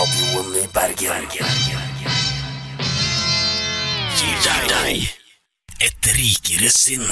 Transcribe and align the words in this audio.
Studentradioen 0.00 0.54
i 0.56 0.66
Bergen. 0.72 1.26
Gir 4.16 4.38
deg 4.46 5.04
et 5.84 6.08
rikere 6.16 6.72
sinn. 6.72 7.04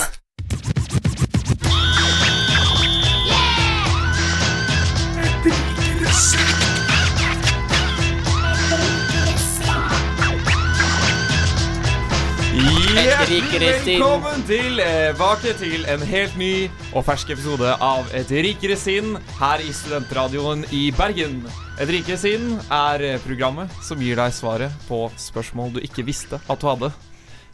Velkommen 12.99 14.41
tilbake 14.49 15.53
til 15.61 15.85
en 15.87 16.01
helt 16.03 16.35
ny 16.39 16.53
og 16.91 17.05
fersk 17.07 17.31
episode 17.31 17.77
av 17.85 18.09
Et 18.17 18.31
rikere 18.43 18.75
sinn 18.79 19.13
her 19.39 19.63
i 19.63 19.71
Studentradioen 19.71 20.65
i 20.75 20.89
Bergen. 20.97 21.37
Et 21.79 21.93
rikere 21.95 22.19
sinn 22.19 22.57
er 22.75 23.21
programmet 23.23 23.71
som 23.87 24.03
gir 24.03 24.19
deg 24.19 24.35
svaret 24.35 24.75
på 24.89 25.05
spørsmål 25.15 25.77
du 25.77 25.81
ikke 25.85 26.07
visste 26.09 26.41
at 26.43 26.59
du 26.59 26.67
hadde. 26.67 26.91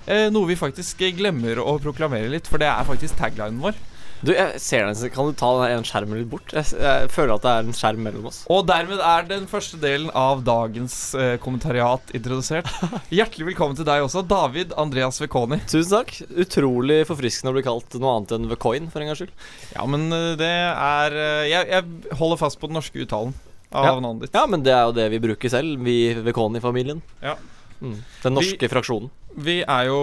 Eh, 0.06 0.30
noe 0.32 0.48
vi 0.48 0.56
faktisk 0.56 1.04
glemmer 1.18 1.60
å 1.60 1.76
proklamere 1.82 2.32
litt, 2.32 2.48
for 2.48 2.60
det 2.60 2.70
er 2.70 2.88
faktisk 2.88 3.20
taglinen 3.20 3.60
vår. 3.60 3.76
Du, 4.24 4.30
jeg 4.32 4.60
ser 4.62 4.86
den, 4.88 5.10
Kan 5.12 5.28
du 5.28 5.34
ta 5.36 5.50
den 5.58 5.74
ene 5.74 5.84
skjermen 5.84 6.16
litt 6.16 6.30
bort? 6.32 6.52
Jeg, 6.56 6.70
jeg 6.80 7.08
føler 7.12 7.34
at 7.34 7.44
det 7.44 7.50
er 7.52 7.66
en 7.66 7.76
skjerm 7.76 8.00
mellom 8.06 8.28
oss. 8.30 8.38
Og 8.52 8.62
dermed 8.68 9.02
er 9.04 9.26
den 9.28 9.44
første 9.50 9.76
delen 9.82 10.08
av 10.16 10.40
dagens 10.46 10.94
eh, 11.18 11.34
kommentariat 11.42 12.12
introdusert. 12.16 12.70
Hjertelig 13.12 13.50
velkommen 13.50 13.76
til 13.76 13.84
deg 13.88 14.04
også, 14.06 14.22
David 14.30 14.72
Andreas 14.80 15.20
Vekoni. 15.20 15.58
Tusen 15.68 15.98
takk. 15.98 16.14
Utrolig 16.40 17.02
forfriskende 17.08 17.52
å 17.52 17.56
bli 17.58 17.64
kalt 17.66 17.96
noe 18.00 18.14
annet 18.16 18.32
enn 18.38 18.48
Vekoin, 18.48 18.86
for 18.92 19.04
en 19.04 19.10
gangs 19.12 19.20
skyld. 19.20 19.34
Ja, 19.74 19.84
men 19.92 20.06
eh, 20.08 20.30
det 20.40 20.52
er 20.72 21.18
eh, 21.20 21.42
jeg, 21.50 21.68
jeg 21.74 22.14
holder 22.22 22.40
fast 22.40 22.60
på 22.62 22.70
den 22.70 22.78
norske 22.80 23.02
uttalen 23.04 23.34
av 23.74 23.90
Ja. 23.90 23.92
navnet 23.98 24.24
ditt. 24.24 24.38
Ja, 24.38 24.46
men 24.48 24.64
det 24.64 24.72
er 24.72 24.86
jo 24.88 24.94
det 24.96 25.08
vi 25.12 25.20
bruker 25.26 25.52
selv, 25.52 25.82
vi 25.84 25.98
Vekoni-familien. 26.24 27.02
Ja. 27.20 27.36
Mm. 27.82 27.98
Den 28.22 28.38
norske 28.38 28.72
fraksjonen. 28.72 29.10
Vi 29.44 29.58
er 29.66 29.88
jo 29.90 30.00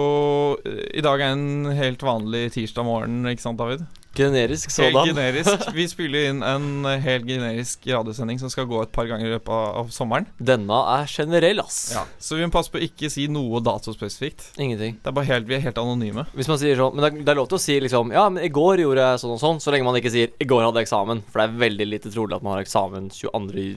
I 0.62 1.00
dag 1.02 1.22
er 1.24 1.32
en 1.32 1.66
helt 1.74 2.02
vanlig 2.04 2.50
tirsdag 2.54 2.84
morgen, 2.86 3.24
ikke 3.32 3.42
sant, 3.46 3.58
David? 3.58 3.82
Generisk 4.14 4.70
sådan. 4.70 5.06
generisk. 5.08 5.68
Vi 5.78 5.86
spiller 5.88 6.28
inn 6.30 6.42
en 6.44 6.84
helt 6.84 7.24
generisk 7.26 7.86
radiosending 7.88 8.38
som 8.42 8.50
skal 8.52 8.66
gå 8.68 8.82
et 8.82 8.92
par 8.92 9.06
ganger 9.10 9.26
i 9.26 9.32
løpet 9.34 9.48
av 9.48 9.78
av 9.82 9.88
sommeren. 9.94 10.26
Denne 10.38 10.78
er 10.98 11.06
generell, 11.08 11.60
ass. 11.64 11.92
Ja, 11.94 12.04
Så 12.20 12.36
vi 12.36 12.44
må 12.44 12.52
passe 12.52 12.70
på 12.72 12.78
å 12.80 12.84
ikke 12.84 13.08
si 13.12 13.26
noe 13.32 13.60
datospesifikt. 13.64 14.50
Ingenting. 14.60 14.98
Det 15.02 15.08
er 15.08 15.16
bare 15.16 15.30
helt, 15.30 15.46
Vi 15.48 15.54
er 15.56 15.64
helt 15.64 15.78
anonyme. 15.80 16.26
Hvis 16.36 16.48
man 16.50 16.58
sier 16.60 16.76
sånn 16.76 16.94
Men 16.94 17.04
det 17.04 17.10
er, 17.12 17.24
det 17.24 17.32
er 17.32 17.40
lov 17.40 17.48
til 17.48 17.58
å 17.58 17.62
si 17.62 17.78
liksom 17.80 18.12
Ja, 18.12 18.28
men 18.28 18.44
i 18.44 18.50
går 18.52 18.82
gjorde 18.84 19.06
jeg 19.10 19.22
sånn 19.22 19.34
og 19.36 19.40
sånn, 19.40 19.60
så 19.64 19.72
lenge 19.72 19.84
man 19.88 19.96
ikke 19.96 20.12
sier 20.12 20.28
'i 20.38 20.44
går 20.48 20.62
hadde 20.66 20.80
jeg 20.82 20.86
eksamen', 20.88 21.22
for 21.30 21.40
det 21.40 21.48
er 21.48 21.58
veldig 21.68 21.86
lite 21.88 22.12
trolig 22.12 22.36
at 22.36 22.42
man 22.42 22.54
har 22.54 22.62
eksamen 22.62 23.10
22. 23.10 23.76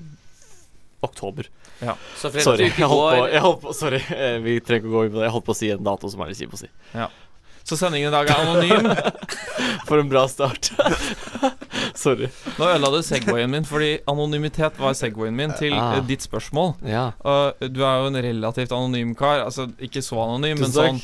oktober. 1.02 1.46
Så 2.16 2.32
Sorry, 2.42 2.70
jeg 2.72 2.88
holdt 2.88 3.16
på, 3.20 3.28
jeg 3.30 3.42
holdt 3.44 3.62
på 3.62 3.74
Sorry, 3.76 4.00
eh, 4.16 4.38
vi 4.42 4.60
trenger 4.64 4.86
ikke 4.86 4.90
å 4.90 4.96
gå 4.96 5.04
inn 5.06 5.12
på 5.14 5.20
det. 5.20 5.26
Jeg 5.28 5.34
holdt 5.36 5.46
på 5.46 5.54
å 5.54 5.60
si 5.60 5.70
en 5.74 5.84
dato 5.84 6.10
som 6.10 6.22
er 6.24 6.32
litt 6.32 6.40
kjip 6.40 6.54
å 6.56 6.58
si. 6.62 6.70
Så 7.66 7.78
sendingen 7.80 8.12
i 8.12 8.14
dag 8.14 8.30
er 8.30 8.42
anonym. 8.44 8.90
For 9.88 9.98
en 10.02 10.10
bra 10.10 10.28
start. 10.30 10.70
Sorry. 11.98 12.28
Nå 12.60 12.68
ødela 12.68 12.92
du 12.94 13.00
Segwayen 13.06 13.50
min, 13.54 13.66
fordi 13.66 13.96
anonymitet 14.10 14.78
var 14.82 14.94
Segwayen 14.98 15.36
min 15.38 15.54
til 15.58 15.74
Ah. 15.74 15.96
eh, 15.98 16.04
ditt 16.06 16.22
spørsmål. 16.26 16.76
Ja. 16.86 17.08
Og 17.26 17.66
du 17.74 17.82
er 17.86 18.02
jo 18.04 18.10
en 18.12 18.20
relativt 18.22 18.74
anonym 18.76 19.16
kar. 19.18 19.42
Altså 19.48 19.66
ikke 19.82 20.04
så 20.06 20.20
anonym, 20.28 20.62
men 20.62 20.74
sånn 20.76 21.02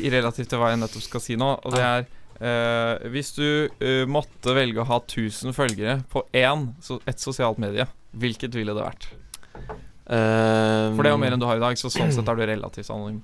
i 0.00 0.08
relativt 0.10 0.48
til 0.50 0.58
hva 0.62 0.72
jeg 0.72 0.80
nettopp 0.80 1.04
skal 1.04 1.22
si 1.24 1.36
nå. 1.38 1.50
Og 1.62 1.76
det 1.76 1.84
er 1.84 2.06
eh, 2.40 3.08
Hvis 3.12 3.34
du 3.36 3.44
uh, 3.68 4.04
måtte 4.10 4.54
velge 4.56 4.80
å 4.82 4.88
ha 4.88 4.98
1000 5.04 5.52
følgere 5.56 5.98
på 6.12 6.24
én, 6.32 6.70
så 6.84 7.00
et 7.10 7.20
sosialt 7.20 7.60
medie, 7.62 7.84
hvilket 8.16 8.56
ville 8.56 8.72
det 8.74 8.84
vært? 8.86 9.10
Ehm, 10.08 10.94
For 10.96 11.04
det 11.04 11.10
er 11.10 11.16
jo 11.16 11.20
mer 11.20 11.34
enn 11.36 11.42
du 11.42 11.46
har 11.48 11.58
i 11.60 11.62
dag, 11.62 11.76
så 11.76 11.90
sånn 11.92 12.12
sett 12.14 12.28
er 12.28 12.38
du 12.38 12.44
relativt 12.48 12.88
anonym. 12.94 13.20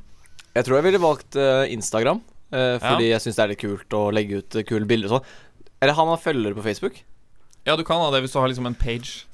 Jeg 0.55 0.67
tror 0.67 0.77
jeg 0.79 0.85
ville 0.91 1.01
valgt 1.03 1.37
eh, 1.41 1.73
Instagram. 1.75 2.21
Eh, 2.55 2.77
fordi 2.83 3.11
jeg 3.11 3.25
syns 3.25 3.39
det 3.39 3.45
er 3.45 3.53
litt 3.53 3.63
kult 3.65 3.97
å 3.99 4.05
legge 4.15 4.41
ut 4.41 4.59
uh, 4.59 4.65
kule 4.67 4.89
bilder 4.89 5.11
og 5.11 5.19
sånn. 5.19 5.35
Eller 5.83 5.99
har 5.99 6.09
man 6.09 6.21
følgere 6.21 6.57
på 6.57 6.65
Facebook? 6.65 7.03
Ja, 7.65 7.77
du 7.77 7.85
kan 7.87 8.01
ha 8.03 8.11
det 8.15 8.23
hvis 8.25 8.35
du 8.35 8.41
har 8.41 8.51
liksom 8.51 8.69
en 8.69 8.77
page. 8.79 9.25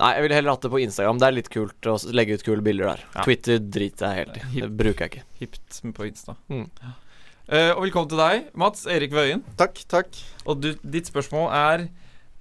Nei, 0.00 0.14
jeg 0.16 0.24
ville 0.24 0.36
heller 0.38 0.54
hatt 0.54 0.64
det 0.64 0.72
på 0.72 0.80
Instagram. 0.82 1.20
Det 1.20 1.28
er 1.28 1.36
litt 1.36 1.50
kult 1.52 1.88
å 1.90 1.96
legge 2.16 2.38
ut 2.38 2.44
kule 2.46 2.64
bilder 2.64 2.92
der. 2.94 3.06
Ja. 3.12 3.24
Twitter 3.26 3.58
driter 3.60 4.12
jeg 4.12 4.22
helt 4.22 4.38
i. 4.38 4.44
Det 4.62 4.70
bruker 4.82 5.04
jeg 5.06 5.12
ikke. 5.12 5.24
Hipt 5.42 5.80
på 5.96 6.08
Insta. 6.08 6.36
Mm. 6.52 6.68
Uh, 7.52 7.72
og 7.74 7.82
velkommen 7.84 8.12
til 8.12 8.22
deg, 8.22 8.46
Mats 8.56 8.86
Erik 8.88 9.12
Wøien. 9.12 9.42
Takk, 9.60 9.82
takk. 9.90 10.14
Og 10.46 10.62
du, 10.62 10.70
ditt 10.80 11.10
spørsmål 11.10 11.50
er 11.58 11.86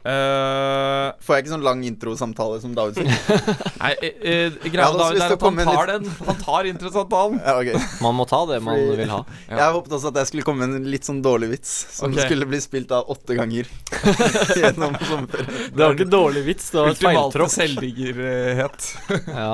eh, 0.07 1.07
Får 1.21 1.35
jeg 1.35 1.45
ikke 1.45 1.53
sånn 1.53 1.65
lang 1.65 1.83
introsamtale 1.87 2.59
som 2.63 2.73
David 2.77 2.99
sier? 2.99 3.11
Nei, 3.81 3.91
eh, 4.01 4.57
greia 4.65 4.89
med 4.91 5.01
David 5.01 5.21
er 5.21 5.35
at 5.35 5.45
han 5.45 5.61
tar 5.69 5.91
den 5.91 6.09
Han 6.27 6.39
tar 6.41 6.69
introsamtalen. 6.71 7.39
Ja, 7.43 7.55
okay. 7.61 7.85
Man 8.03 8.17
må 8.17 8.25
ta 8.29 8.41
det 8.49 8.61
man 8.65 8.79
Fordi- 8.79 8.97
vil 9.01 9.13
ha. 9.13 9.21
Ja. 9.47 9.55
Jeg 9.61 9.77
håpet 9.77 9.95
også 9.97 10.11
at 10.11 10.19
jeg 10.21 10.31
skulle 10.31 10.45
komme 10.47 10.65
med 10.65 10.81
en 10.81 10.89
litt 10.91 11.07
sånn 11.07 11.21
dårlig 11.25 11.51
vits, 11.55 11.71
som 11.95 12.11
okay. 12.11 12.25
skulle 12.25 12.47
bli 12.49 12.59
spilt 12.63 12.91
av 12.95 13.09
åtte 13.13 13.37
ganger 13.37 13.69
gjennom 14.61 14.95
sommerferien. 14.99 15.71
Det 15.75 15.83
var 15.83 15.97
ikke 15.97 16.09
dårlig 16.11 16.45
vits, 16.47 16.69
det 16.73 16.79
var 16.79 16.91
et 16.91 16.97
Ultimate 16.97 17.21
feiltråkk. 17.21 17.53
selvdiggerhet. 17.55 18.89
Ja. 19.27 19.51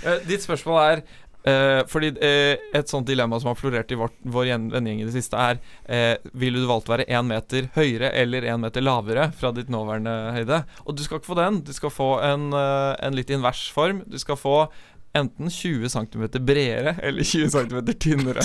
Uh, 0.00 0.16
ditt 0.28 0.44
spørsmål 0.46 0.80
er 0.86 1.02
eh, 1.44 1.80
Fordi 1.88 2.10
eh, 2.20 2.58
et 2.76 2.88
sånt 2.90 3.06
dilemma 3.08 3.38
som 3.40 3.48
har 3.52 3.58
florert 3.58 3.90
i 3.92 3.98
vår, 4.00 4.10
vår 4.22 4.46
gjen- 4.50 4.68
vennegjeng 4.72 5.00
i 5.02 5.08
det 5.08 5.14
siste, 5.16 5.36
er 5.40 5.60
eh, 5.88 6.16
Ville 6.32 6.60
du 6.60 6.66
valgt 6.70 6.88
å 6.90 6.94
være 6.96 7.08
én 7.08 7.26
meter 7.28 7.70
høyere 7.76 8.12
eller 8.22 8.42
én 8.42 8.60
meter 8.60 8.84
lavere 8.84 9.30
fra 9.36 9.52
ditt 9.56 9.70
nåværende 9.72 10.14
høyde? 10.36 10.62
Og 10.86 10.96
du 10.96 11.02
skal 11.06 11.18
ikke 11.20 11.32
få 11.32 11.38
den. 11.40 11.60
Du 11.66 11.72
skal 11.76 11.90
få 11.94 12.10
en, 12.26 12.50
eh, 12.52 12.94
en 13.06 13.16
litt 13.16 13.30
invers 13.30 13.66
form. 13.72 14.02
Du 14.06 14.18
skal 14.20 14.36
få 14.40 14.56
enten 15.12 15.50
20 15.50 15.88
cm 15.88 16.26
bredere 16.46 16.96
eller 17.02 17.24
20 17.24 17.50
cm 17.50 17.92
tynnere. 17.98 18.40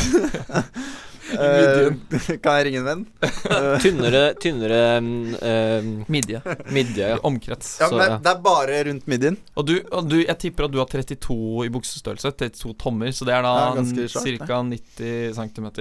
uh, 1.35 1.93
kan 2.41 2.57
jeg 2.57 2.65
ringe 2.67 2.81
en 2.81 2.87
venn? 2.87 3.03
Tynnere, 3.83 4.23
tynnere 4.41 4.79
eh, 4.97 5.89
Midje. 6.11 6.41
midje, 6.73 7.11
ja. 7.13 7.19
Omkrets. 7.25 7.77
ja, 7.81 7.89
Så, 7.89 7.99
ja. 8.01 8.17
det 8.21 8.31
er 8.33 8.41
bare 8.45 8.83
rundt 8.89 9.07
midjen. 9.11 9.37
Og, 9.55 9.67
du, 9.67 9.75
og 9.91 10.09
du, 10.09 10.19
jeg 10.23 10.37
tipper 10.41 10.67
at 10.67 10.73
du 10.73 10.81
har 10.81 10.89
32 10.89 11.67
i 11.67 11.73
buksestørrelse. 11.73 12.33
32 12.33 12.73
tommer. 12.81 13.13
Så 13.13 13.27
det 13.27 13.37
er 13.37 13.45
da 13.45 13.55
ca. 13.75 14.63
90 14.63 15.37
cm. 15.37 15.71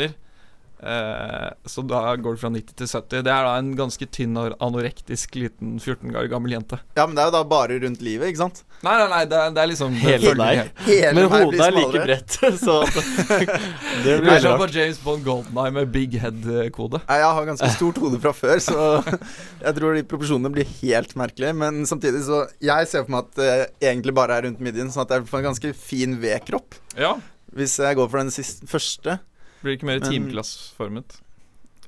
Eh, 0.84 1.50
så 1.70 1.82
da 1.86 2.00
går 2.20 2.34
det 2.34 2.40
fra 2.42 2.50
90 2.52 2.74
til 2.76 2.88
70. 2.90 3.22
Det 3.24 3.32
er 3.32 3.46
da 3.46 3.52
en 3.60 3.70
ganske 3.78 4.06
tynn 4.12 4.36
og 4.36 4.54
anorektisk 4.62 5.36
liten 5.38 5.76
14 5.80 6.10
år 6.18 6.26
gammel 6.32 6.52
jente. 6.56 6.78
Ja, 6.98 7.06
men 7.06 7.16
det 7.16 7.22
er 7.24 7.30
jo 7.30 7.34
da 7.38 7.42
bare 7.48 7.78
rundt 7.84 8.02
livet, 8.04 8.28
ikke 8.32 8.42
sant? 8.42 8.60
Nei, 8.84 8.92
nei, 9.00 9.06
nei, 9.14 9.20
det 9.30 9.38
er, 9.38 9.54
det 9.56 9.62
er 9.62 9.70
liksom 9.70 9.94
Hele 10.02 10.34
deg. 10.36 10.72
Men 11.16 11.30
hodet 11.32 11.62
er 11.64 11.76
like 11.78 12.04
bredt, 12.04 12.36
så 12.66 12.76
Det 12.90 13.04
Det 14.04 14.16
blir 14.20 14.40
rart. 14.44 14.60
på 14.60 14.68
James 14.74 15.00
Bond 15.04 15.24
Goldeneye 15.24 15.72
med 15.78 15.92
big 15.94 16.18
head-kode. 16.20 17.00
Jeg 17.08 17.28
har 17.38 17.48
ganske 17.48 17.70
stort 17.78 18.00
hode 18.02 18.20
fra 18.20 18.34
før, 18.36 18.60
så 18.60 18.78
jeg 19.64 19.76
tror 19.78 19.96
de 19.96 20.04
proporsjonene 20.10 20.52
blir 20.52 20.68
helt 20.82 21.14
merkelige. 21.16 21.54
Men 21.56 21.84
samtidig 21.88 22.24
så 22.26 22.44
Jeg 22.64 22.90
ser 22.90 23.06
for 23.06 23.14
meg 23.16 23.28
at 23.30 23.38
det 23.40 23.52
egentlig 23.94 24.14
bare 24.16 24.36
er 24.36 24.48
rundt 24.50 24.60
midjen, 24.64 24.92
sånn 24.92 25.06
at 25.06 25.16
jeg 25.16 25.30
får 25.30 25.40
en 25.40 25.48
ganske 25.52 25.72
fin 25.78 26.18
V-kropp. 26.20 26.76
Ja. 27.00 27.14
Hvis 27.54 27.78
jeg 27.80 27.96
går 27.96 28.10
for 28.10 28.20
den 28.20 28.34
siste, 28.34 28.66
første. 28.68 29.16
Blir 29.64 29.78
ikke 29.78 29.88
mer 29.88 30.00
Men- 30.02 30.10
timeglassformet. 30.12 31.20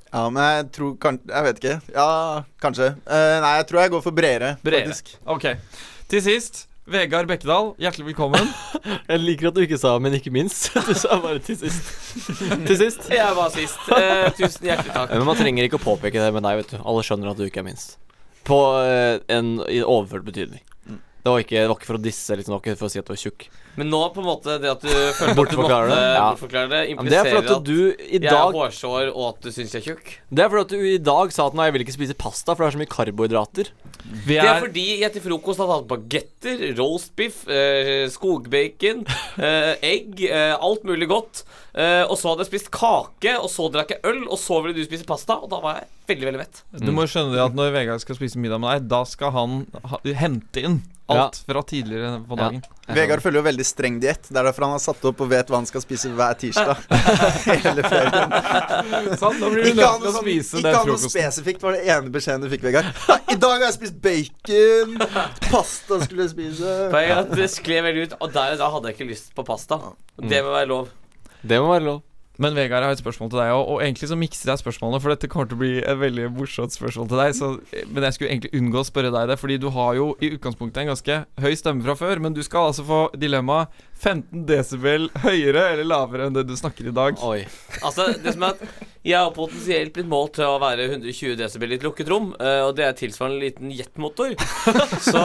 Ja, 0.07 0.29
men 0.31 0.39
jeg 0.43 0.71
tror 0.71 0.93
kan, 1.03 1.19
Jeg 1.27 1.43
vet 1.43 1.57
ikke. 1.61 1.81
Ja, 1.93 2.43
kanskje. 2.63 2.93
Uh, 3.05 3.35
nei, 3.43 3.51
jeg 3.59 3.67
tror 3.69 3.81
jeg 3.83 3.91
går 3.91 4.01
for 4.05 4.15
bredere, 4.15 4.55
Bredere. 4.63 4.87
faktisk. 4.87 5.17
Ok. 5.27 5.45
Til 6.07 6.21
sist, 6.23 6.63
Vegard 6.87 7.27
Bekkedal, 7.27 7.73
hjertelig 7.83 8.05
velkommen. 8.13 8.47
Jeg 9.11 9.19
liker 9.19 9.49
at 9.49 9.55
du 9.57 9.59
ikke 9.65 9.77
sa 9.77 9.97
'men 9.99 10.13
ikke 10.15 10.31
minst'. 10.31 10.71
Du 10.87 10.93
sa 10.95 11.19
bare 11.19 11.39
til 11.43 11.57
sist. 11.59 11.83
til 12.65 12.77
sist. 12.79 13.09
Jeg 13.11 13.35
var 13.35 13.49
sist. 13.51 13.75
Uh, 13.91 14.29
tusen 14.39 14.63
hjertelig 14.69 14.93
takk. 14.95 15.11
Men 15.11 15.25
man 15.27 15.35
trenger 15.35 15.67
ikke 15.67 15.75
å 15.81 15.83
påpeke 15.83 16.15
det 16.23 16.31
med 16.33 16.47
deg, 16.47 16.61
vet 16.63 16.71
du. 16.71 16.77
Alle 16.79 17.03
skjønner 17.03 17.33
at 17.33 17.37
du 17.37 17.43
ikke 17.43 17.59
er 17.59 17.67
minst. 17.67 17.97
På 18.47 18.61
uh, 18.79 19.19
en 19.27 19.57
i 19.67 19.81
overført 19.83 20.23
betydning. 20.23 20.63
Mm. 20.87 21.01
Det 21.23 21.27
var, 21.33 21.39
ikke, 21.43 21.59
det 21.59 21.67
var 21.67 21.75
ikke 21.75 21.91
for 21.91 21.99
å 21.99 22.05
disse, 22.07 22.31
liksom, 22.39 22.55
det 22.55 22.55
var 22.55 22.63
ikke 22.63 22.79
for 22.79 22.87
å 22.87 22.93
si 22.95 22.99
at 23.03 23.05
du 23.05 23.11
var 23.11 23.19
tjukk. 23.25 23.49
Men 23.77 23.91
nå 23.93 23.99
på 24.15 24.23
en 24.23 24.25
måte 24.27 24.55
det 24.61 24.71
at 24.71 24.81
du 24.81 24.89
føler 24.89 25.33
at 25.37 25.51
du 25.53 25.59
måtte 25.61 25.79
det? 25.91 25.97
Ja. 26.17 26.23
bortforklare 26.31 26.69
det, 26.71 26.77
Ja, 26.77 26.81
det 26.81 26.87
er 26.87 26.93
impliserer 26.95 27.37
at 27.43 27.51
at 27.57 27.67
du 27.67 27.77
jeg 28.17 28.23
er 28.25 28.55
hårsår, 28.57 29.11
og 29.13 29.27
at 29.29 29.45
du 29.45 29.51
syns 29.53 29.75
jeg 29.75 29.83
er 29.83 29.85
tjukk. 29.91 30.15
Det 30.33 30.43
er 30.43 30.49
fordi 30.53 30.65
at 30.65 30.73
du 30.73 30.87
i 30.89 30.97
dag 31.11 31.35
sa 31.35 31.45
at 31.51 31.57
nei, 31.57 31.67
jeg 31.69 31.75
vil 31.77 31.85
ikke 31.85 31.97
spise 31.97 32.17
pasta, 32.17 32.55
for 32.55 32.65
det 32.65 32.71
er 32.71 32.77
så 32.77 32.81
mye 32.81 32.93
karbohydrater. 32.95 33.69
Vi 34.25 34.33
Det 34.33 34.41
er 34.41 34.49
er 34.55 34.63
fordi 34.63 34.87
jeg 35.03 35.13
til 35.13 35.25
frokost 35.27 35.61
hadde 35.61 35.77
hatt 35.77 35.87
bagetter, 35.91 36.65
roastbiff, 36.79 37.43
eh, 37.51 38.07
skogbacon, 38.13 39.05
eh, 39.37 39.73
egg, 39.85 40.25
eh, 40.25 40.55
alt 40.57 40.83
mulig 40.87 41.09
godt. 41.11 41.43
Eh, 41.77 42.01
og 42.09 42.17
så 42.17 42.31
hadde 42.31 42.45
jeg 42.47 42.53
spist 42.55 42.71
kake, 42.73 43.35
og 43.37 43.49
så 43.53 43.69
drakk 43.69 43.93
jeg 43.93 44.01
øl, 44.09 44.23
og 44.25 44.39
så 44.41 44.63
ville 44.63 44.73
du 44.73 44.87
spise 44.87 45.05
pasta, 45.05 45.37
og 45.37 45.51
da 45.53 45.61
var 45.61 45.81
jeg 45.83 45.89
veldig, 46.09 46.29
veldig 46.31 46.41
mett. 46.41 46.63
Du 46.81 46.89
må 46.95 47.05
skjønne 47.05 47.35
det 47.35 47.43
at 47.43 47.57
når 47.57 47.75
Vegard 47.75 48.01
skal 48.01 48.17
spise 48.17 48.41
middag 48.41 48.63
med 48.63 48.73
deg, 48.73 48.87
da 48.89 49.03
skal 49.05 49.35
han 49.35 49.59
ha, 49.85 50.01
hente 50.17 50.63
inn 50.65 50.79
Alt 51.07 51.37
fra 51.47 51.61
tidligere 51.63 52.17
på 52.27 52.35
Ja. 52.35 52.49
Vegard 52.97 53.21
følger 53.23 53.39
jo 53.39 53.45
veldig 53.47 53.66
streng 53.67 53.99
diett. 54.01 54.29
Det 54.29 54.39
er 54.39 54.47
derfor 54.47 54.67
han 54.67 54.75
har 54.75 54.81
satt 54.83 55.03
opp 55.09 55.23
og 55.23 55.29
vet 55.31 55.51
hva 55.51 55.59
han 55.59 55.67
skal 55.69 55.83
spise 55.83 56.11
hver 56.15 56.37
tirsdag. 56.39 56.81
Hele 57.51 57.83
ferien. 57.85 58.35
Sånn, 59.19 59.39
da 59.41 59.51
blir 59.51 59.67
du 59.67 59.77
nødt 59.77 59.77
til 59.77 59.83
noe, 59.83 59.97
å 59.97 60.15
sånn, 60.15 60.21
spise 60.23 60.61
ikke 60.61 60.73
ha 60.75 60.83
noe 60.87 61.01
spesifikt, 61.03 61.65
var 61.67 61.77
det 61.77 61.83
ene 61.85 62.13
beskjeden 62.13 62.45
du 62.45 62.51
fikk, 62.53 62.65
Vegard. 62.67 62.91
I 63.33 63.37
dag 63.37 63.57
har 63.57 63.67
jeg 63.67 63.77
spist 63.77 64.01
bacon. 64.03 64.97
Pasta 65.49 66.01
skulle 66.05 66.27
jeg 66.27 66.33
spise. 66.35 66.75
Poenget 66.93 67.15
er 67.15 67.23
at 67.25 67.33
det 67.37 67.49
skled 67.53 67.87
veldig 67.89 68.07
ut, 68.07 68.19
og 68.21 68.35
der 68.35 68.57
og 68.57 68.63
da 68.63 68.73
hadde 68.77 68.91
jeg 68.91 68.99
ikke 68.99 69.11
lyst 69.13 69.33
på 69.37 69.47
pasta. 69.47 69.81
Det 70.17 70.43
må 70.45 70.55
være 70.55 70.71
lov. 70.71 70.93
Det 71.43 71.61
må 71.61 71.73
være 71.75 71.89
lov. 71.91 72.06
Men 72.37 72.53
Vegard, 72.53 72.83
jeg 72.83 72.91
har 72.91 72.97
et 72.97 73.01
spørsmål 73.01 73.31
til 73.33 73.39
deg 73.41 73.51
òg. 73.55 73.63
Og 73.73 73.81
egentlig 73.81 74.09
så 74.11 74.17
mikser 74.19 74.51
jeg 74.51 74.61
spørsmålene, 74.61 75.01
for 75.01 75.13
dette 75.13 75.29
kommer 75.31 75.49
til 75.49 75.57
å 75.57 75.61
bli 75.63 75.71
et 75.81 75.99
veldig 76.01 76.27
morsomt 76.37 76.75
spørsmål 76.75 77.09
til 77.09 77.21
deg. 77.23 77.35
Så, 77.37 77.49
men 77.89 78.05
jeg 78.05 78.17
skulle 78.17 78.31
egentlig 78.35 78.53
unngå 78.59 78.83
å 78.83 78.87
spørre 78.87 79.13
deg 79.15 79.31
det, 79.31 79.39
fordi 79.41 79.57
du 79.61 79.69
har 79.73 79.97
jo 79.97 80.11
i 80.21 80.31
utgangspunktet 80.35 80.83
en 80.83 80.91
ganske 80.93 81.19
høy 81.41 81.53
stemme 81.57 81.85
fra 81.87 81.97
før. 81.97 82.21
Men 82.23 82.37
du 82.37 82.43
skal 82.45 82.69
altså 82.69 82.85
få 82.85 83.01
dilemma 83.17 83.65
15 83.97 84.45
desibel 84.47 85.07
høyere 85.23 85.71
eller 85.73 85.87
lavere 85.87 86.27
enn 86.27 86.35
det 86.35 86.45
du 86.47 86.55
snakker 86.57 86.89
i 86.89 86.93
dag. 86.95 87.17
Oi. 87.25 87.41
Altså, 87.81 88.11
det 88.21 88.35
som 88.35 88.47
er 88.47 88.55
at 88.55 88.85
Jeg 89.07 89.21
har 89.23 89.31
potensielt 89.31 89.93
blitt 89.95 90.09
målt 90.11 90.33
til 90.35 90.43
å 90.43 90.57
være 90.59 90.89
120 90.89 91.37
desibel 91.39 91.71
i 91.71 91.77
et 91.77 91.85
lukket 91.85 92.09
rom, 92.11 92.33
eh, 92.43 92.59
og 92.65 92.73
det 92.75 92.83
er 92.83 92.97
tilsvarende 92.97 93.37
en 93.37 93.45
liten 93.45 93.71
jetmotor. 93.71 94.33
Så 95.09 95.21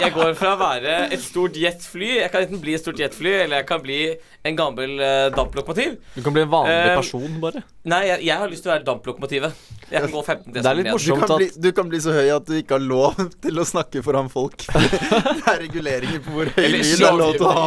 jeg 0.00 0.14
går 0.14 0.32
fra 0.38 0.54
å 0.54 0.60
være 0.60 0.94
et 1.12 1.20
stort 1.20 1.58
jetfly 1.60 2.14
Jeg 2.22 2.30
kan 2.32 2.46
enten 2.46 2.62
bli 2.62 2.76
et 2.78 2.80
stort 2.80 3.02
jetfly, 3.02 3.34
eller 3.44 3.60
jeg 3.60 3.68
kan 3.68 3.82
bli 3.84 4.00
en 4.46 4.56
gammel 4.56 4.96
eh, 5.04 5.26
damplokomotiv. 5.36 5.98
Du 6.14 6.22
kan 6.24 6.36
bli 6.36 6.46
en 6.46 6.52
vanlig 6.52 6.78
uh, 6.78 6.96
person, 7.02 7.40
bare. 7.42 7.64
Nei, 7.86 8.02
jeg, 8.08 8.24
jeg 8.30 8.40
har 8.40 8.52
lyst 8.52 8.64
til 8.64 8.72
å 8.72 8.76
være 8.76 8.86
damplokomotivet. 8.88 9.64
Jeg 9.90 10.02
kan 10.02 10.10
gå 10.10 10.22
15 10.22 10.52
Det 10.54 10.62
er 10.62 10.78
litt. 10.78 10.88
Du 10.88 10.94
morsomt 10.96 11.22
kan, 11.22 11.36
bli, 11.38 11.46
at 11.52 11.60
du 11.62 11.68
kan 11.76 11.90
bli 11.90 12.00
så 12.02 12.14
høy 12.16 12.30
at 12.34 12.48
du 12.48 12.56
ikke 12.58 12.78
har 12.78 12.82
lov 12.82 13.20
til 13.44 13.60
å 13.62 13.66
snakke 13.68 14.02
foran 14.06 14.30
folk. 14.32 14.64
Det 15.36 15.52
er 15.52 15.60
reguleringer 15.62 16.22
på 16.24 16.34
hvor 16.34 16.50
høy 16.56 16.66
lyd 16.72 16.88
det 16.96 17.06
er 17.06 17.18
lov 17.20 17.36
til 17.36 17.46
å 17.46 17.52
ha. 17.54 17.66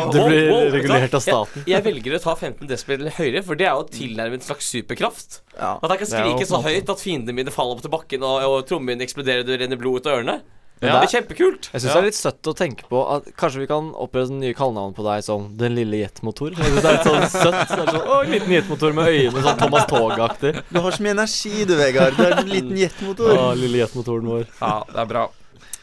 Wow, 0.51 0.69
regulert 0.73 1.17
av 1.17 1.23
staten. 1.25 1.63
Jeg, 1.65 1.71
jeg 1.73 1.85
velger 1.87 2.17
å 2.17 2.21
ta 2.23 2.35
15 2.35 2.69
desibel 2.69 3.09
høyere, 3.17 3.43
for 3.45 3.59
det 3.59 3.69
er 3.69 3.75
jo 3.77 3.87
tilnærmet 3.95 4.41
en 4.41 4.47
slags 4.49 4.69
superkraft. 4.73 5.41
Ja. 5.55 5.75
At 5.77 5.95
jeg 5.95 6.03
kan 6.03 6.13
skrike 6.13 6.47
så 6.49 6.61
høyt 6.65 6.93
at 6.93 7.03
fiendene 7.03 7.41
mine 7.41 7.53
faller 7.53 7.77
opp 7.77 7.83
til 7.85 7.93
bakken, 7.93 8.25
og, 8.25 8.45
og 8.47 8.63
trommene 8.69 8.95
mine 8.95 9.05
eksploderer, 9.07 9.45
det 9.47 9.61
renner 9.63 9.79
blod 9.79 10.01
ut 10.01 10.09
av 10.09 10.21
ørene. 10.21 10.39
Ja. 10.79 10.93
Det 10.95 11.09
er 11.09 11.11
kjempekult. 11.17 11.67
Jeg 11.73 11.81
syns 11.83 11.91
det 11.91 11.99
er 11.99 12.05
litt 12.07 12.15
søtt 12.15 12.47
å 12.47 12.53
tenke 12.55 12.85
på 12.87 12.99
at 13.11 13.25
kanskje 13.39 13.65
vi 13.65 13.67
kan 13.67 13.89
opprette 13.99 14.31
nye 14.31 14.55
kallenavn 14.55 14.93
på 14.95 15.03
deg 15.03 15.25
som 15.25 15.49
Den 15.59 15.75
lille 15.75 15.99
jetmotor. 15.99 16.55
Det 16.55 16.69
er 16.69 16.95
litt 16.95 17.07
sånn 17.07 17.25
søtt. 17.33 17.59
Så 17.67 17.81
sånn, 17.81 17.99
å, 17.99 18.21
en 18.23 18.31
liten 18.31 18.53
jetmotor 18.55 18.95
med 18.95 19.11
øyne, 19.11 19.43
sånn 19.43 19.59
Thomas 19.59 19.89
Tog-aktig. 19.91 20.53
Du 20.71 20.79
har 20.79 20.95
så 20.95 21.03
mye 21.03 21.17
energi 21.17 21.65
du, 21.67 21.75
Vegard. 21.79 22.15
Du 22.15 22.23
er 22.23 22.37
en 22.39 22.53
liten 22.53 22.79
jetmotor. 22.79 23.33
Ja, 23.35 23.49
lille 23.59 23.83
jetmotoren 23.83 24.31
vår. 24.31 24.47
Ja, 24.61 24.73
det 24.93 25.03
er 25.03 25.11
bra. 25.11 25.25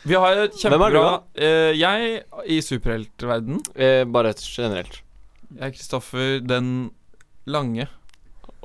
Vi 0.06 0.14
har 0.14 0.36
jo 0.38 0.46
kjempebra 0.54 0.70
Hvem 0.70 0.86
er 0.86 0.94
du, 0.94 0.98
kjempebra 1.00 1.46
eh, 1.48 1.72
Jeg 1.80 2.18
i 2.54 2.60
superheltverden. 2.62 3.62
Eh, 3.74 4.02
bare 4.06 4.30
et 4.34 4.42
generelt. 4.46 5.00
Jeg 5.50 5.64
er 5.66 5.72
Kristoffer 5.74 6.40
den 6.46 6.68
lange. 7.46 7.88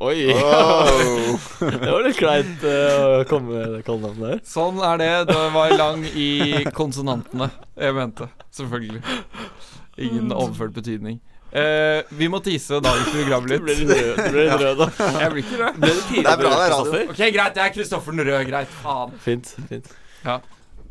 Oi. 0.02 0.34
Oh. 0.34 1.40
det 1.62 1.90
var 1.90 2.06
litt 2.06 2.18
kleint 2.18 2.64
uh, 2.66 3.22
å 3.22 3.26
komme 3.30 3.54
med 3.54 3.74
det 3.76 3.82
kallenavnet 3.86 4.24
der. 4.24 4.40
Sånn 4.50 4.80
er 4.86 5.02
det. 5.02 5.10
Det 5.30 5.42
var 5.54 5.74
lang 5.78 6.06
i 6.10 6.30
konsonantene. 6.74 7.52
Jeg 7.78 7.98
mente. 7.98 8.30
Selvfølgelig. 8.58 9.04
Ingen 10.02 10.34
overført 10.34 10.74
betydning. 10.78 11.20
Uh, 11.52 12.02
vi 12.18 12.30
må 12.32 12.40
tise 12.46 12.80
dagens 12.80 13.10
program 13.12 13.44
Du 13.50 13.58
ble 13.60 13.76
litt. 13.76 13.92
rød, 13.92 14.22
du 14.24 14.32
ble 14.32 14.48
litt 14.48 14.62
rød 14.64 14.82
da. 14.82 14.88
Jeg 15.20 15.34
blir 15.36 15.44
ikke 15.44 15.62
rød. 15.66 15.78
Ble 15.84 15.92
det 15.92 16.08
Det 16.08 16.24
er 16.24 16.42
bra, 16.46 16.56
det 16.56 16.64
er 16.64 16.74
radio. 16.78 17.04
Ok, 17.04 17.22
greit. 17.22 17.62
Jeg 17.62 17.66
er 17.68 17.78
Kristoffer 17.78 18.18
den 18.18 18.26
røde. 18.30 18.42
Greit. 18.50 18.74
Faen. 18.82 19.22
Fint. 19.26 19.54
fint. 19.70 19.94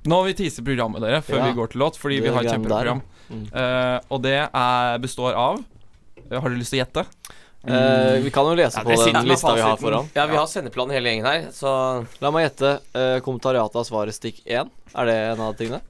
Nå 0.08 0.16
må 0.16 0.22
vi 0.30 0.36
tease 0.38 0.64
programmet, 0.64 1.02
dere, 1.04 1.20
før 1.24 1.40
Ja. 1.40 1.48
vi 1.50 1.58
går 1.58 1.72
til 1.72 1.80
låt. 1.80 1.98
Fordi 2.00 2.20
vi 2.20 2.28
har 2.32 2.40
et 2.44 2.52
kjempeprogram. 2.54 3.02
Mm. 3.30 3.44
Uh, 3.52 3.98
og 4.10 4.22
det 4.22 4.38
er, 4.42 4.98
består 4.98 5.36
av 5.38 5.60
eh, 5.62 6.40
Har 6.40 6.50
du 6.50 6.56
lyst 6.56 6.72
til 6.74 6.80
å 6.80 6.84
gjette? 6.84 7.04
Uh, 7.62 8.16
vi 8.24 8.32
kan 8.34 8.48
jo 8.48 8.56
lese 8.58 8.80
Ja, 8.80 8.82
på 8.82 8.96
den 8.96 9.28
lista 9.28 9.52
vi 9.54 9.62
har 9.62 9.76
foran. 9.76 10.08
Ja, 10.16 10.24
vi 10.26 10.34
har 10.34 10.48
sendeplanen 10.50 10.96
hele 10.96 11.12
gjengen 11.12 11.28
her, 11.28 11.46
så 11.54 11.70
La 12.24 12.32
meg 12.34 12.48
gjette. 12.48 12.80
Uh, 12.96 13.20
kommentariatet 13.22 13.76
av 13.76 13.86
svaret 13.86 14.16
stikk 14.16 14.40
1. 14.46 14.72
Er 14.96 15.06
det 15.06 15.16
en 15.34 15.44
av 15.46 15.54
tingene? 15.54 15.82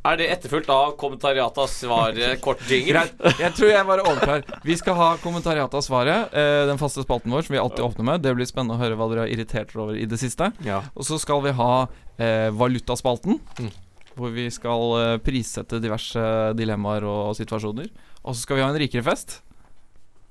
Er 0.00 0.16
det 0.16 0.28
etterfulgt 0.32 0.70
av 0.72 0.94
kommentariatet 1.00 1.58
av 1.60 1.68
svaret 1.68 2.40
kort 2.44 2.62
jingle. 2.70 3.02
Jeg 3.40 3.52
tror 3.56 3.72
jeg 3.72 3.86
bare 3.88 4.04
overtar. 4.08 4.44
Vi 4.64 4.76
skal 4.80 4.96
ha 4.96 5.08
kommentariatet 5.20 5.76
av 5.76 5.84
svaret. 5.84 6.32
eh, 6.32 6.62
den 6.70 6.80
faste 6.80 7.04
spalten 7.04 7.32
vår 7.34 7.44
som 7.46 7.56
vi 7.56 7.60
alltid 7.60 7.84
åpner 7.84 8.08
med. 8.08 8.24
Det 8.24 8.32
blir 8.38 8.48
spennende 8.48 8.78
å 8.78 8.80
høre 8.80 8.96
hva 8.96 9.10
dere 9.12 9.26
har 9.26 9.34
irritert 9.34 9.74
dere 9.74 9.84
over 9.84 9.98
i 10.00 10.06
det 10.08 10.20
siste. 10.22 10.52
Ja. 10.64 10.80
Og 10.94 11.04
så 11.08 11.18
skal 11.20 11.42
vi 11.44 11.52
ha 11.58 11.72
eh, 12.16 12.48
valutaspalten. 12.56 13.36
Mm. 13.60 13.70
Hvor 14.16 14.32
vi 14.34 14.46
skal 14.52 14.96
eh, 15.02 15.18
prissette 15.24 15.82
diverse 15.84 16.24
dilemmaer 16.56 17.04
og 17.08 17.36
situasjoner. 17.38 17.92
Og 18.24 18.32
så 18.34 18.40
skal 18.46 18.58
vi 18.58 18.64
ha 18.64 18.70
en 18.72 18.80
rikere 18.80 19.04
fest. 19.04 19.40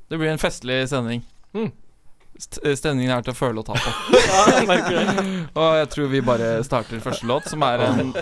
Det 0.10 0.18
blir 0.18 0.34
en 0.34 0.42
festlig 0.42 0.82
sending. 0.90 1.22
Mm. 1.54 1.70
St 2.40 2.62
stemningen 2.80 3.12
er 3.12 3.24
til 3.26 3.34
å 3.34 3.36
føle 3.36 3.60
og 3.60 3.68
ta 3.68 3.76
på. 3.76 3.92
ja, 4.16 4.44
jeg. 4.64 5.24
Og 5.60 5.70
jeg 5.76 5.90
tror 5.92 6.12
vi 6.14 6.24
bare 6.24 6.52
starter 6.64 7.02
første 7.04 7.28
låt, 7.28 7.50
som 7.52 7.66
er 7.68 7.84
en 7.84 8.14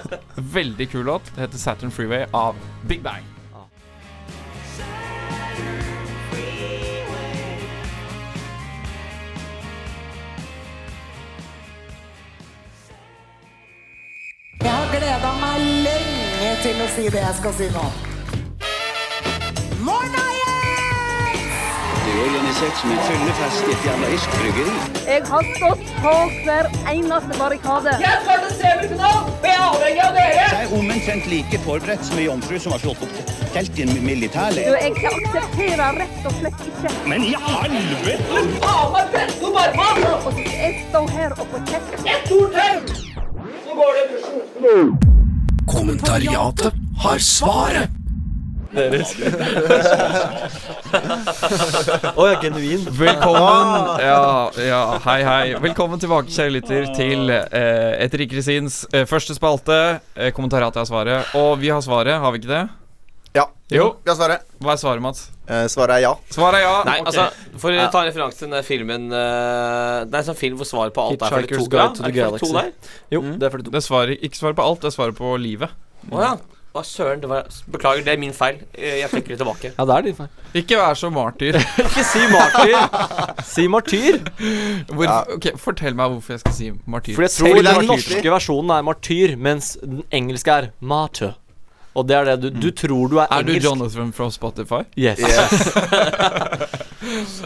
veldig 0.58 0.90
kul 0.90 1.06
låt. 1.06 1.30
Det 1.36 1.46
heter 1.46 1.62
Saturn 1.62 1.94
Freeway 1.94 2.26
av 2.34 2.58
Big 2.90 3.06
Bang. 3.06 3.22
Jeg 14.58 14.74
har 14.74 14.90
gleda 14.90 15.34
meg 15.38 15.62
lenge 15.86 16.54
til 16.66 16.82
å 16.82 16.90
si 16.96 17.06
det 17.14 17.22
jeg 17.22 17.36
skal 17.38 17.54
si 17.62 17.70
nå. 17.78 17.86
Morna, 19.86 20.17
er 20.17 20.17
organisert 22.26 22.76
som 22.82 22.92
en 22.92 23.02
fyllefest 23.08 23.68
i 23.68 23.72
et 23.76 23.88
jernaisk 23.88 24.28
bryggeri. 24.40 24.76
Jeg 25.08 25.22
har 25.32 25.44
stått 25.58 25.86
på 26.04 26.14
hver 26.46 26.66
eneste 26.94 27.34
barrikade. 27.40 27.92
Jeg 28.02 28.14
er 30.62 30.78
omtrent 30.80 31.26
like 31.32 31.58
forberedt 31.66 32.04
som 32.06 32.18
ei 32.22 32.26
jomfru 32.28 32.60
som 32.60 32.72
har 32.76 32.82
slått 32.86 33.02
opp 33.08 33.16
telt 33.54 33.80
i 33.80 33.82
en 33.86 33.94
militærleir. 34.06 34.76
jeg 34.82 34.92
aksepterer 35.12 36.00
rett 36.02 36.26
og 36.30 36.34
slett 36.40 36.60
ikke. 36.70 36.94
Men 37.10 37.24
i 37.26 37.34
helvete! 37.48 38.42
Og 38.62 40.24
så 40.24 40.32
skal 40.32 40.52
jeg 40.54 40.74
stå 40.90 41.04
her 41.18 41.38
og 41.38 41.46
få 41.52 41.58
kjeft. 41.70 41.92
Kommentariatet 45.68 46.74
har 47.04 47.18
svaret. 47.20 47.97
Å 52.18 52.24
ja, 52.28 52.34
genuin. 52.42 52.82
Velkommen 52.98 54.02
Ja, 54.04 54.52
ja, 54.60 55.00
hei, 55.06 55.22
hei. 55.24 55.56
Velkommen 55.64 56.00
tilbake, 56.02 56.28
kjære 56.34 56.52
lytter, 56.58 56.88
til 56.98 57.30
eh, 57.32 58.04
Et 58.04 58.14
rikere 58.20 58.44
sinns 58.44 58.86
eh, 58.92 59.06
første 59.08 59.34
spalte. 59.38 60.02
Eh, 60.18 60.32
kommentariatet 60.36 60.82
er 60.84 60.88
svaret. 60.90 61.20
Og 61.40 61.60
vi 61.62 61.70
har 61.72 61.82
svaret, 61.86 62.20
har 62.20 62.32
vi 62.36 62.40
ikke 62.42 62.52
det? 62.52 62.66
Ja. 63.38 63.46
Jo. 63.72 63.96
Vi 64.04 64.10
har 64.12 64.18
svaret. 64.20 64.40
Hva 64.64 64.72
er 64.74 64.80
svaret, 64.82 65.02
Mats? 65.06 65.20
Eh, 65.48 65.68
svaret 65.72 65.94
er 66.00 66.02
ja. 66.10 66.14
Svaret 66.34 66.58
er 66.60 66.64
ja. 66.66 66.76
Nei, 66.88 66.98
okay. 67.06 67.14
altså, 67.14 67.24
for 67.64 67.70
å 67.72 67.74
ta 67.94 68.00
en 68.04 68.10
referanse 68.12 68.38
til 68.42 68.50
den 68.52 68.64
filmen 68.68 69.04
uh, 69.14 69.18
Det 70.04 70.12
er 70.12 70.22
en 70.24 70.30
sånn 70.34 70.40
film 70.40 70.56
hvor 70.60 70.68
svaret 70.68 70.92
på 70.96 71.02
alt 71.08 71.22
er 71.22 71.26
42. 71.32 71.40
Hitchhiker's 71.46 71.70
Guide 71.72 71.94
to 71.96 72.00
Ja, 72.04 72.06
the 72.08 72.10
er 72.10 72.12
det 72.12 72.20
42 72.20 72.22
Galaxy. 72.52 72.52
der? 72.60 72.70
Jo, 73.16 73.20
det 73.32 73.44
er 73.48 73.52
fordi 73.56 73.64
Det 73.72 73.80
er 73.80 73.88
svaret, 73.88 74.16
ikke 74.28 74.40
svaret 74.42 74.58
på 74.60 74.66
alt, 74.68 74.80
det 74.84 74.90
er 74.92 74.96
svaret 75.00 75.16
på 75.20 75.28
livet. 75.40 75.70
Å 76.12 76.14
ja. 76.24 76.34
Å, 76.78 76.84
søren. 76.86 77.22
Det 77.24 77.30
var, 77.32 77.48
beklager, 77.74 78.04
det 78.06 78.14
er 78.14 78.20
min 78.22 78.34
feil. 78.38 78.60
Eh, 78.78 79.00
Jeg 79.02 79.10
trekker 79.10 79.34
det 79.34 79.38
tilbake. 79.42 79.72
Ja, 79.78 79.86
det 79.90 79.96
er 79.98 80.06
din 80.08 80.18
feil. 80.20 80.30
Ikke 80.62 80.78
vær 80.80 80.94
så 81.00 81.10
martyr. 81.14 81.58
Ikke 81.86 82.04
si 82.06 82.22
martyr. 82.34 82.78
Si 83.48 83.66
martyr. 83.74 84.20
Hvor, 84.94 85.12
ok, 85.38 85.50
Fortell 85.62 85.98
meg 85.98 86.14
hvorfor 86.14 86.36
jeg 86.38 86.44
skal 86.46 86.56
si 86.60 86.70
martyr. 86.86 87.18
For 87.18 87.26
jeg 87.26 87.34
Tror 87.40 87.52
er 87.56 87.62
den 87.64 87.68
martyr. 87.74 87.92
norske 87.96 88.34
versjonen 88.38 88.76
er 88.78 88.86
martyr, 88.92 89.36
mens 89.50 89.74
den 89.82 90.04
engelske 90.14 90.54
er 90.62 90.70
martyr. 90.80 91.34
Og 91.98 92.06
det 92.06 92.14
er 92.20 92.28
det 92.30 92.52
du 92.54 92.60
Du 92.62 92.70
tror 92.78 93.08
du 93.10 93.16
er, 93.18 93.26
er 93.34 93.42
du. 93.48 93.56
Jonathan 93.58 94.12
fra 94.14 94.30
Spotify? 94.30 94.84
Yes. 94.98 95.18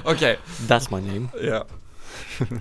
Ok. 0.04 0.24
That's 0.68 0.92
my 0.92 1.00
name. 1.00 1.30
Ja. 1.42 1.64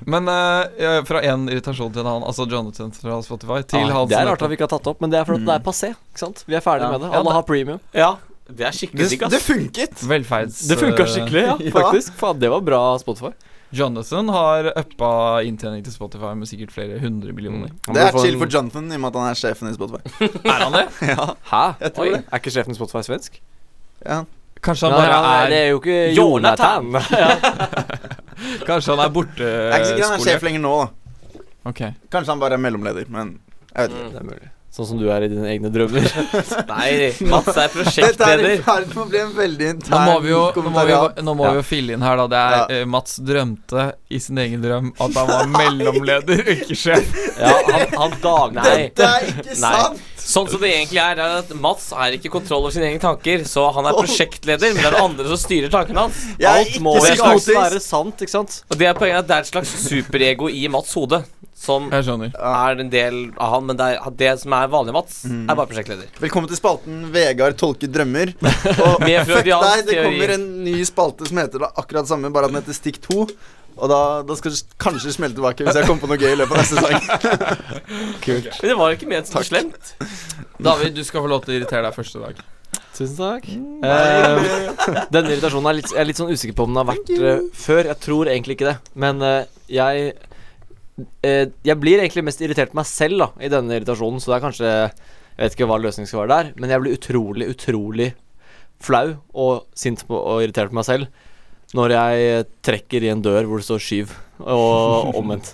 Men 0.07 0.29
uh, 0.29 1.03
fra 1.09 1.23
én 1.27 1.47
irritasjon 1.51 1.93
til 1.93 2.03
en 2.05 2.11
annen, 2.13 2.27
altså 2.29 2.47
Jonathan 2.51 2.93
fra 2.97 3.21
Spotify, 3.27 3.61
til 3.67 3.87
Ah, 3.91 4.07
det 4.09 4.19
er 4.19 4.27
rart 4.31 4.43
at 4.43 4.51
vi 4.51 4.59
ikke 4.59 4.67
har 4.69 4.75
tatt 4.79 4.91
opp, 4.93 5.01
men 5.05 5.13
det 5.13 5.21
er 5.21 5.29
fordi 5.29 5.47
det 5.47 5.55
er 5.57 5.63
passé. 5.65 5.93
Ikke 5.95 6.25
sant? 6.25 6.43
Vi 6.47 6.57
er 6.59 6.65
ferdig 6.65 6.89
Ja. 6.89 6.91
med 6.97 7.07
det. 7.07 7.13
Alle 7.13 7.31
ja, 7.31 7.37
har 7.39 7.47
premium. 7.49 7.81
Ja, 7.97 8.11
det 8.51 8.67
er 8.67 8.75
skikkelig 8.75 9.05
Det, 9.07 9.11
digg, 9.15 9.29
det 9.31 9.41
funket. 9.45 10.03
Velferds... 10.11 10.65
Det 10.69 10.79
funka 10.81 11.07
skikkelig, 11.07 11.43
ja. 11.47 11.57
ja. 11.69 11.73
Faktisk. 11.77 12.13
Faen, 12.19 12.41
det 12.43 12.51
var 12.51 12.61
bra 12.67 12.83
Spotify. 12.99 13.33
Jonathan 13.71 14.29
har 14.35 14.73
uppa 14.81 15.11
inntjening 15.47 15.85
til 15.87 15.95
Spotify 15.95 16.33
med 16.35 16.49
sikkert 16.51 16.73
flere 16.75 16.99
hundre 16.99 17.31
millioner. 17.33 17.71
Mm. 17.71 17.95
Det 17.95 18.03
er 18.03 18.19
chill 18.19 18.39
for 18.41 18.51
Jonathan, 18.51 18.89
i 18.91 18.99
og 18.99 19.05
med 19.05 19.13
at 19.13 19.21
han 19.21 19.31
er 19.31 19.39
sjefen 19.39 19.71
i 19.71 19.77
Spotify. 19.77 20.03
Er 20.51 20.65
han 20.65 20.75
det? 20.75 20.87
ja, 21.13 21.29
Hæ? 21.53 21.63
jeg 21.85 21.95
tror 21.95 22.09
Oi. 22.09 22.13
det. 22.17 22.23
Er 22.27 22.43
ikke 22.43 22.55
sjefen 22.57 22.75
i 22.75 22.79
Spotify 22.81 23.05
svensk? 23.07 23.39
Ja. 24.03 24.25
Kanskje 24.61 24.91
han 24.91 24.99
ja, 24.99 25.05
bare 25.21 25.37
er 25.45 25.53
det 25.53 25.59
er 25.61 25.71
jo 25.71 25.79
ikke 25.81 26.01
Jonathan. 26.19 26.91
Jonathan. 26.91 28.20
Kanskje 28.67 28.95
han 28.95 29.05
er 29.05 29.13
borte 29.15 29.45
Jeg 29.45 29.69
er 29.71 29.77
ikke 29.79 29.91
sikker 29.91 30.07
han 30.09 30.17
er 30.17 30.25
sjef 30.25 30.47
lenger 30.47 30.65
nå, 30.65 30.73
da. 30.81 31.43
Ok. 31.71 31.83
Kanskje 32.13 32.33
han 32.35 32.41
bare 32.43 32.57
er 32.57 32.63
mellomleder, 32.65 33.11
men 33.13 33.37
jeg 33.75 33.89
vet 33.89 33.97
ikke. 33.97 34.09
Det 34.15 34.21
er 34.23 34.29
mulig. 34.31 34.51
Sånn 34.71 34.87
som 34.87 34.99
du 35.01 35.09
er 35.11 35.25
i 35.27 35.29
dine 35.33 35.49
egne 35.51 35.67
drømmer. 35.75 36.05
Nei, 36.71 37.09
Mats 37.27 37.49
er 37.59 37.73
Dette 37.73 37.73
er 37.73 37.73
i 37.73 37.73
prosjektleder. 37.75 38.53
ferd 38.63 38.93
med 38.93 39.01
å 39.03 39.07
bli 39.11 39.19
en 39.25 39.33
veldig 39.35 39.71
Nå 39.91 40.03
må 40.07 40.13
vi 40.23 40.31
jo, 40.31 40.43
nå 40.63 40.71
må 40.71 40.85
vi, 40.87 40.99
nå 41.27 41.35
må 41.35 41.49
vi 41.49 41.59
jo 41.59 41.65
fylle 41.67 41.97
inn 41.97 42.05
her, 42.07 42.21
da. 42.23 42.27
Det 42.31 42.43
er 42.45 42.55
Ja. 42.61 42.79
uh, 42.85 42.85
Mats 42.95 43.17
drømte 43.19 43.87
i 44.15 44.21
sin 44.23 44.39
egen 44.39 44.63
drøm 44.63 44.93
at 44.95 45.19
han 45.19 45.33
var 45.33 45.51
mellomleder, 45.57 46.45
ikke 46.55 46.77
sjef. 46.79 47.11
Ja, 47.41 47.51
han, 47.67 47.97
han 47.99 48.15
dag... 48.23 48.55
Nei. 48.61 48.77
Dette 48.95 49.09
er 49.11 49.27
ikke 49.33 49.49
Nei. 49.49 49.57
sant! 49.59 50.07
Sånn 50.31 50.47
som 50.53 50.61
det 50.63 50.69
egentlig 50.77 51.01
er, 51.03 51.19
er 51.19 51.37
at 51.41 51.51
Mats 51.59 51.89
er 51.97 52.15
ikke 52.15 52.31
kontroll 52.31 52.63
over 52.69 52.75
sine 52.77 52.87
egne 52.93 53.01
tanker, 53.03 53.43
så 53.51 53.65
han 53.75 53.89
er 53.91 53.97
prosjektleder, 53.99 54.75
men 54.77 54.85
det 54.85 54.91
er 54.93 54.95
det 54.95 55.03
andre 55.03 55.27
som 55.33 55.41
styrer 55.41 55.73
tankene 55.73 56.05
hans. 56.07 56.21
Er 56.39 56.51
Alt 56.53 56.77
må 56.85 56.93
jo 57.01 57.03
være 57.57 57.81
sant, 57.83 58.23
ikke 58.23 58.37
sant? 58.37 58.61
Og 58.71 58.79
det 58.79 58.87
er 58.93 58.95
poenget 59.01 59.25
at 59.25 59.31
det 59.33 59.39
er 59.41 59.47
et 59.49 59.51
slags 59.51 59.73
superego 59.89 60.47
i 60.53 60.69
Mats 60.71 60.93
hode, 60.95 61.25
som 61.61 61.91
Jeg 61.93 62.33
er 62.41 62.81
en 62.81 62.91
del 62.93 63.19
av 63.37 63.55
han, 63.55 63.67
men 63.69 63.77
det, 63.77 63.87
er, 63.99 64.15
det 64.17 64.31
som 64.41 64.55
er 64.57 64.71
vanlig 64.73 64.95
Mats, 64.97 65.19
Mm. 65.29 65.43
er 65.51 65.59
bare 65.59 65.69
prosjektleder. 65.69 66.09
Velkommen 66.23 66.49
til 66.49 66.57
spalten 66.57 67.03
Vegard 67.13 67.59
tolker 67.61 67.91
drømmer. 67.93 68.33
Og 68.87 69.05
fuck 69.05 69.45
deg, 69.45 69.85
det 69.85 69.93
teori. 69.93 70.05
kommer 70.07 70.35
en 70.39 70.47
ny 70.65 70.77
spalte 70.89 71.29
som 71.29 71.41
heter 71.43 71.67
det 71.67 71.73
akkurat 71.77 72.09
samme, 72.09 72.31
bare 72.33 72.49
at 72.49 72.55
den 72.55 72.63
heter 72.63 72.77
Stikk 72.79 73.01
2. 73.05 73.27
Og 73.81 73.89
da, 73.89 73.99
da 74.27 74.37
skal 74.37 74.53
du 74.53 74.73
kanskje 74.83 75.13
smelle 75.15 75.37
tilbake 75.37 75.65
hvis 75.65 75.77
jeg 75.79 75.87
kommer 75.89 76.03
på 76.03 76.09
noe 76.11 76.21
gøy 76.21 76.33
i 76.35 76.39
løpet 76.41 76.57
av 76.57 76.63
neste 76.65 76.81
sesong. 76.81 77.61
Men 78.61 78.73
det 78.73 78.79
var 78.81 78.97
ikke 78.97 79.09
ment 79.13 79.29
som 79.31 79.45
slemt. 79.47 79.93
David, 80.61 80.97
du 80.97 81.05
skal 81.07 81.25
få 81.25 81.31
lov 81.31 81.45
til 81.45 81.55
å 81.55 81.61
irritere 81.61 81.85
deg 81.87 81.97
første 81.97 82.21
dag. 82.25 82.41
Tusen 82.97 83.17
takk. 83.17 83.47
Eh, 83.49 84.49
denne 85.15 85.33
irritasjonen 85.33 85.71
er 85.71 85.79
litt, 85.79 85.93
jeg 85.93 86.03
er 86.03 86.09
litt 86.11 86.21
sånn 86.21 86.33
usikker 86.35 86.57
på 86.59 86.67
om 86.67 86.75
den 86.75 86.83
har 86.83 86.91
vært 86.91 87.13
eh, 87.17 87.45
før. 87.57 87.89
Jeg 87.93 88.01
tror 88.05 88.33
egentlig 88.33 88.59
ikke 88.59 88.69
det. 88.73 88.77
Men 89.07 89.23
uh, 89.25 89.39
jeg 89.71 90.13
Jeg 91.23 91.77
blir 91.81 92.01
egentlig 92.03 92.25
mest 92.27 92.41
irritert 92.43 92.73
på 92.73 92.79
meg 92.81 92.87
selv 92.89 93.19
da 93.23 93.29
i 93.41 93.49
denne 93.53 93.77
irritasjonen, 93.79 94.21
så 94.23 94.33
det 94.33 94.37
er 94.39 94.45
kanskje 94.47 94.71
Jeg 94.71 95.41
vet 95.45 95.55
ikke 95.57 95.69
hva 95.71 95.79
løsningen 95.81 96.09
skal 96.11 96.23
være 96.25 96.37
der, 96.37 96.53
men 96.61 96.71
jeg 96.71 96.83
blir 96.83 96.97
utrolig, 96.99 97.47
utrolig 97.55 98.09
flau 98.81 99.17
og 99.37 99.67
sint 99.77 100.03
på, 100.09 100.17
og 100.17 100.43
irritert 100.45 100.73
på 100.73 100.79
meg 100.81 100.85
selv 100.89 101.07
når 101.77 101.93
jeg 101.95 102.47
trekker 102.67 103.05
i 103.07 103.11
en 103.13 103.21
dør 103.23 103.45
hvor 103.47 103.61
det 103.61 103.67
står 103.69 103.79
'skyv', 103.85 104.15
og 104.43 105.15
omvendt. 105.21 105.53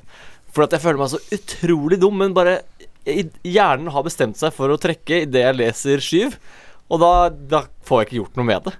For 0.48 0.64
at 0.64 0.72
jeg 0.72 0.80
føler 0.80 0.98
meg 1.02 1.10
så 1.12 1.20
utrolig 1.36 1.98
dum, 2.00 2.16
men 2.16 2.32
bare 2.34 2.62
Hjernen 3.06 3.92
har 3.92 4.02
bestemt 4.02 4.38
seg 4.40 4.54
for 4.56 4.72
å 4.72 4.78
trekke 4.80 5.22
idet 5.26 5.42
jeg 5.44 5.58
leser 5.58 6.00
'skyv'. 6.00 6.38
Og 6.88 7.00
da, 7.02 7.28
da 7.28 7.60
får 7.84 8.00
jeg 8.00 8.06
ikke 8.08 8.18
gjort 8.22 8.36
noe 8.40 8.46
med 8.48 8.64
det. 8.64 8.72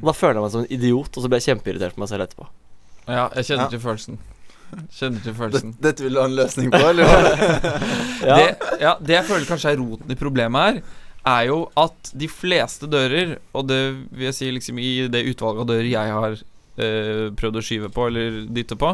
Og 0.00 0.04
Da 0.10 0.12
føler 0.16 0.34
jeg 0.40 0.42
meg 0.42 0.52
som 0.52 0.60
en 0.64 0.72
idiot, 0.74 1.16
og 1.16 1.22
så 1.22 1.28
blir 1.30 1.40
jeg 1.40 1.46
kjempeirritert 1.54 1.94
på 1.94 2.00
meg 2.02 2.08
selv 2.10 2.24
etterpå. 2.26 2.46
Ja, 3.06 3.28
jeg 3.36 3.44
kjenner 3.44 3.64
Ja. 3.64 3.70
til 3.70 3.80
følelsen. 3.84 4.18
Kjenner 4.94 5.20
til 5.22 5.32
Dette, 5.32 5.36
følelsen. 5.38 5.74
dette 5.82 6.04
vil 6.04 6.16
du 6.16 6.20
ha 6.22 6.26
en 6.30 6.36
løsning 6.38 6.70
på, 6.74 6.80
eller? 6.92 7.06
Ja. 8.30 8.34
Det, 8.36 8.48
ja, 8.82 8.90
det 9.00 9.14
jeg 9.14 9.24
føler 9.30 9.46
kanskje 9.48 9.70
er 9.72 9.78
roten 9.80 10.12
i 10.12 10.16
problemet 10.20 10.60
her, 10.66 10.80
er 11.30 11.46
jo 11.48 11.58
at 11.80 12.10
de 12.16 12.28
fleste 12.32 12.88
dører, 12.90 13.38
og 13.56 13.66
det 13.70 13.78
vil 14.12 14.26
jeg 14.28 14.36
si 14.36 14.50
liksom 14.52 14.78
i 14.80 14.90
det 15.12 15.22
utvalget 15.30 15.64
av 15.64 15.70
dører 15.72 15.88
jeg 15.88 16.12
har 16.16 16.36
øh, 16.36 17.24
prøvd 17.40 17.60
å 17.60 17.64
skyve 17.64 17.90
på 17.92 18.06
eller 18.10 18.42
dytte 18.52 18.76
på, 18.80 18.92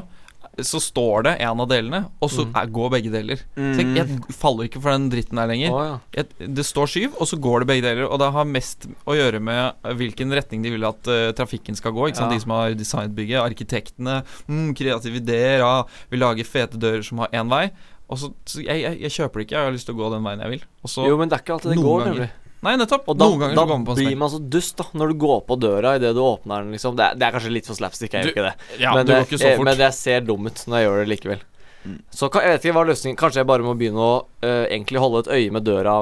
så 0.65 0.81
står 0.81 1.23
det 1.27 1.33
en 1.45 1.61
av 1.61 1.69
delene, 1.69 1.99
og 2.23 2.31
så 2.33 2.47
Mm. 2.47 2.53
er, 2.57 2.67
går 2.73 2.91
begge 2.91 3.11
deler. 3.13 3.37
Så 3.57 3.77
jeg, 3.77 3.87
Mm. 3.87 3.97
jeg 3.97 4.35
faller 4.35 4.65
ikke 4.69 4.81
for 4.81 4.91
den 4.91 5.11
dritten 5.11 5.37
der 5.37 5.47
lenger. 5.47 5.71
Oh, 5.73 5.83
ja. 5.85 5.99
Jeg, 6.15 6.55
det 6.55 6.65
står 6.65 6.87
skyv, 6.89 7.15
og 7.21 7.27
så 7.29 7.37
går 7.41 7.61
det 7.61 7.67
begge 7.69 7.83
deler. 7.83 8.09
Og 8.11 8.19
det 8.19 8.33
har 8.33 8.45
mest 8.45 8.87
å 9.07 9.13
gjøre 9.15 9.41
med 9.43 9.75
eh, 9.85 9.93
hvilken 9.93 10.33
retning 10.33 10.63
de 10.63 10.71
vil 10.71 10.85
at 10.89 11.07
uh, 11.07 11.33
trafikken 11.33 11.77
skal 11.77 11.93
gå. 11.93 12.09
Ja. 12.15 12.29
De 12.31 12.41
som 12.41 12.51
har 12.57 12.73
designet 12.75 13.15
bygget, 13.15 13.43
arkitektene, 13.43 14.23
mm, 14.49 14.75
kreative 14.75 15.17
ideer, 15.21 15.59
ja, 15.61 15.83
vil 16.11 16.21
lage 16.21 16.45
fete 16.45 16.79
dører 16.81 17.05
som 17.05 17.19
har 17.19 17.29
én 17.33 17.49
vei. 17.51 17.71
Og 18.09 18.17
så, 18.19 18.33
så 18.47 18.63
jeg, 18.65 19.01
jeg, 19.03 19.11
kjøper 19.11 19.35
det 19.43 19.47
ikke, 19.49 19.57
jeg 19.59 19.65
har 19.67 19.73
lyst 19.75 19.87
til 19.87 19.95
å 19.97 19.99
gå 19.99 20.11
den 20.15 20.23
veien 20.23 20.41
jeg 20.41 20.51
vil. 20.51 20.63
Og 20.85 20.89
så 20.93 21.07
Jo, 21.09 21.17
men 21.19 21.29
det 21.29 21.37
er 21.41 21.43
ikke 21.43 21.55
alltid 21.59 21.73
det 21.75 21.83
går, 21.83 21.99
ganger. 22.05 22.13
nemlig. 22.15 22.31
Nei, 22.65 22.77
nettopp. 22.81 23.05
Og 23.13 23.19
da, 23.19 23.27
noen 23.29 23.43
ganger 23.43 23.59
da 23.59 23.63
så 23.63 23.69
går 23.69 23.77
man 23.77 23.85
på 23.87 23.97
en 23.97 24.01
blir 24.01 24.17
man 24.21 24.31
så 24.33 24.39
dust, 24.41 24.77
da. 24.79 24.87
Når 24.97 25.13
du 25.13 25.19
går 25.27 25.43
på 25.49 25.59
døra 25.61 25.97
idet 25.99 26.15
du 26.17 26.23
åpner 26.25 26.65
den, 26.65 26.73
liksom. 26.77 26.97
Det 26.99 27.05
er, 27.05 27.19
det 27.21 27.27
er 27.29 27.37
kanskje 27.37 27.53
litt 27.53 27.69
for 27.69 27.79
slapstick, 27.79 28.15
jeg 28.15 28.25
gjør 28.25 28.33
ikke 28.33 28.47
det. 28.47 28.55
Ja, 28.81 28.95
men, 28.97 29.05
du 29.07 29.13
går 29.13 29.21
eh, 29.21 29.29
ikke 29.29 29.41
så 29.43 29.53
fort. 29.53 29.67
men 29.69 29.85
jeg 29.85 29.97
ser 29.99 30.25
dum 30.27 30.49
ut 30.49 30.63
når 30.67 30.81
jeg 30.81 30.89
gjør 30.89 30.99
det 31.03 31.11
likevel. 31.13 31.45
Mm. 31.87 31.99
Så 32.11 32.31
jeg 32.35 32.51
vet 32.51 32.65
ikke 32.67 32.75
hva 32.75 32.83
løsningen 32.89 33.19
Kanskje 33.21 33.39
jeg 33.39 33.47
bare 33.47 33.63
må 33.63 33.77
begynne 33.79 34.03
å 34.03 34.15
uh, 34.43 34.65
egentlig 34.65 34.99
holde 34.99 35.21
et 35.23 35.29
øye 35.37 35.53
med 35.55 35.63
døra 35.69 35.93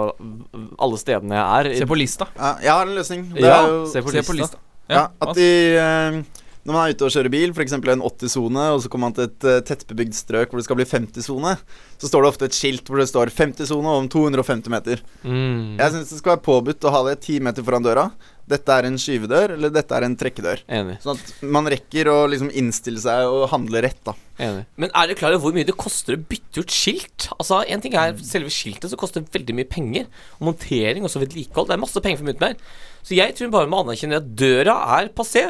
alle 0.81 1.01
stedene 1.01 1.37
jeg 1.37 1.45
er. 1.59 1.69
Se 1.83 1.89
på 1.91 1.99
lista. 1.99 2.31
Ja, 2.39 2.55
jeg 2.65 2.73
har 2.73 2.87
en 2.89 2.95
løsning. 2.97 3.27
Det 3.35 3.45
Ja, 3.45 3.59
er 3.59 3.75
jo 3.75 3.83
se 3.93 4.01
på 4.01 4.15
Se 4.15 4.23
lista. 4.23 4.31
på 4.31 4.39
lista. 4.39 4.63
ja, 4.89 4.97
ja, 4.97 5.05
at 5.27 5.37
de 5.37 5.51
eh, 5.83 6.17
Når 6.65 6.73
man 6.73 6.83
er 6.87 6.95
ute 6.95 7.05
og 7.05 7.13
kjører 7.13 7.33
bil, 7.33 7.51
f.eks. 7.53 7.75
en 7.77 8.05
80-sone, 8.09 8.63
og 8.73 8.79
så 8.81 8.89
kommer 8.89 9.11
man 9.11 9.17
til 9.19 9.27
et 9.29 9.47
eh, 9.51 9.63
tettbebygd 9.69 10.17
strøk 10.17 10.53
hvor 10.53 10.61
det 10.61 10.65
skal 10.65 10.79
bli 10.79 10.87
50-sone, 10.89 11.57
så 12.01 12.09
står 12.09 12.25
det 12.25 12.31
ofte 12.31 12.49
et 12.49 12.57
skilt 12.57 12.89
hvor 12.89 13.03
det 13.03 13.09
står 13.11 13.33
50-sone 13.37 13.97
om 14.01 14.09
250 14.09 14.73
meter. 14.73 15.03
Mm. 15.23 15.77
Jeg 15.77 15.93
syns 15.93 16.15
det 16.15 16.23
skal 16.23 16.39
være 16.39 16.47
påbudt 16.47 16.89
å 16.89 16.95
ha 16.95 17.03
det 17.11 17.19
ti 17.27 17.37
meter 17.45 17.67
foran 17.67 17.85
døra. 17.85 18.07
Dette 18.49 18.75
er 18.77 18.85
en 18.89 18.97
skyvedør, 19.01 19.55
eller 19.57 19.73
dette 19.73 19.97
er 19.97 20.05
en 20.05 20.17
trekkedør. 20.21 20.65
Enig. 20.77 20.99
Sånn 21.05 21.17
at 21.17 21.45
man 21.57 21.69
rekker 21.73 22.11
å 22.13 22.17
liksom 22.29 22.51
innstille 22.53 23.01
seg 23.01 23.29
og 23.29 23.47
handle 23.53 23.81
rett, 23.85 24.01
da. 24.05 24.13
Enig. 24.45 24.67
Men 24.81 24.91
er 24.91 25.09
dere 25.09 25.21
klar 25.21 25.37
over 25.37 25.47
hvor 25.47 25.57
mye 25.57 25.69
det 25.69 25.77
koster 25.81 26.17
å 26.17 26.25
bytte 26.33 26.65
ut 26.65 26.75
skilt? 26.75 27.31
Altså, 27.39 27.63
En 27.65 27.85
ting 27.85 27.97
er 27.97 28.17
selve 28.21 28.53
skiltet, 28.53 28.91
som 28.93 29.01
koster 29.01 29.25
veldig 29.37 29.57
mye 29.57 29.69
penger. 29.69 30.11
Og 30.41 30.49
montering 30.51 31.05
og 31.05 31.13
så 31.13 31.23
vedlikehold. 31.25 31.71
Det 31.71 31.79
er 31.79 31.85
masse 31.87 32.05
penger 32.05 32.21
for 32.21 32.29
mye 32.29 32.43
mer. 32.43 32.59
Så 33.05 33.17
jeg 33.17 33.37
tror 33.37 33.53
bare 33.53 33.71
må 33.73 33.81
anerkjenne 33.85 34.21
at 34.21 34.29
døra 34.37 34.77
er 34.99 35.13
passé. 35.17 35.47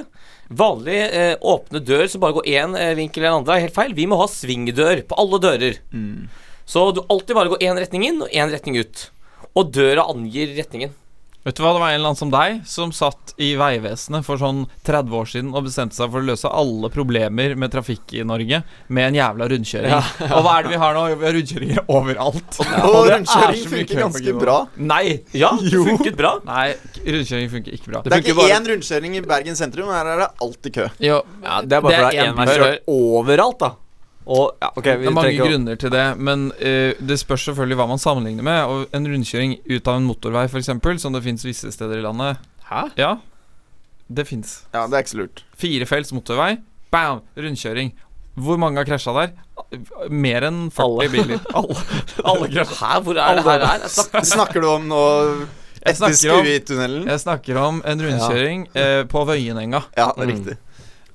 Vanlig 0.49 0.99
eh, 1.09 1.35
åpne 1.41 1.81
dør 1.81 2.09
som 2.11 2.23
bare 2.25 2.37
går 2.37 2.49
én 2.53 2.75
eh, 2.77 2.95
vinkel 2.99 3.25
eller 3.25 3.39
andre, 3.41 3.57
er 3.57 3.67
helt 3.69 3.77
feil. 3.77 3.95
Vi 3.97 4.09
må 4.11 4.19
ha 4.21 4.29
svingdør 4.31 5.05
på 5.09 5.19
alle 5.21 5.41
dører. 5.43 5.79
Så 6.65 6.85
du 6.97 7.03
alltid 7.09 7.37
bare 7.37 7.53
går 7.53 7.65
én 7.65 7.81
retning 7.81 8.05
inn 8.09 8.23
og 8.25 8.33
én 8.33 8.53
retning 8.53 8.79
ut. 8.81 9.09
Og 9.55 9.73
døra 9.73 10.07
angir 10.11 10.53
retningen. 10.57 10.93
Vet 11.45 11.59
du 11.59 11.61
hva, 11.61 11.75
det 11.77 11.81
var 11.83 11.91
en 11.93 11.95
eller 11.99 12.09
annen 12.09 12.17
som 12.17 12.31
deg 12.33 12.63
som 12.65 12.93
satt 12.97 13.35
i 13.37 13.51
Vegvesenet 13.61 14.25
for 14.25 14.41
sånn 14.41 14.63
30 14.89 15.17
år 15.19 15.27
siden 15.29 15.51
og 15.53 15.67
bestemte 15.67 15.93
seg 15.99 16.09
for 16.09 16.23
å 16.23 16.29
løse 16.31 16.49
alle 16.49 16.89
problemer 16.95 17.53
med 17.61 17.69
trafikk 17.75 18.15
i 18.17 18.23
Norge 18.25 18.63
med 18.89 19.11
en 19.11 19.19
jævla 19.19 19.49
rundkjøring. 19.53 19.93
Og 20.31 20.41
hva 20.47 20.55
er 20.57 20.65
det 20.65 20.73
vi 20.73 20.79
har 20.81 20.97
nå? 20.97 21.03
Vi 21.21 21.29
har 21.29 21.37
rundkjøringer 21.37 21.83
overalt. 21.99 22.61
og 22.65 22.97
det 23.05 23.13
er 23.13 23.13
rundkjøring 23.19 23.69
funker 23.75 24.03
ganske 24.07 24.35
bra. 24.41 24.57
Nei! 24.81 25.05
Ja, 25.37 25.53
det 25.61 25.85
funket 25.91 26.17
bra. 26.23 26.33
Nei, 26.49 26.67
rundkjøring 27.05 27.53
funker 27.59 27.77
ikke 27.77 27.93
bra. 27.93 28.03
Det 28.09 28.17
er 28.17 28.25
ikke 28.25 28.39
bare- 28.41 28.57
én 28.57 28.71
rundkjøring 28.73 29.21
i 29.21 29.25
Bergen 29.35 29.61
sentrum. 29.61 29.93
Her 29.93 30.15
er 30.17 30.25
det 30.25 30.31
alltid 30.49 30.79
kø. 30.81 30.89
Jo, 31.11 31.21
Ja, 31.45 31.61
det 31.61 31.77
er 31.77 31.85
bare 31.85 32.01
fordi 32.01 32.17
det 32.17 32.25
er 32.25 32.31
en 32.31 32.39
enveiskjør 32.39 32.79
overalt, 32.97 33.61
da. 33.61 33.75
Og 34.27 34.55
ja, 34.63 34.71
ok, 34.73 34.85
Det 34.85 34.93
er 34.95 35.11
mange 35.13 35.29
trenger 35.29 35.51
grunner 35.51 35.77
til 35.77 35.91
det, 35.93 36.05
men 36.17 36.47
uh, 36.57 36.93
det 37.05 37.19
spørs 37.21 37.45
selvfølgelig 37.51 37.77
hva 37.77 37.87
man 37.91 38.01
sammenligner 38.01 38.47
med. 38.47 38.61
Og 38.65 38.95
en 38.97 39.09
rundkjøring 39.13 39.59
ut 39.69 39.89
av 39.91 39.99
en 40.01 40.07
motorvei, 40.09 40.47
f.eks., 40.49 40.71
som 41.03 41.13
det 41.13 41.23
fins 41.27 41.45
visse 41.45 41.73
steder 41.75 41.99
i 42.01 42.05
landet 42.07 42.39
Hæ? 42.71 42.87
Ja, 42.97 43.11
det 44.09 44.25
fins. 44.29 44.63
Ja, 44.73 44.87
det 44.89 44.97
er 44.97 45.05
ikke 45.05 45.13
så 45.13 45.19
lurt. 45.21 45.43
Firefelts 45.61 46.13
motorvei, 46.17 46.55
bam, 46.93 47.21
rundkjøring. 47.37 47.93
Hvor 48.35 48.57
mange 48.59 48.81
har 48.81 48.89
krasja 48.89 49.13
der? 49.15 49.35
Mer 50.11 50.43
enn 50.49 50.65
40 50.75 50.85
Alle. 50.89 51.11
biler. 51.13 51.45
Alle, 51.55 51.77
alle. 52.25 52.65
Hæ, 52.65 52.95
hvor 53.05 53.21
er 53.21 53.37
det 53.39 53.45
her? 53.47 53.67
er? 53.69 53.85
Snakker- 53.93 54.25
Snakker 54.33 54.65
du 54.65 54.69
om 54.73 54.89
nå 54.91 55.03
etter 55.85 56.01
snakker 56.01 56.17
Skui-tunnelen? 56.17 57.07
jeg 57.13 57.21
snakker 57.21 57.61
om 57.61 57.83
en 57.85 58.01
rundkjøring 58.09 58.65
eh, 58.75 59.03
på 59.05 59.23
Vøyenenga. 59.29 59.85
Ja, 59.97 60.09
det 60.17 60.25
er 60.25 60.33
Mm. 60.35 60.57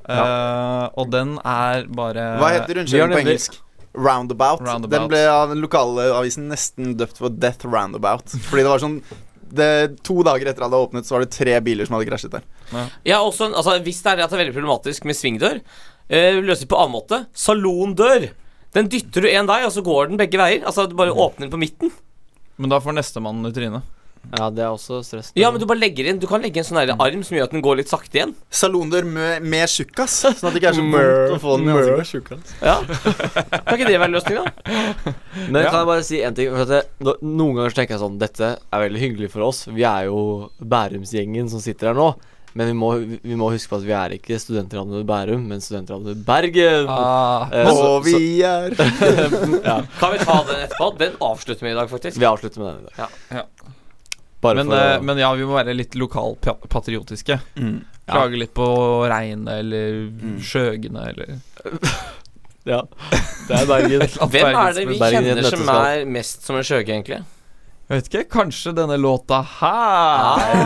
Eh, 0.10 0.86
og 1.00 1.10
den 1.14 1.36
er 1.46 1.88
bare 1.94 2.28
Hva 2.42 2.54
heter 2.56 2.80
rundkjøringen 2.82 3.16
på 3.18 3.24
engelsk? 3.24 3.60
Roundabout. 4.00 4.62
Roundabout. 4.62 4.94
Den 4.94 5.08
ble 5.12 5.24
av 5.30 5.50
den 5.54 5.64
lokale 5.64 6.10
avisen 6.14 6.48
nesten 6.52 6.94
døpt 7.00 7.20
for 7.20 7.34
Death 7.34 7.68
Roundabout. 7.68 8.38
Fordi 8.50 8.66
det 8.66 8.72
var 8.72 8.84
sånn 8.84 9.00
det, 9.50 9.70
To 10.06 10.20
dager 10.26 10.46
etter 10.46 10.62
at 10.62 10.62
det 10.62 10.68
hadde 10.68 10.82
åpnet, 10.88 11.08
så 11.08 11.16
var 11.16 11.26
det 11.26 11.32
tre 11.34 11.56
biler 11.66 11.88
som 11.88 11.98
hadde 11.98 12.10
krasjet 12.10 12.36
der. 12.36 12.44
Ja, 12.70 12.84
ja 13.14 13.22
også 13.26 13.48
en, 13.48 13.56
altså 13.58 13.80
Hvis 13.86 14.04
det 14.06 14.12
er 14.12 14.22
det 14.22 14.28
er 14.28 14.44
veldig 14.44 14.58
problematisk 14.60 15.08
med 15.10 15.18
svingdør, 15.18 15.62
eh, 16.10 16.38
løser 16.38 16.68
det 16.68 16.74
på 16.74 16.80
annen 16.80 16.98
måte. 17.00 17.24
Salondør. 17.34 18.30
Den 18.78 18.92
dytter 18.94 19.26
du 19.26 19.32
en 19.32 19.50
vei, 19.50 19.64
og 19.66 19.74
så 19.74 19.82
går 19.86 20.12
den 20.12 20.22
begge 20.22 20.38
veier. 20.38 20.62
Altså 20.70 20.86
Du 20.90 20.94
bare 21.00 21.16
åpner 21.16 21.48
den 21.48 21.56
på 21.56 21.62
midten. 21.62 21.94
Men 22.62 22.70
da 22.70 22.82
får 22.84 22.94
nestemann 22.98 23.42
i 23.48 23.54
trynet. 23.56 23.96
Ja, 24.38 24.50
det 24.54 24.62
er 24.62 24.70
også 24.70 25.00
stress. 25.04 25.32
Ja, 25.40 25.50
men 25.50 25.60
du 25.60 25.66
bare 25.66 25.80
legger 25.82 26.06
inn 26.12 26.20
Du 26.22 26.28
kan 26.30 26.42
legge 26.44 26.60
en 26.62 26.66
sånn 26.68 26.78
der 26.78 26.92
arm 27.02 27.24
som 27.26 27.34
gjør 27.38 27.48
at 27.48 27.54
den 27.56 27.64
går 27.66 27.80
litt 27.80 27.90
sakte 27.90 28.20
igjen. 28.20 28.36
Salondør 28.54 29.08
med, 29.10 29.42
med 29.42 29.66
tjukkas, 29.72 30.20
sånn 30.22 30.36
at 30.38 30.54
det 30.54 30.62
ikke 30.62 30.70
er 30.70 30.78
så 30.78 30.84
vondt 30.86 31.34
å 31.34 31.40
få 31.42 31.56
den 31.58 31.72
i 31.72 31.78
ansiktet. 31.98 32.52
Ja 32.62 32.76
Kan 32.86 33.74
ikke 33.80 33.88
det 33.90 33.98
være 34.04 34.14
løsninga? 34.14 34.44
Men 35.50 35.64
Ja. 35.64 35.70
kan 35.72 35.80
jeg 35.82 35.90
bare 35.94 36.04
si 36.06 36.22
en 36.22 36.36
ting? 36.38 36.52
For 36.54 36.66
at 36.68 36.76
jeg, 36.78 37.16
noen 37.26 37.56
ganger 37.58 37.74
så 37.74 37.80
tenker 37.82 37.96
jeg 37.98 38.04
sånn 38.04 38.20
Dette 38.22 38.52
er 38.60 38.84
veldig 38.86 39.02
hyggelig 39.08 39.32
for 39.34 39.48
oss. 39.50 39.64
Vi 39.72 39.82
er 39.88 40.10
jo 40.12 40.20
Bærumsgjengen 40.62 41.50
som 41.50 41.64
sitter 41.64 41.90
her 41.94 41.98
nå. 41.98 42.12
Men 42.58 42.66
vi 42.72 42.74
må, 42.74 42.88
vi 43.22 43.36
må 43.38 43.52
huske 43.54 43.70
på 43.70 43.78
at 43.78 43.84
vi 43.86 43.94
er 43.94 44.14
ikke 44.16 44.38
studentradioen 44.42 45.06
Bærum, 45.10 45.44
men 45.52 45.62
studentradioen 45.62 46.22
Bergen. 46.26 46.88
Ah, 46.90 47.50
Eh, 47.54 47.66
så- 47.70 47.90
Og 47.96 48.06
vi 48.06 48.42
er 48.42 48.70
ja, 49.70 49.76
Kan 50.00 50.14
vi 50.14 50.22
ta 50.26 50.38
den 50.46 50.64
etterpå? 50.68 50.88
Den 50.98 51.14
avslutter 51.22 51.66
vi 51.66 51.72
i 51.74 51.78
dag, 51.78 51.90
faktisk. 51.90 52.18
vi 52.22 52.26
avslutter 52.30 52.60
med 52.62 52.74
den 52.74 52.82
i 52.82 52.90
dag. 52.90 52.98
Ja. 52.98 53.38
Ja. 53.42 53.46
Bare 54.42 54.56
men, 54.62 54.70
for 54.72 54.78
eh, 54.80 54.98
å 55.00 55.04
men 55.04 55.18
ja, 55.20 55.30
vi 55.36 55.44
må 55.48 55.58
være 55.58 55.74
litt 55.76 55.96
lokalpatriotiske. 56.00 57.40
mm. 57.60 57.80
Klage 58.10 58.40
litt 58.42 58.54
på 58.58 58.66
regnet 59.12 59.60
eller 59.62 59.98
Mm. 60.10 60.38
skjøgene 60.42 61.04
eller 61.12 61.36
Ja. 62.70 62.84
Det 63.48 63.56
er 63.56 63.66
Bergen. 63.70 64.02
Hvem 64.34 64.56
er 64.56 64.74
det 64.74 64.86
vi 64.90 64.98
Bergen 65.00 65.28
kjenner 65.28 65.46
som 65.50 65.70
er 65.74 66.06
mest 66.06 66.44
som 66.46 66.58
en 66.58 66.66
skjøge, 66.66 66.90
egentlig? 66.94 67.20
Jeg 67.90 67.98
vet 68.04 68.10
ikke, 68.12 68.24
kanskje 68.36 68.74
denne 68.78 68.98
låta 69.02 69.40
her 69.42 70.20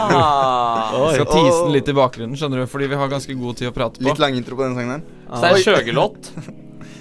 Ah. 0.03 0.91
Skal 1.15 1.27
tise 1.29 1.59
den 1.63 1.71
litt 1.75 1.87
i 1.87 1.95
bakgrunnen, 1.95 2.35
skjønner 2.39 2.63
du, 2.63 2.67
fordi 2.67 2.89
vi 2.91 2.99
har 2.99 3.07
ganske 3.11 3.35
god 3.39 3.59
tid 3.61 3.69
å 3.69 3.75
prate 3.75 3.99
på. 4.01 4.07
Litt 4.09 4.19
lang 4.19 4.35
intro 4.35 4.57
på 4.59 4.65
denne 4.65 4.75
sangen 4.75 4.97
her. 4.97 5.03
Så 5.29 5.39
det 5.39 5.51
er 5.51 5.55
en 5.55 5.63
Sjøge-låt. 5.67 6.31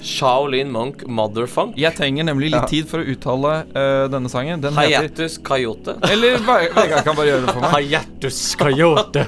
Shaolin 0.02 0.70
Monk 0.74 1.04
Motherfunk. 1.06 1.76
Jeg 1.78 1.94
trenger 1.96 2.26
nemlig 2.26 2.50
litt 2.52 2.60
Ja. 2.60 2.68
tid 2.68 2.88
for 2.90 3.02
å 3.02 3.06
uttale 3.12 3.52
uh, 3.70 4.08
denne 4.12 4.30
sangen. 4.32 4.60
Den 4.62 4.74
Hayatus 4.74 5.38
Coyote. 5.46 5.94
Eller 6.10 6.38
Vegard 6.48 7.04
kan 7.06 7.16
bare 7.18 7.28
gjøre 7.30 7.46
det 7.46 7.54
for 7.54 7.62
meg. 7.62 7.74
Hayatus 7.76 8.40
Coyote. 8.60 9.26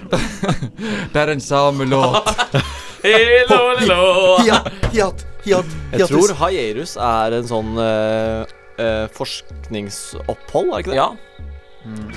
Det 1.15 1.23
er 1.23 1.33
en 1.35 1.41
samelåt. 1.45 2.27
låt. 2.27 2.59
Hiat, 3.05 4.69
hiat, 4.95 5.25
hiat, 5.45 5.73
Jeg 5.93 6.07
tror 6.09 6.31
Hayerus 6.41 6.95
er 6.97 7.35
en 7.37 7.49
sånn 7.51 7.75
uh, 7.77 8.47
uh, 8.81 9.05
forskningsopphold, 9.13 10.71
er 10.73 10.85
ikke 10.85 10.95
det? 10.95 10.97
Ja. 11.03 11.11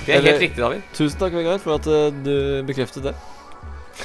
Det 0.06 0.14
er 0.16 0.24
helt 0.24 0.40
riktig, 0.46 0.62
David. 0.62 0.86
Tusen 0.96 1.20
takk, 1.20 1.36
Vegard, 1.36 1.60
for 1.60 1.76
at 1.76 1.84
du 2.24 2.64
bekreftet 2.64 3.10
det. 3.10 3.12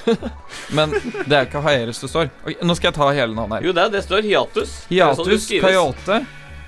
Men 0.77 0.93
det 1.27 1.33
er 1.37 1.47
ikke 1.47 1.61
Haeres 1.65 1.99
det 2.03 2.09
står. 2.11 2.29
Okay, 2.43 2.55
nå 2.65 2.75
skal 2.77 2.91
jeg 2.91 2.97
ta 2.97 3.09
hele 3.15 3.33
navnet 3.37 3.59
her. 3.59 3.67
Jo, 3.69 3.73
det, 3.77 3.87
det 3.97 4.03
står 4.05 4.25
hiatus. 4.27 4.77
Sånn 4.87 4.93
Hiatus. 4.95 5.49
Coyote 5.63 6.21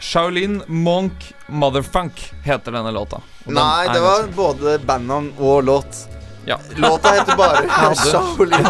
Shaolin 0.06 0.58
Monk 0.68 1.30
Motherfunk 1.48 2.20
heter 2.46 2.76
denne 2.76 2.92
låta. 2.94 3.22
Og 3.46 3.48
den 3.54 3.58
Nei, 3.58 3.86
er 3.88 3.94
det 3.96 4.02
var 4.04 4.26
ganske- 4.26 4.36
både 4.36 4.76
bandnavn 4.86 5.32
og 5.40 5.64
låt. 5.66 6.04
Ja. 6.46 6.60
Låta 6.78 7.16
heter 7.16 7.38
bare 7.40 7.64
Shaolin 8.04 8.68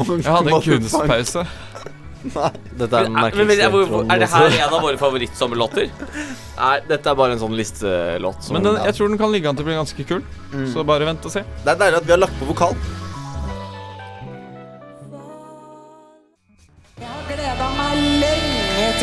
Monk 0.00 0.24
Jeg 0.24 0.32
hadde 0.32 0.50
en 0.56 0.64
kunstpause. 0.64 1.44
kunstpause. 1.44 1.46
Dette 2.24 2.96
er 2.96 3.04
Men, 3.04 3.12
men, 3.12 3.12
men, 3.12 3.20
merkeligste 3.20 3.68
hvor- 3.70 4.06
er 4.10 4.18
det 4.24 4.30
her 4.32 4.54
en 4.64 4.74
av 4.74 4.80
våre 4.82 4.96
favorittsommerlåter? 4.98 5.90
Nei, 6.64 6.74
dette 6.88 7.10
er 7.12 7.14
bare 7.20 7.36
en 7.36 7.42
sånn 7.44 7.54
listelåt. 7.58 8.48
Men 8.54 8.64
den, 8.64 8.78
jeg 8.88 8.96
tror 8.96 9.12
den 9.12 9.20
kan 9.20 9.30
ligge 9.34 9.50
an 9.52 9.58
til 9.58 9.66
å 9.66 9.68
bli 9.68 9.76
ganske 9.76 10.06
kul. 10.08 10.22
Så 10.72 10.84
bare 10.88 11.04
vent 11.04 11.26
og 11.28 11.34
se. 11.36 11.44
Det 11.66 11.74
er 11.74 11.80
deilig 11.84 12.00
at 12.00 12.06
vi 12.08 12.14
har 12.16 12.22
lagt 12.24 12.38
på 12.40 12.48
vokal. 12.48 12.72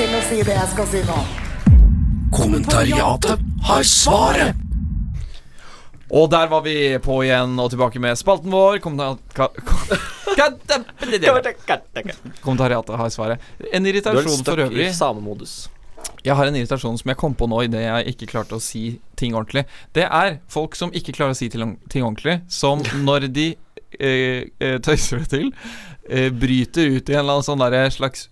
Til 0.01 0.15
å 0.17 0.19
si 0.25 0.37
det 0.41 0.53
jeg 0.55 0.69
skal 0.71 0.87
si 0.89 0.99
nå. 1.05 1.15
Kommentariatet 2.33 3.41
har 3.67 3.83
svaret. 3.85 4.57
Og 6.11 6.25
der 6.31 6.47
var 6.49 6.63
vi 6.65 6.73
på 7.03 7.19
igjen 7.23 7.53
og 7.61 7.69
tilbake 7.71 8.01
med 8.01 8.17
spalten 8.19 8.49
vår. 8.51 8.79
Kommentariatet 12.41 12.97
har 13.03 13.13
svaret. 13.13 13.45
En 13.69 13.85
irritasjon 13.85 14.41
for 14.47 14.63
øvrig. 14.65 14.89
Jeg 16.25 16.33
har 16.39 16.49
en 16.49 16.57
irritasjon 16.57 16.97
som 16.97 17.13
jeg 17.13 17.21
kom 17.21 17.37
på 17.37 17.45
nå 17.51 17.61
idet 17.67 17.85
jeg 17.85 18.15
ikke 18.15 18.31
klarte 18.33 18.57
å 18.57 18.63
si 18.63 18.83
ting 19.21 19.37
ordentlig. 19.37 19.67
Det 19.93 20.09
er 20.09 20.41
folk 20.49 20.73
som 20.79 20.89
ikke 20.97 21.13
klarer 21.13 21.37
å 21.37 21.39
si 21.43 21.47
ting 21.53 22.01
ordentlig, 22.01 22.41
som 22.49 22.81
når 23.07 23.29
de 23.29 23.47
eh, 24.01 24.49
eh, 24.57 24.77
tøyser 24.81 25.21
det 25.21 25.29
til, 25.37 25.53
eh, 26.09 26.33
bryter 26.33 26.97
ut 26.97 27.05
i 27.05 27.13
en 27.13 27.21
eller 27.21 27.37
annen 27.37 27.51
sånn 27.53 27.91
slags 28.01 28.31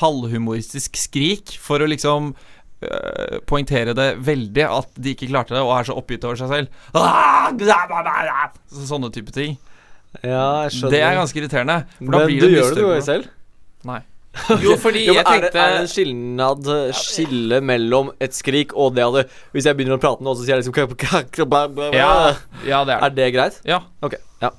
halvhumoristisk 0.00 0.98
skrik 0.98 1.54
for 1.62 1.82
å 1.82 1.88
liksom 1.90 2.32
øh, 2.34 3.38
poengtere 3.48 3.94
det 3.96 4.08
veldig 4.26 4.66
at 4.66 4.90
de 4.98 5.14
ikke 5.14 5.30
klarte 5.30 5.56
det, 5.56 5.62
og 5.62 5.74
er 5.76 5.88
så 5.88 5.96
oppgitt 5.98 6.26
over 6.26 6.40
seg 6.40 6.52
selv. 6.52 6.82
Ah, 6.96 7.48
sånne 8.90 9.12
type 9.14 9.34
ting. 9.34 9.56
Ja, 10.22 10.66
jeg 10.66 10.76
skjønner. 10.76 10.92
Det 10.94 11.00
er 11.04 11.16
ganske 11.20 11.40
irriterende. 11.40 11.78
For 11.98 12.12
da 12.12 12.18
Men 12.18 12.28
blir 12.30 12.40
du 12.40 12.46
det 12.46 12.52
gjør 12.56 12.76
det 12.76 12.84
jo 12.84 12.92
ganger 12.92 13.08
selv? 13.10 13.32
Nei. 13.86 14.02
Jo, 14.60 14.74
fordi 14.76 15.06
Jo, 15.06 15.14
jeg 15.16 15.22
er, 15.22 15.28
tenkte 15.30 15.60
er 15.62 15.70
det 15.72 15.78
en 15.80 15.88
skilnad 15.88 16.66
Skille 16.98 17.60
mellom 17.64 18.10
et 18.20 18.36
skrik 18.36 18.74
og 18.76 18.92
det 18.98 19.06
at 19.06 19.32
Hvis 19.56 19.64
jeg 19.64 19.78
begynner 19.78 19.96
å 19.96 20.02
prate 20.02 20.26
nå, 20.26 20.34
så 20.36 20.44
sier 20.44 20.58
jeg 20.58 20.66
liksom. 20.66 20.76
Ja, 21.96 22.12
ja, 22.66 22.82
det 22.84 22.92
er 22.92 22.92
det. 22.92 22.98
Er 23.00 23.16
det 23.16 23.32
greit? 23.38 23.58
Ja, 23.64 23.80
Ok, 24.04 24.20
ja 24.44 24.52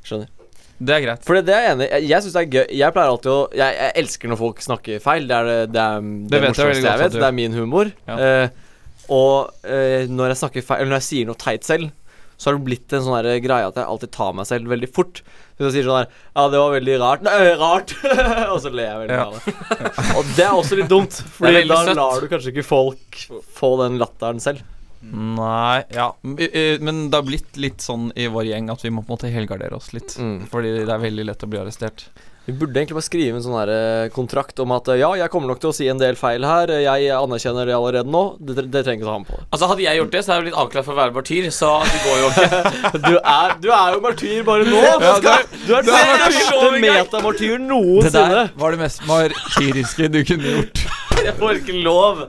Skjønner 0.00 0.32
det 0.78 0.94
er 0.94 1.02
greit. 1.02 1.24
For 1.26 1.34
det, 1.34 1.44
det 1.48 1.54
er 1.56 1.64
jeg 1.64 1.74
enig 1.74 1.86
i. 1.88 2.00
Jeg, 2.06 2.22
synes 2.22 2.34
det 2.36 2.42
er 2.44 2.50
gøy 2.54 2.76
Jeg 2.78 2.94
pleier 2.94 3.10
alltid 3.10 3.32
å 3.32 3.38
Jeg, 3.58 3.76
jeg 3.80 3.94
elsker 4.02 4.30
når 4.30 4.38
folk 4.38 4.60
snakker 4.62 5.00
feil. 5.02 5.26
Det 5.26 5.34
er 5.38 5.48
det, 5.48 5.56
det, 5.74 5.84
er, 5.84 6.04
det, 6.06 6.30
det 6.30 6.42
morsomste 6.44 6.78
jeg, 6.78 6.86
jeg 6.86 7.02
vet. 7.02 7.16
Det 7.18 7.28
er 7.28 7.38
min 7.38 7.56
humor. 7.58 7.90
Ja. 8.06 8.18
Eh, 8.28 8.66
og 9.08 9.66
eh, 9.66 10.04
når 10.12 10.34
jeg 10.34 10.40
snakker 10.42 10.66
feil 10.68 10.82
Eller 10.84 10.92
når 10.94 11.00
jeg 11.00 11.08
sier 11.08 11.28
noe 11.30 11.40
teit 11.40 11.66
selv, 11.66 11.90
så 12.38 12.50
har 12.50 12.58
det 12.58 12.66
blitt 12.68 12.94
en 12.94 13.02
sånn 13.02 13.26
greie 13.42 13.66
at 13.66 13.78
jeg 13.80 13.90
alltid 13.90 14.12
tar 14.14 14.34
meg 14.38 14.46
selv 14.46 14.70
veldig 14.70 14.88
fort. 14.94 15.22
Hvis 15.58 15.72
jeg 15.72 15.74
sier 15.80 15.88
sånn 15.88 15.98
her 16.04 16.10
Ja, 16.12 16.44
det 16.52 16.62
var 16.62 16.74
veldig 16.76 16.98
rart. 17.02 17.24
Nei, 17.26 17.38
rart! 17.58 17.94
og 18.52 18.60
så 18.62 18.70
ler 18.70 18.92
jeg 18.92 19.00
veldig 19.02 19.16
Ja. 19.18 19.24
av 19.26 19.38
det. 19.42 20.12
og 20.14 20.30
det 20.36 20.44
er 20.46 20.54
også 20.54 20.78
litt 20.78 20.92
dumt, 20.92 21.18
Fordi 21.40 21.64
da 21.66 21.80
lar 21.98 22.22
du 22.22 22.28
kanskje 22.30 22.54
ikke 22.54 22.68
folk 22.68 23.24
få 23.58 23.72
den 23.82 23.98
latteren 23.98 24.38
selv. 24.44 24.62
Nei, 25.02 25.82
ja 25.94 26.08
Men 26.24 27.04
det 27.10 27.16
har 27.20 27.26
blitt 27.28 27.56
litt 27.60 27.84
sånn 27.84 28.10
i 28.18 28.26
vår 28.32 28.48
gjeng 28.50 28.70
at 28.74 28.82
vi 28.84 28.90
må 28.90 29.04
på 29.04 29.12
en 29.12 29.18
måte 29.18 29.30
helgardere 29.32 29.76
oss 29.78 29.92
litt. 29.94 30.16
Mm. 30.18 30.46
Fordi 30.50 30.74
det 30.84 30.90
er 30.94 31.04
veldig 31.06 31.28
lett 31.30 31.44
å 31.46 31.50
bli 31.50 31.60
arrestert. 31.62 32.08
Vi 32.48 32.54
burde 32.56 32.80
egentlig 32.80 32.96
bare 32.96 33.04
skrive 33.04 33.36
en 33.36 33.42
sånn 33.44 33.56
her 33.58 33.68
eh, 33.68 34.06
kontrakt 34.08 34.56
om 34.64 34.70
at 34.72 34.86
eh, 34.88 34.96
ja, 35.02 35.10
jeg 35.20 35.28
kommer 35.28 35.50
nok 35.52 35.58
til 35.60 35.68
å 35.68 35.74
si 35.76 35.84
en 35.92 35.98
del 36.00 36.16
feil 36.16 36.46
her. 36.48 36.70
eh, 36.72 36.80
Jeg 36.86 37.10
anerkjenner 37.12 37.68
det 37.68 37.74
allerede 37.76 38.08
nå. 38.08 38.22
Det, 38.40 38.64
det 38.72 38.84
trenger 38.86 39.02
ikke 39.02 39.10
å 39.10 39.12
ha 39.12 39.18
med 39.20 39.28
på. 39.28 39.40
Altså 39.52 39.68
Hadde 39.68 39.84
jeg 39.84 40.00
gjort 40.00 40.14
det, 40.16 40.22
så 40.24 40.32
hadde 40.32 40.38
jeg 40.40 40.46
blitt 40.48 40.60
avklart 40.62 40.86
for 40.88 40.96
å 40.96 41.00
være 41.02 41.16
martyr, 41.18 41.50
så 41.52 41.74
det 41.84 42.00
går 42.06 42.22
jo 42.22 42.30
ikke. 42.32 42.62
Du 43.04 43.14
er, 43.20 43.54
du 43.60 43.68
er 43.68 43.92
jo 43.98 44.00
martyr 44.06 44.46
bare 44.48 44.64
nå! 44.64 44.80
Ja, 44.80 44.96
du 45.20 45.28
er- 45.34 45.44
du 45.68 45.74
er 45.76 45.84
du 45.84 45.92
er 45.92 46.80
metamartyr 46.86 47.60
Det 47.68 48.14
der 48.16 48.48
var 48.64 48.72
det 48.72 48.80
mest 48.80 49.04
martyriske 49.12 50.08
du 50.16 50.22
kunne 50.32 50.56
gjort. 50.56 50.86
Jeg 51.28 51.36
får 51.36 51.58
ikke 51.60 51.74
lov. 51.84 52.20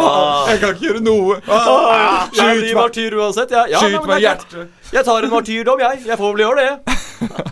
Ah. 0.00 0.46
Jeg 0.48 0.60
kan 0.62 0.70
ikke 0.72 0.86
gjøre 0.86 1.02
noe. 1.04 1.34
Jeg 1.44 2.60
blir 2.62 2.78
martyr 2.78 3.16
uansett. 3.20 3.52
Ja, 3.52 3.66
ja, 3.68 3.82
Skyt 3.82 4.06
meg 4.08 4.14
i 4.14 4.16
er 4.16 4.22
hjertet. 4.24 4.86
Jeg 4.94 5.04
tar 5.08 5.26
en 5.26 5.34
martyrdom, 5.34 5.82
jeg. 5.84 6.00
Jeg 6.08 6.20
får 6.20 6.32
vel 6.36 6.44
gjøre 6.46 6.64
det. 6.64 6.72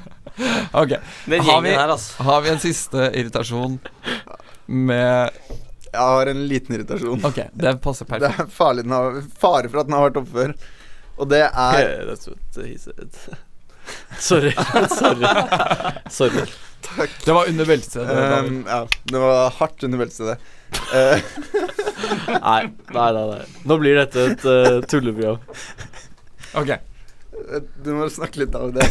Ok, 0.72 0.94
Har 1.28 1.58
vi- 1.60 1.74
her, 1.76 1.90
altså. 1.92 2.22
Har 2.24 2.40
vi 2.40 2.48
en 2.48 2.58
siste 2.62 3.10
irritasjon 3.12 3.74
med 4.66 5.30
Jeg 5.92 6.00
har 6.00 6.30
en 6.32 6.40
liten 6.48 6.74
irritasjon. 6.78 7.20
Ok, 7.28 7.42
det 7.52 7.74
passer 7.84 8.08
Det 8.22 8.30
er 8.30 8.48
farlig 8.48 8.86
den 8.86 8.94
har, 8.96 9.20
fare 9.42 9.68
for 9.68 9.82
at 9.82 9.90
den 9.90 9.98
har 9.98 10.06
vært 10.08 10.16
oppe 10.22 10.32
før. 10.32 10.54
Og 11.20 11.28
det 11.28 11.42
er 11.44 12.14
Said. 14.20 14.52
Sorry. 14.90 15.26
Sorry. 16.10 16.44
Takk. 16.90 17.10
Det 17.24 17.32
var 17.36 17.48
under 17.48 17.64
beltestedet. 17.68 18.44
Um, 18.44 18.60
Ja, 18.68 18.80
det 19.12 19.18
var 19.22 19.50
hardt 19.58 19.84
under 19.84 19.98
beltestedet. 19.98 20.38
Eh, 20.94 21.18
Nei, 22.40 22.62
nei, 22.94 23.12
nei. 23.12 23.24
nei. 23.34 23.40
Nå 23.66 23.76
blir 23.82 23.98
dette 23.98 24.24
et 24.32 24.44
uh, 24.46 24.78
tulleprogram. 24.88 25.38
Ok, 26.58 26.70
du 27.84 27.90
må 27.94 28.06
snakke 28.10 28.40
litt 28.42 28.54
av 28.58 28.72
det. 28.74 28.86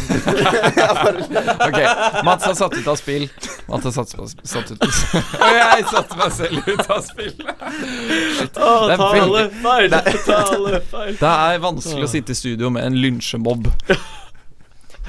Ok 1.66 1.78
Mats 2.24 2.44
har 2.44 2.54
satt 2.58 2.74
ut 2.76 2.86
av 2.88 2.96
spill. 3.00 3.26
Mats 3.68 3.84
har 3.84 3.92
satt, 3.92 4.14
satt 4.48 4.70
ut 4.72 4.82
Og 4.82 5.56
jeg 5.56 5.84
satte 5.90 6.18
meg 6.20 6.32
selv 6.36 6.68
ut 6.68 6.90
av 6.90 7.02
spill. 7.06 7.34
Shit. 7.36 8.56
Det 8.56 8.96
er 8.96 9.02
feil. 9.04 9.96
Tale 10.26 10.80
feil. 10.90 11.18
Det 11.20 11.34
er 11.34 11.62
vanskelig 11.64 12.08
å 12.08 12.12
sitte 12.12 12.34
i 12.36 12.40
studio 12.40 12.72
med 12.74 12.88
en 12.90 12.98
lynsjemobb. 13.00 13.68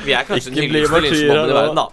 Vi 0.06 0.14
er 0.16 0.24
kanskje 0.26 0.50
den 0.54 0.64
hyggeligste 0.64 0.92
martyrer 0.96 1.50
i 1.52 1.54
verden, 1.54 1.76
da. 1.76 1.84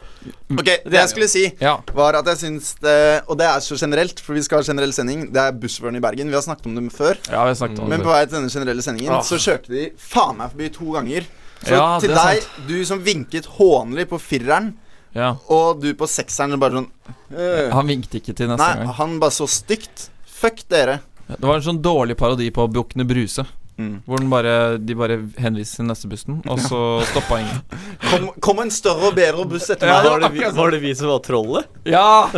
ok, 0.55 0.69
det 0.87 0.93
jeg 0.99 1.09
skulle 1.11 1.29
si, 1.29 1.43
Ja. 1.61 1.75
var 1.95 2.15
at 2.15 2.27
jeg 2.27 2.37
syns 2.39 2.75
det 2.81 3.23
Og 3.29 3.37
det 3.39 3.47
er 3.47 3.59
så 3.61 3.77
generelt, 3.77 4.21
for 4.21 4.35
vi 4.35 4.43
skal 4.43 4.59
ha 4.63 4.63
generell 4.65 4.93
sending. 4.93 5.27
Det 5.33 5.37
er 5.43 5.53
bussføreren 5.53 5.97
i 5.97 6.01
Bergen. 6.01 6.29
Vi 6.29 6.35
har 6.35 6.43
snakket 6.43 6.67
om 6.67 6.75
det 6.79 6.93
før. 6.93 7.17
ja, 7.31 7.43
vi 7.45 7.49
har 7.53 7.55
snakket 7.55 7.79
om 7.81 7.89
Men 7.89 8.01
på 8.03 8.13
vei 8.15 8.25
til 8.27 8.39
denne 8.39 8.51
generelle 8.51 8.83
sendingen 8.83 9.23
så 9.23 9.37
kjørte 9.37 9.69
de 9.69 9.91
faen 9.99 10.37
meg 10.39 10.51
forbi 10.55 10.69
to 10.73 10.93
ganger. 10.95 11.27
Så 11.65 11.75
Ja, 11.75 11.99
til 12.01 12.09
det 12.09 12.17
er 12.19 12.35
deg, 12.35 12.45
du 12.69 12.85
som 12.85 13.03
vinket 13.03 13.47
hånlig 13.59 14.07
på 14.09 14.19
fireren, 14.21 14.75
Ja. 15.15 15.35
og 15.49 15.81
du 15.83 15.93
på 15.95 16.07
sekseren 16.07 16.59
bare 16.61 16.71
sånn 16.73 16.91
øh. 17.35 17.71
Han 17.73 17.87
vinket 17.87 18.15
ikke 18.23 18.35
til 18.37 18.47
neste 18.49 18.59
Nei, 18.63 18.75
gang. 18.85 18.95
han 18.95 19.19
bare 19.19 19.31
så 19.35 19.49
stygt. 19.49 20.09
Fuck 20.27 20.69
dere. 20.69 21.01
Det 21.29 21.43
var 21.43 21.57
en 21.57 21.63
sånn 21.63 21.83
dårlig 21.83 22.17
parodi 22.17 22.51
på 22.51 22.69
Bukkene 22.73 23.05
Bruse. 23.05 23.45
Mm. 23.79 24.01
Hvor 24.09 24.19
den 24.19 24.31
bare, 24.31 24.53
de 24.83 24.95
bare 24.99 25.17
henviser 25.39 25.79
til 25.79 25.87
neste 25.87 26.09
bussen, 26.11 26.41
og 26.51 26.59
så 26.59 26.79
stoppa 27.13 27.37
ingen. 27.39 27.61
Kom, 28.09 28.25
kom 28.43 28.63
en 28.65 28.73
større 28.75 29.11
og 29.11 29.15
bedre 29.15 29.45
buss 29.47 29.69
etter 29.71 29.87
Ja. 29.91 29.99
Var 30.03 30.23
det, 30.25 30.31
vi, 30.35 30.43
var 30.57 30.73
det 30.75 30.81
vi 30.83 30.95
som 30.99 31.11
var 31.13 31.21
trollet? 31.23 31.69
Ja! 31.95 32.31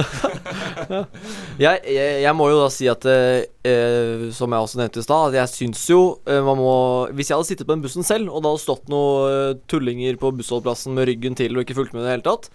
Jeg, 1.61 1.81
jeg, 1.85 2.21
jeg 2.25 2.35
må 2.37 2.49
jo 2.51 2.59
da 2.61 2.69
si 2.73 2.89
at 2.91 3.05
eh, 3.09 3.45
eh, 3.67 4.27
Som 4.35 4.53
jeg 4.55 4.67
også 4.67 4.81
nevnte 4.81 5.03
i 5.03 5.05
stad, 5.07 5.31
at 5.31 5.39
jeg 5.39 5.53
syns 5.53 5.83
jo 5.91 6.01
eh, 6.29 6.41
man 6.45 6.59
må 6.61 6.75
Hvis 7.17 7.31
jeg 7.31 7.37
hadde 7.39 7.49
sittet 7.49 7.69
på 7.69 7.75
den 7.77 7.85
bussen 7.85 8.07
selv, 8.07 8.31
og 8.33 8.43
det 8.43 8.53
hadde 8.53 8.65
stått 8.65 8.93
noen 8.93 9.33
eh, 9.33 9.59
tullinger 9.71 10.21
på 10.21 10.33
bussholdeplassen 10.41 10.97
med 10.97 11.09
ryggen 11.11 11.39
til 11.39 11.57
og 11.57 11.65
ikke 11.65 11.77
fulgt 11.79 11.97
med 11.97 12.05
i 12.05 12.09
det 12.09 12.15
hele 12.19 12.27
tatt, 12.27 12.51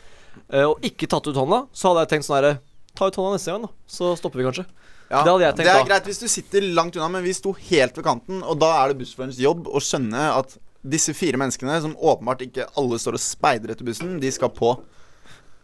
eh, 0.52 0.66
og 0.66 0.86
ikke 0.86 1.10
tatt 1.12 1.30
ut 1.30 1.38
hånda, 1.42 1.66
så 1.74 1.92
hadde 1.92 2.06
jeg 2.06 2.14
tenkt 2.16 2.30
sånn 2.30 2.40
herre 2.40 2.56
Ta 2.96 3.10
ut 3.10 3.18
hånda 3.20 3.36
neste 3.36 3.52
gang, 3.52 3.66
da. 3.66 3.74
Så 3.92 4.14
stopper 4.16 4.40
vi 4.40 4.46
kanskje. 4.48 4.64
Ja, 5.12 5.22
Det 5.24 5.32
hadde 5.32 5.46
jeg 5.46 5.56
tenkt 5.56 5.66
det 5.68 5.74
er 5.76 5.84
da. 5.84 5.88
greit 5.90 6.08
hvis 6.10 6.20
du 6.20 6.28
sitter 6.28 6.62
langt 6.74 6.96
unna, 6.98 7.10
men 7.14 7.24
vi 7.24 7.34
sto 7.38 7.52
helt 7.54 7.96
ved 7.98 8.04
kanten, 8.08 8.42
og 8.44 8.58
da 8.60 8.72
er 8.84 8.94
det 8.94 9.00
bussførerens 9.04 9.38
jobb 9.40 9.68
å 9.70 9.82
skjønne 9.84 10.24
at 10.40 10.58
disse 10.86 11.14
fire 11.18 11.38
menneskene, 11.38 11.80
som 11.82 11.96
åpenbart 11.98 12.42
ikke 12.46 12.66
alle 12.78 12.98
står 13.02 13.18
og 13.18 13.22
speider 13.22 13.72
etter 13.74 13.86
bussen, 13.86 14.20
de 14.22 14.32
skal 14.34 14.50
på. 14.50 14.76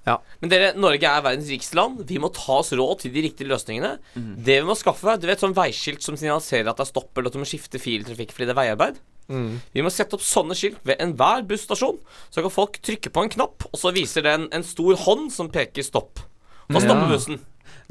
Ja. 0.08 0.15
Men 0.41 0.49
dere, 0.49 0.71
Norge 0.82 1.06
er 1.06 1.21
verdens 1.21 1.49
rikeste 1.51 1.77
land. 1.77 1.99
Vi 2.10 2.17
må 2.21 2.32
ta 2.34 2.56
oss 2.63 2.71
råd 2.73 3.04
til 3.04 3.12
de 3.13 3.21
riktige 3.27 3.49
løsningene. 3.51 3.99
Det 4.17 4.56
vi 4.63 4.65
må 4.65 4.73
skaffe, 4.77 5.13
du 5.21 5.27
vet 5.30 5.41
sånn 5.43 5.54
veiskilt 5.54 6.01
som 6.01 6.17
signaliserer 6.17 6.71
at 6.71 6.77
det 6.82 6.88
er 6.88 6.89
stopp, 6.89 7.12
eller 7.17 7.30
at 7.30 7.38
du 7.38 7.41
må 7.43 7.45
skifte 7.49 7.77
fil 7.82 8.01
i 8.01 8.08
trafikk 8.08 8.34
fordi 8.34 8.47
det 8.49 8.56
er 8.56 8.62
veiarbeid. 8.63 8.97
Vi 9.32 9.84
må 9.86 9.91
sette 9.93 10.17
opp 10.17 10.25
sånne 10.25 10.58
skilt 10.58 10.82
ved 10.84 10.97
enhver 10.99 11.45
busstasjon. 11.47 11.99
Så 12.34 12.41
kan 12.43 12.51
folk 12.51 12.82
trykke 12.84 13.13
på 13.13 13.23
en 13.23 13.30
knapp, 13.38 13.63
og 13.69 13.77
så 13.80 13.93
viser 13.95 14.25
det 14.25 14.34
en, 14.39 14.47
en 14.51 14.65
stor 14.65 14.97
hånd 15.06 15.30
som 15.32 15.49
peker 15.54 15.86
stopp. 15.86 16.19
Da 16.71 16.82
stopper 16.82 17.06
Ja. 17.08 17.13
bussen. 17.13 17.39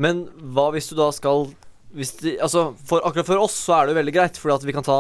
Men 0.01 0.25
hva 0.55 0.71
hvis 0.75 0.89
du 0.91 0.97
da 0.99 1.11
skal 1.13 1.51
de, 1.91 2.37
Altså, 2.39 2.71
for, 2.87 3.03
akkurat 3.05 3.29
for 3.29 3.43
oss 3.43 3.57
så 3.67 3.77
er 3.77 3.89
det 3.89 3.95
jo 3.95 4.01
veldig 4.01 4.15
greit, 4.15 4.39
fordi 4.39 4.57
at 4.57 4.67
vi 4.69 4.75
kan 4.77 4.87
ta 4.87 4.99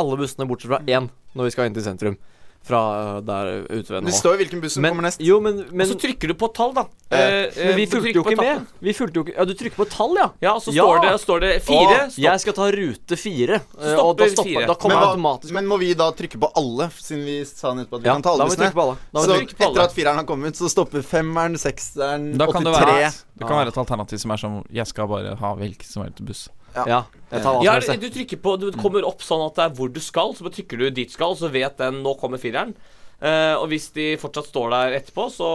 alle 0.00 0.16
bussene 0.16 0.46
bortsett 0.48 0.72
fra 0.72 0.80
én 0.88 1.10
når 1.36 1.48
vi 1.48 1.54
skal 1.54 1.68
inn 1.68 1.76
til 1.76 1.84
sentrum. 1.84 2.16
Fra 2.62 2.80
øh, 3.18 3.22
der 3.26 3.48
ute 3.66 3.90
ved 3.90 4.02
nå. 4.02 4.06
Det 4.06 4.14
står 4.14 4.36
jo 4.36 4.38
hvilken 4.44 4.60
buss 4.62 4.76
som 4.76 4.82
Men, 4.84 4.92
kommer 4.94 5.02
nest. 5.08 5.20
jo, 5.20 5.40
men, 5.42 5.56
men, 5.72 5.80
og 5.82 5.88
så 5.90 5.96
trykker 5.98 6.30
du 6.30 6.34
på 6.38 6.46
et 6.46 6.54
tall, 6.54 6.74
da. 6.76 6.84
Eh, 7.10 7.18
Eh, 7.32 7.66
men 7.66 7.76
vi 7.76 7.86
fulgte 7.90 8.12
jo 8.14 8.22
ikke 8.22 8.36
med. 8.38 8.66
Vi 8.80 8.92
fulgte 8.96 9.18
jo 9.18 9.24
ikke 9.26 9.34
Ja, 9.36 9.44
du 9.44 9.52
trykker 9.58 9.76
på 9.76 9.86
et 9.88 9.90
tall, 9.90 10.14
ja. 10.16 10.28
Ja, 10.40 10.52
og 10.54 10.62
så 10.62 10.72
Ja. 10.72 10.84
står, 10.86 11.00
det, 11.02 11.20
står 11.20 11.40
det 11.42 11.50
fire. 11.66 11.98
Å. 12.06 12.18
Jeg 12.22 12.40
skal 12.44 12.52
ta 12.54 12.68
rute 12.70 13.16
fire. 13.18 13.58
Stopper 13.72 13.98
og 14.04 14.16
da 14.18 14.28
stopper 14.30 14.48
fire. 14.52 14.66
Da 14.70 14.74
kommer 14.74 14.96
Men, 15.00 15.08
automatisk 15.08 15.52
men 15.58 15.66
må 15.66 15.78
vi 15.82 15.90
da 15.98 16.10
trykke 16.12 16.38
på 16.38 16.52
alle, 16.56 16.88
siden 17.02 17.24
vi 17.26 17.36
sa 17.44 17.74
nettopp 17.74 17.98
at 17.98 18.02
vi 18.02 18.06
Ja, 18.08 18.14
kan 18.14 18.22
ta 18.22 18.30
alle 18.36 18.46
bussene? 18.46 18.70
Så 18.72 19.26
vi 19.26 19.38
trykke 19.42 19.56
på 19.58 19.64
alle. 19.66 19.72
etter 19.74 19.82
at 19.82 19.92
fireren 19.98 20.16
har 20.22 20.24
kommet, 20.24 20.54
så 20.56 20.70
stopper 20.70 21.02
femmeren, 21.02 21.58
sekseren, 21.58 22.38
Da 22.38 22.46
kan 22.46 22.64
det 22.64 22.72
være, 22.72 22.94
83 23.10 23.24
det 23.38 23.48
kan 23.48 23.56
være 23.58 23.68
et 23.74 23.78
alternativ 23.78 24.18
som 24.22 24.30
er 24.30 24.36
som 24.36 24.64
Jeg 24.72 24.86
skal 24.86 25.08
bare 25.08 25.34
ha 25.36 25.54
hvilken 25.56 25.84
som 25.84 26.02
helst 26.04 26.24
buss. 26.24 26.48
Ja, 26.74 27.02
jeg 27.32 27.64
Ja, 27.64 27.76
du 28.00 28.08
trykker 28.12 28.40
på 28.44 28.56
Du 28.60 28.66
kommer 28.76 29.04
opp 29.08 29.22
sånn 29.24 29.44
at 29.46 29.56
det 29.56 29.64
er 29.66 29.76
hvor 29.76 29.92
du 29.92 30.00
skal, 30.00 30.34
så 30.36 30.44
bare 30.46 30.56
trykker 30.56 30.80
du 30.80 30.90
dit 30.90 31.08
du 31.08 31.14
skal, 31.14 31.36
så 31.36 31.50
vet 31.52 31.78
den 31.80 32.02
nå 32.04 32.16
kommer 32.20 32.40
fireren. 32.40 32.74
Uh, 33.22 33.54
og 33.60 33.68
hvis 33.70 33.92
de 33.94 34.16
fortsatt 34.18 34.48
står 34.50 34.72
der 34.72 34.96
etterpå, 34.96 35.28
så 35.30 35.46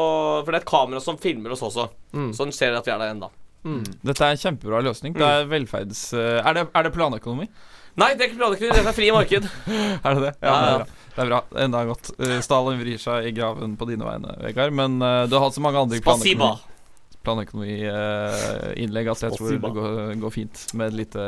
For 0.45 0.53
det 0.53 0.61
er 0.61 0.63
et 0.63 0.69
kamera 0.69 1.01
som 1.03 1.17
filmer 1.19 1.51
oss 1.51 1.65
også. 1.67 1.89
Mm. 2.15 2.29
Så 2.31 2.45
den 2.47 2.55
ser 2.55 2.77
at 2.77 2.87
vi 2.87 2.93
er 2.93 3.01
der 3.01 3.11
ennå. 3.15 3.27
Dette 4.07 4.23
er 4.23 4.31
en 4.37 4.39
kjempebra 4.39 4.79
løsning. 4.85 5.17
Det 5.17 5.25
er 5.27 5.49
velferds... 5.51 6.13
eh, 6.15 6.37
Er 6.39 6.55
det, 6.55 6.63
er 6.71 6.87
det 6.87 6.93
planøkonomi? 6.95 7.49
Nei, 7.99 8.13
det 8.15 8.23
er 8.23 8.29
ikke 8.29 8.39
planøkonomi, 8.39 8.77
Det 8.77 8.93
er 8.93 8.95
frie 8.95 9.11
marked. 9.11 9.49
Er 10.05 10.15
det 10.15 10.23
det? 10.23 10.31
Ja, 10.39 10.53
ja. 10.53 10.61
det 10.61 10.71
er 10.71 10.77
bra. 10.77 10.87
Det 11.17 11.25
er 11.25 11.31
bra. 11.33 11.41
Enda 11.65 11.83
godt. 11.89 12.11
Eh, 12.21 12.37
Stalin 12.45 12.79
vrir 12.79 13.01
seg 13.03 13.27
i 13.27 13.35
graven 13.35 13.75
på 13.75 13.89
dine 13.89 14.07
vegne, 14.07 14.37
Vegard. 14.45 14.71
Men 14.77 14.95
du 15.01 15.35
har 15.35 15.43
hatt 15.49 15.57
så 15.57 15.65
mange 15.65 15.83
andre 15.83 15.99
Spasiba. 15.99 16.53
Planøkonomi-innlegg 17.27 19.11
at 19.11 19.23
jeg 19.27 19.35
tror 19.37 19.51
det 19.51 19.59
går, 19.75 20.15
går 20.23 20.33
fint 20.33 20.63
med 20.79 20.87
et 20.93 20.97
lite 21.03 21.25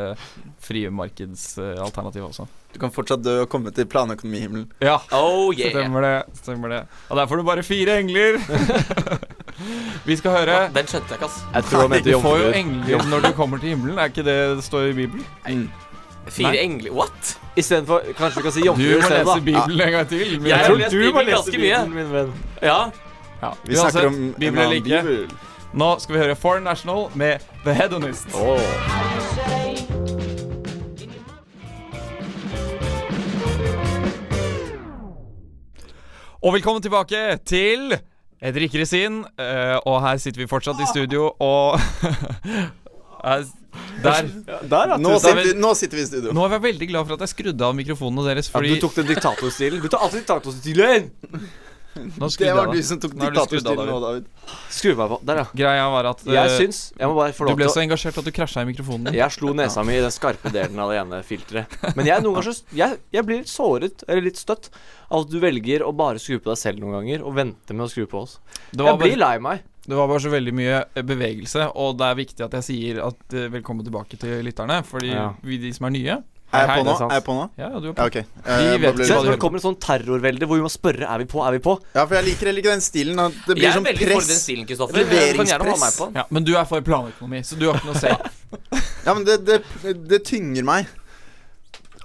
friemarkedsalternativ 0.65 2.23
også. 2.29 2.47
Du 2.73 2.77
kan 2.79 2.91
fortsatt 2.93 3.23
dø 3.25 3.39
og 3.43 3.49
komme 3.49 3.71
til 3.73 3.87
planøkonomihimmelen. 3.89 4.67
Ja, 4.85 4.97
Oh 5.15 5.49
yeah. 5.57 5.71
stemmer 5.73 6.01
det. 6.05 6.15
Stemmer 6.37 6.69
det. 6.69 6.81
Og 7.09 7.17
der 7.17 7.25
får 7.31 7.35
du 7.41 7.43
bare 7.47 7.63
fire 7.65 7.97
engler. 7.99 8.37
Vi 10.07 10.15
skal 10.15 10.31
høre 10.37 10.57
Den 10.75 10.87
skjønte 10.87 11.09
jeg 11.11 11.17
ikke, 11.19 11.25
ass. 11.27 11.39
Jeg 11.55 11.63
tror 11.67 11.87
han 11.87 12.03
Du 12.05 12.11
får 12.23 12.37
jo 12.43 12.51
engler 12.55 13.05
når 13.09 13.25
du 13.25 13.31
kommer 13.35 13.57
til 13.59 13.73
himmelen. 13.73 13.97
Er 13.99 14.11
ikke 14.13 14.23
det 14.27 14.37
det 14.59 14.63
står 14.63 14.91
i 14.93 14.93
Bibelen? 15.01 15.25
Fire 16.29 16.51
Nei. 16.53 16.61
engler 16.61 16.93
What? 16.93 17.33
Istedenfor 17.57 18.05
Kanskje 18.17 18.37
vi 18.39 18.45
kan 18.45 18.53
si 18.53 18.61
Du 18.61 18.71
må 18.71 18.77
lese 18.77 19.19
da. 19.25 19.35
Bibelen 19.39 19.81
en 19.87 19.91
gang 19.97 20.07
til. 20.11 20.37
Jeg 20.47 20.65
tror 20.69 20.77
du 20.77 21.11
må 21.17 21.21
lese. 21.25 21.51
Bibelen, 21.51 21.93
min 21.97 22.11
venn. 22.13 22.33
Ja. 22.61 22.79
Ja, 23.41 23.53
Vi 23.65 23.75
snakker 23.79 24.07
om 24.11 24.17
Bibelen 24.37 24.59
eller 24.67 24.77
ikke. 24.77 25.01
bibel. 25.01 25.29
Nå 25.73 25.89
skal 25.99 26.15
vi 26.15 26.21
høre 26.23 26.35
Foreign 26.35 26.63
National 26.63 27.09
med 27.15 27.39
The 27.63 27.73
Hedonist. 27.73 28.33
Og 36.39 36.53
velkommen 36.55 36.83
tilbake 36.83 37.19
til 37.47 37.93
Edrik 38.39 38.69
rikere 38.69 38.87
sinn. 38.87 39.23
eh, 39.37 39.75
og 39.83 39.99
her 40.05 40.17
sitter 40.17 40.39
vi 40.45 40.47
fortsatt 40.47 40.79
i 40.79 40.87
studio, 40.87 41.33
og 41.39 41.79
Der. 43.99 44.27
Der. 44.71 44.93
Nå 44.97 45.17
sitter, 45.19 45.35
vi, 45.43 45.51
nå 45.59 45.73
sitter 45.75 45.97
vi 45.99 46.03
i 46.05 46.07
studio. 46.07 46.31
Nå 46.33 46.45
er 46.45 46.53
jeg 46.55 46.63
veldig 46.63 46.87
glad 46.87 47.05
for 47.07 47.17
at 47.17 47.25
jeg 47.25 47.31
skrudde 47.33 47.65
av 47.67 47.75
mikrofonene 47.75 48.23
deres, 48.29 48.47
Ja, 48.53 48.61
du 48.63 48.79
tok 48.79 48.95
den 48.95 49.09
diktatorstilen. 49.11 49.81
Du 49.83 49.89
tar 49.91 50.05
alltid 50.05 50.23
diktatorstilen! 50.23 51.09
Det 51.95 52.51
var 52.53 52.69
du 52.71 52.79
som 52.85 52.99
tok 53.01 53.15
diktatorstyret 53.17 53.87
nå, 53.89 53.95
David. 54.03 54.27
Skru 54.71 54.91
meg 54.95 55.09
på. 55.11 55.17
Der, 55.25 55.41
ja. 55.41 55.45
Greia 55.57 55.87
var 55.91 56.09
at 56.11 56.21
Jeg 56.27 56.37
eh, 56.37 56.57
syns 56.59 56.81
Jeg 56.99 57.09
du 57.09 57.55
ble 57.57 57.69
så 57.71 57.81
engasjert 57.81 58.19
at 58.21 58.27
du 58.27 58.31
krasja 58.35 58.63
i 58.63 58.69
mikrofonen. 58.69 59.11
Jeg 59.15 59.35
slo 59.35 59.55
nesa 59.57 59.83
mi 59.87 59.97
i 59.97 60.03
den 60.03 60.13
skarpe 60.13 60.51
delen 60.53 60.79
av 60.79 60.93
det 60.93 60.99
ene 61.01 61.21
filteret. 61.25 61.73
Men 61.97 62.09
jeg, 62.09 62.23
noen 62.25 62.39
ganger 62.39 62.61
jeg, 62.77 62.99
jeg 63.15 63.27
blir 63.27 63.41
litt 63.41 63.51
såret, 63.51 64.05
eller 64.07 64.27
litt 64.29 64.39
støtt, 64.39 64.69
av 65.09 65.25
at 65.25 65.33
du 65.33 65.39
velger 65.41 65.83
å 65.85 65.91
bare 65.97 66.21
skru 66.21 66.37
på 66.37 66.51
deg 66.51 66.61
selv 66.61 66.83
noen 66.83 66.99
ganger, 66.99 67.25
og 67.25 67.35
vente 67.37 67.75
med 67.75 67.87
å 67.87 67.91
skru 67.91 68.05
på 68.09 68.23
oss. 68.23 68.37
Jeg 68.71 68.83
bare, 68.83 68.97
blir 69.01 69.19
lei 69.19 69.35
meg. 69.43 69.65
det 69.89 69.97
var 69.97 70.09
bare 70.11 70.23
så 70.23 70.31
veldig 70.33 70.55
mye 70.61 70.81
eh, 70.85 71.05
bevegelse, 71.05 71.71
og 71.73 71.97
det 71.99 72.09
er 72.11 72.19
viktig 72.21 72.45
at 72.45 72.59
jeg 72.59 72.67
sier 72.69 73.01
at 73.09 73.35
eh, 73.37 73.49
velkommen 73.51 73.85
tilbake 73.87 74.19
til 74.21 74.43
lytterne. 74.45 74.83
Fordi 74.87 75.15
Ja. 75.15 75.31
vi 75.43 75.57
de 75.61 75.73
som 75.73 75.89
er 75.89 75.97
nye 75.97 76.19
Er 76.51 76.65
jeg 76.65 76.79
på 76.79 76.83
nå? 76.87 76.93
er. 76.97 77.11
Jeg 77.13 77.23
på 77.27 77.33
nå? 77.37 77.43
Ja, 77.61 77.67
du 77.79 77.87
er 77.89 77.93
på. 77.93 77.99
Ja, 77.99 78.05
ok. 78.09 78.15
Vi 78.15 78.49
Eh, 78.49 78.77
vet 78.81 78.97
Se 79.05 79.13
hva 79.13 79.19
litt- 79.19 79.25
når 79.27 79.31
det 79.35 79.39
kommer 79.43 79.57
et 79.59 79.63
sånn 79.67 79.77
terrorvelde 79.79 80.47
hvor 80.49 80.57
vi 80.57 80.63
må 80.65 80.71
spørre 80.73 81.05
er 81.05 81.17
vi 81.21 81.25
på, 81.29 81.43
er 81.45 81.51
vi 81.51 81.59
på. 81.59 81.75
Ja, 81.93 82.05
for 82.07 82.15
jeg 82.15 82.25
liker 82.25 82.45
heller 82.49 82.61
ikke 82.63 82.73
den 82.73 82.81
stilen. 82.81 83.15
Det 83.15 83.33
Jeg 83.47 83.55
blir 83.55 83.67
er 83.69 83.75
sånn 83.77 83.85
veldig 83.85 84.07
for 84.09 84.27
den 84.31 84.39
stilen, 84.41 84.65
Kristoffer. 84.65 85.99
På. 85.99 86.11
Ja, 86.15 86.23
men 86.31 86.43
du 86.43 86.55
er 86.57 86.65
for 86.65 86.81
planøkonomi, 86.81 87.43
så 87.45 87.59
du 87.59 87.67
har 87.69 87.77
ikke 87.77 87.85
noe 87.85 87.95
å 87.95 88.01
si. 88.01 88.07
Ja, 89.05 89.13
men 89.13 89.23
det, 89.25 89.45
det, 89.45 89.61
det 90.09 90.23
tynger 90.25 90.63
meg. 90.63 90.87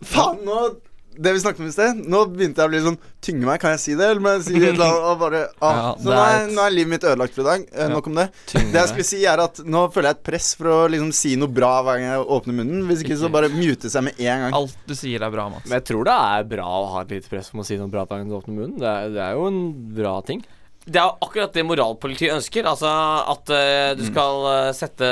Faen, 0.04 0.44
nå 0.44 0.76
Det 1.16 1.32
vi 1.32 1.40
snakket 1.42 1.60
om 1.62 1.66
i 1.68 1.72
sted, 1.74 2.00
nå 2.10 2.20
begynte 2.32 2.58
jeg 2.62 2.66
å 2.68 2.72
bli 2.72 2.80
sånn 2.84 2.98
Tynge 3.24 3.46
meg, 3.46 3.60
kan 3.62 3.70
jeg 3.76 3.80
si 3.80 3.94
det? 3.94 4.04
Eller 4.10 4.20
må 4.20 4.32
jeg 4.34 4.42
si 4.48 4.54
et 4.58 4.64
eller 4.74 4.84
annet 4.84 5.04
og 5.08 5.18
bare 5.22 5.42
ah. 5.62 5.76
Ja, 5.78 5.94
Så 5.96 6.10
nå 6.10 6.16
er 6.18 6.34
et- 6.42 6.50
nå 6.52 6.60
er 6.66 6.70
livet 6.74 6.90
mitt 6.90 7.06
ødelagt 7.08 7.32
for 7.36 7.40
i 7.40 7.44
dag. 7.48 7.68
Eh, 7.72 7.88
Nok 7.88 8.06
om 8.10 8.14
det. 8.18 8.26
Det 8.52 8.72
jeg 8.74 8.88
skulle 8.90 9.04
si, 9.08 9.20
er 9.24 9.40
at 9.40 9.60
nå 9.64 9.84
føler 9.94 10.10
jeg 10.10 10.18
et 10.18 10.24
press 10.24 10.48
for 10.58 10.66
å 10.66 10.78
liksom 10.90 11.12
si 11.14 11.36
noe 11.36 11.48
bra 11.48 11.70
hver 11.82 12.00
gang 12.02 12.08
jeg 12.10 12.26
åpner 12.38 12.58
munnen. 12.60 12.82
Hvis 12.90 13.04
ikke 13.06 13.16
så 13.22 13.30
bare 13.32 13.48
mute 13.48 13.88
seg 13.88 14.04
med 14.04 14.18
en 14.20 14.44
gang. 14.44 14.52
Alt 14.60 14.76
du 14.86 14.94
sier 14.94 15.22
er 15.22 15.30
bra, 15.30 15.48
Mats. 15.48 15.64
Men 15.70 15.78
jeg 15.80 15.84
tror 15.92 16.04
det 16.04 16.18
er 16.18 16.44
bra 16.56 16.66
å 16.82 16.90
ha 16.92 17.00
et 17.06 17.08
lite 17.16 17.28
press 17.32 17.50
om 17.54 17.60
å 17.60 17.64
si 17.64 17.78
noe 17.80 17.88
bra 17.88 18.04
hver 18.04 18.18
gang 18.20 18.28
du 18.28 18.36
åpner 18.36 18.58
munnen. 18.58 18.78
Det 18.78 18.90
er, 18.90 19.08
det 19.14 19.22
er 19.24 19.32
jo 19.38 19.46
en 19.46 19.62
bra 19.94 20.20
ting. 20.26 20.42
Det 20.84 21.00
er 21.00 21.14
akkurat 21.24 21.54
det 21.56 21.64
moralpolitiet 21.64 22.34
ønsker. 22.34 22.66
Altså 22.68 22.90
at 23.32 23.52
uh, 23.52 23.94
du 23.96 24.02
skal 24.04 24.44
uh, 24.44 24.74
sette 24.76 25.08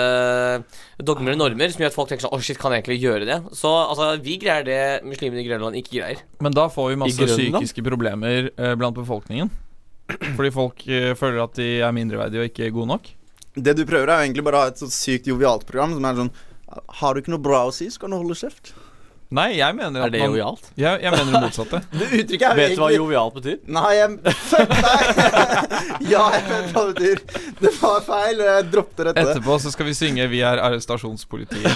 dogmer 1.00 1.32
og 1.32 1.40
normer 1.40 1.72
som 1.72 1.82
gjør 1.82 1.92
at 1.92 1.96
folk 1.96 2.10
tenker 2.10 2.26
sånn 2.26 2.36
Å, 2.36 2.40
shit, 2.44 2.60
kan 2.60 2.74
jeg 2.74 2.82
egentlig 2.82 3.00
gjøre 3.00 3.28
det? 3.28 3.38
Så 3.56 3.72
altså, 3.72 4.10
vi 4.22 4.36
greier 4.42 4.66
det 4.68 4.82
muslimene 5.08 5.40
i 5.40 5.48
Grønland 5.48 5.80
ikke 5.80 5.96
greier. 5.96 6.20
Men 6.44 6.56
da 6.56 6.68
får 6.72 6.92
vi 6.92 7.00
masse 7.06 7.30
psykiske 7.32 7.86
problemer 7.88 8.52
uh, 8.52 8.74
blant 8.76 8.98
befolkningen. 8.98 9.50
Fordi 10.36 10.52
folk 10.52 10.84
føler 11.16 11.40
at 11.40 11.56
de 11.56 11.68
er 11.80 11.96
mindreverdige 11.96 12.44
og 12.44 12.52
ikke 12.52 12.72
gode 12.74 12.92
nok. 12.92 13.12
Det 13.52 13.76
du 13.76 13.84
prøver, 13.88 14.10
er 14.10 14.26
egentlig 14.26 14.44
bare 14.44 14.58
å 14.58 14.64
ha 14.66 14.72
et 14.72 14.80
så 14.80 14.88
sykt 14.92 15.28
jovialt 15.28 15.64
program 15.68 15.92
som 15.96 16.04
er 16.08 16.16
sånn 16.16 16.30
Har 17.00 17.12
du 17.12 17.20
ikke 17.20 17.32
noe 17.34 17.44
bra 17.44 17.66
å 17.68 17.72
si, 17.74 17.88
så 17.92 18.00
kan 18.02 18.12
du 18.12 18.18
holde 18.18 18.36
kjeft. 18.36 18.74
Nei, 19.32 19.56
jeg 19.56 19.72
mener 19.76 20.04
Er 20.04 20.10
det 20.12 20.20
man 20.20 20.28
jovialt? 20.34 20.66
jeg, 20.76 21.00
jeg 21.02 21.10
mener 21.14 21.32
det 21.32 21.40
motsatte. 21.46 21.78
Det 22.00 22.06
uttrykket 22.20 22.46
er 22.50 22.56
Vet 22.58 22.74
du 22.76 22.80
hva 22.82 22.90
jovialt 22.92 23.34
betyr? 23.38 23.58
Nei, 23.72 23.92
jeg 23.96 24.08
Fuck 24.52 24.72
deg! 24.72 25.02
ja, 26.12 26.24
jeg 26.36 26.44
vet 26.50 26.72
hva 26.74 26.82
det 26.88 26.94
betyr. 26.98 27.18
Det 27.62 27.72
var 27.80 28.00
feil. 28.06 28.36
og 28.42 28.46
Jeg 28.50 28.66
droppet 28.74 29.06
rett 29.08 29.16
det. 29.16 29.24
Etterpå 29.32 29.52
så 29.64 29.68
skal 29.74 29.88
vi 29.88 29.94
synge 29.96 30.22
'Vi 30.32 30.40
er 30.46 30.56
arrestasjonspolitiet'. 30.68 31.72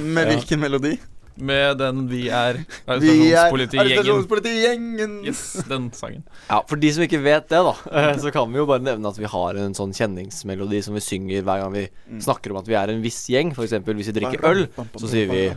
Med 0.00 0.24
hvilken 0.32 0.60
melodi? 0.60 0.94
Med 1.38 1.78
den 1.78 2.06
'Vi 2.10 2.28
er 2.34 2.60
Vi 3.02 3.30
arrestasjonspolitigjengen'. 3.34 5.24
Yes, 5.26 5.62
den 5.68 5.90
sangen. 5.94 6.24
Ja, 6.48 6.62
For 6.68 6.76
de 6.76 6.92
som 6.92 7.06
ikke 7.06 7.22
vet 7.22 7.48
det, 7.48 7.62
da, 7.62 7.74
eh, 7.92 8.12
så 8.18 8.32
kan 8.34 8.50
vi 8.52 8.58
jo 8.58 8.66
bare 8.68 8.82
nevne 8.82 9.08
at 9.08 9.18
vi 9.18 9.30
har 9.30 9.58
en 9.60 9.76
sånn 9.76 9.94
kjenningsmelodi 9.94 10.82
som 10.84 10.98
vi 10.98 11.04
synger 11.04 11.46
hver 11.46 11.64
gang 11.64 11.74
vi 11.74 11.86
snakker 12.24 12.52
om 12.52 12.60
at 12.62 12.68
vi 12.68 12.78
er 12.78 12.94
en 12.94 13.02
viss 13.04 13.24
gjeng. 13.30 13.54
Eksempel 13.54 13.98
hvis 13.98 14.10
vi 14.12 14.20
drikker 14.20 14.44
øl, 14.48 14.66
så 14.96 15.10
sier 15.10 15.30
vi 15.30 15.48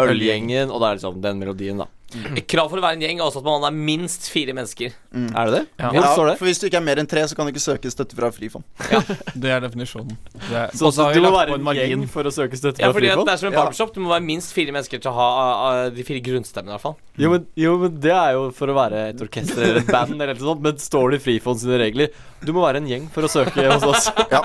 Ølgjengen, 0.00 0.68
og 0.68 0.82
det 0.82 0.88
er 0.88 0.98
liksom 0.98 1.22
den 1.24 1.40
melodien, 1.40 1.80
da. 1.80 1.86
Mm. 2.10 2.40
krav 2.50 2.66
for 2.72 2.80
å 2.80 2.82
være 2.82 2.96
en 2.98 3.02
gjeng 3.04 3.20
er 3.20 3.28
også 3.28 3.38
at 3.38 3.46
man 3.46 3.64
er 3.68 3.76
minst 3.86 4.26
fire 4.32 4.54
mennesker. 4.56 4.94
Er 5.14 5.50
det 5.50 5.54
det? 5.54 5.62
Ja. 5.78 5.92
Hvor 5.94 6.06
står 6.08 6.30
det? 6.30 6.34
for 6.40 6.50
hvis 6.50 6.58
du 6.58 6.66
ikke 6.66 6.80
er 6.80 6.86
mer 6.88 7.00
enn 7.02 7.08
tre, 7.10 7.22
så 7.30 7.38
kan 7.38 7.46
du 7.46 7.52
ikke 7.54 7.62
søke 7.62 7.92
støtte 7.92 8.18
fra 8.18 8.32
Frifond. 8.34 8.66
Det 9.38 9.52
er 9.54 9.62
definisjonen. 9.62 10.18
Det 10.50 10.64
Så 10.76 10.90
så 10.92 11.06
har 11.06 11.14
du 11.14 11.20
vi 11.20 11.24
må 11.24 11.30
lagt 11.30 11.38
være 11.38 11.52
på 11.52 11.54
en 11.54 11.60
en 11.60 11.66
margin. 11.68 11.90
gjeng 11.92 12.08
for 12.10 12.28
å 12.28 12.32
søke 12.34 12.58
støtte 12.58 12.82
Ja, 12.82 12.90
fordi 12.94 13.10
at 13.12 13.22
det 13.24 13.34
er 13.34 13.40
som 13.42 13.50
en 13.50 13.56
barbershop. 13.56 13.94
Du 13.94 14.00
må 14.04 14.10
være 14.12 14.24
minst 14.26 14.54
fire 14.56 14.74
mennesker 14.74 15.02
til 15.02 15.10
å 15.10 15.14
ha 15.16 15.28
uh, 15.86 15.90
de 15.94 16.06
fire 16.06 16.22
grunnstemmene, 16.26 16.72
i 16.72 16.76
hvert 16.76 16.84
fall. 16.84 16.96
Jo 17.20 17.32
men, 17.34 17.46
jo, 17.58 17.76
men 17.84 17.96
det 18.02 18.14
er 18.16 18.34
jo 18.36 18.46
for 18.56 18.72
å 18.72 18.76
være 18.76 19.04
et 19.12 19.24
orkester 19.24 19.62
eller 19.62 19.80
et 19.82 19.90
band 19.90 20.16
eller 20.16 20.34
noe 20.34 20.48
sånt. 20.52 20.64
Men 20.66 20.82
står 20.82 21.14
det 21.14 21.20
i 21.20 21.24
Frifond 21.28 21.62
sine 21.62 21.80
regler 21.80 22.14
Du 22.44 22.52
må 22.56 22.64
være 22.64 22.82
en 22.82 22.88
gjeng 22.90 23.08
for 23.12 23.26
å 23.26 23.32
søke 23.32 23.66
hos 23.70 23.86
oss. 23.86 24.10
ja. 24.34 24.42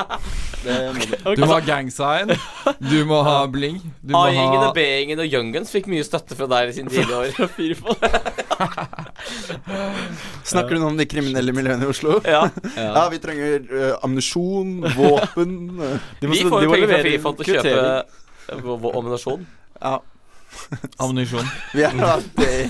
du. 0.63 1.35
Du 1.35 1.45
må 1.45 1.51
ha 1.53 1.61
gangsign. 1.65 2.35
Du 2.79 2.99
må 3.07 3.21
ha 3.25 3.37
bling. 3.51 3.79
A-gjengen 4.11 4.61
og 4.61 4.73
B-gjengen 4.77 5.23
og 5.23 5.31
Young 5.31 5.53
fikk 5.69 5.89
mye 5.91 6.05
støtte 6.05 6.37
fra 6.37 6.49
deg 6.51 6.73
i 6.73 6.77
sine 6.79 6.91
tidlige 6.91 7.23
år. 7.23 8.43
Snakker 10.51 10.75
du 10.75 10.81
nå 10.81 10.89
om 10.93 10.97
de 10.99 11.05
kriminelle 11.09 11.53
miljøene 11.55 11.87
i 11.87 11.91
Oslo? 11.91 12.19
ja. 12.25 12.45
Ja, 12.75 13.05
vi 13.11 13.19
trenger 13.23 13.63
uh, 13.71 13.93
ammunisjon, 14.05 14.75
våpen 14.95 15.55
uh, 15.79 15.95
De 16.21 16.29
må- 16.29 16.35
Vi 16.37 16.43
får 16.47 16.65
jo 16.65 16.73
penger 16.73 16.91
fra 16.91 16.99
Frifond 17.05 17.39
til 17.39 17.45
å 17.45 17.63
kjøpe 17.63 18.91
ammunisjon. 18.95 19.47
Ja. 19.81 19.95
Ammunisjon. 21.03 21.47
Vi 21.73 21.83
da 21.83 22.13
det 22.37 22.69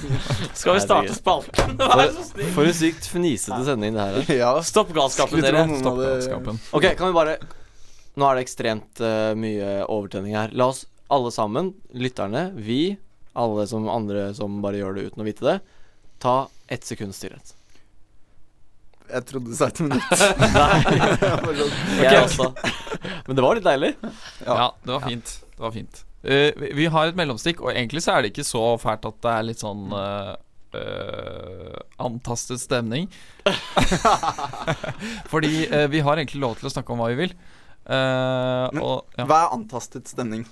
Skal 0.58 0.78
vi 0.78 0.82
starte 0.82 1.14
spalten? 1.14 1.76
Vær 1.78 2.08
så 2.16 2.24
snill. 2.32 2.50
For 2.56 2.66
en 2.66 2.74
sykt 2.78 3.10
fnisete 3.12 3.60
sending 3.68 3.94
det 3.98 4.08
her 4.08 4.18
er. 4.22 4.32
Ja. 4.40 4.52
Stopp 4.66 4.90
galskapen, 4.96 5.44
dere. 5.44 5.68
Stopp 5.82 6.00
galskapen. 6.02 6.60
Ok, 6.76 6.90
kan 6.98 7.12
vi 7.12 7.18
bare 7.18 7.38
Nå 8.16 8.26
er 8.30 8.38
det 8.40 8.46
ekstremt 8.46 9.02
uh, 9.04 9.34
mye 9.38 9.82
overtenning 9.92 10.38
her. 10.40 10.54
La 10.56 10.70
oss 10.72 10.86
alle 11.12 11.30
sammen, 11.36 11.74
lytterne, 11.94 12.48
vi, 12.56 12.96
alle 13.38 13.66
som 13.68 13.90
andre 13.92 14.30
som 14.38 14.62
bare 14.64 14.80
gjør 14.80 14.96
det 14.96 15.10
uten 15.10 15.22
å 15.22 15.26
vite 15.28 15.46
det, 15.46 15.58
ta 16.22 16.48
ett 16.72 16.86
sekunds 16.88 17.18
stillhet. 17.20 17.54
Jeg 19.06 19.26
trodde 19.30 19.52
du 19.52 19.56
sa 19.58 19.68
et 19.70 19.80
minutt. 19.86 20.02
Jeg 22.02 22.24
også. 22.24 22.50
Men 23.28 23.38
det 23.38 23.46
var 23.46 23.60
litt 23.60 23.68
deilig. 23.68 23.92
Ja, 24.46 24.72
det 24.82 24.96
var 24.96 25.06
fint. 25.06 25.36
Det 25.56 25.62
var 25.62 25.76
fint. 25.76 26.02
Uh, 26.26 26.50
vi, 26.58 26.72
vi 26.82 26.88
har 26.90 27.12
et 27.12 27.20
mellomstikk, 27.20 27.62
og 27.62 27.76
egentlig 27.76 28.02
så 28.02 28.16
er 28.16 28.26
det 28.26 28.34
ikke 28.34 28.48
så 28.48 28.64
fælt 28.82 29.06
at 29.06 29.20
det 29.22 29.34
er 29.36 29.46
litt 29.46 29.62
sånn 29.62 29.94
uh, 29.94 30.34
uh, 30.74 31.76
antastet 32.02 32.64
stemning. 32.64 33.06
Fordi 35.32 35.54
vi 35.94 36.02
har 36.02 36.18
egentlig 36.18 36.42
lov 36.42 36.58
til 36.58 36.72
å 36.72 36.74
snakke 36.74 36.96
om 36.96 37.04
hva 37.04 37.12
vi 37.14 37.22
vil. 37.28 37.38
Eh, 37.86 38.70
Men- 38.74 38.82
og 38.82 39.06
ja. 39.18 39.26
Hva 39.26 39.46
er 39.46 39.54
antastet 39.54 40.08
stemning? 40.10 40.46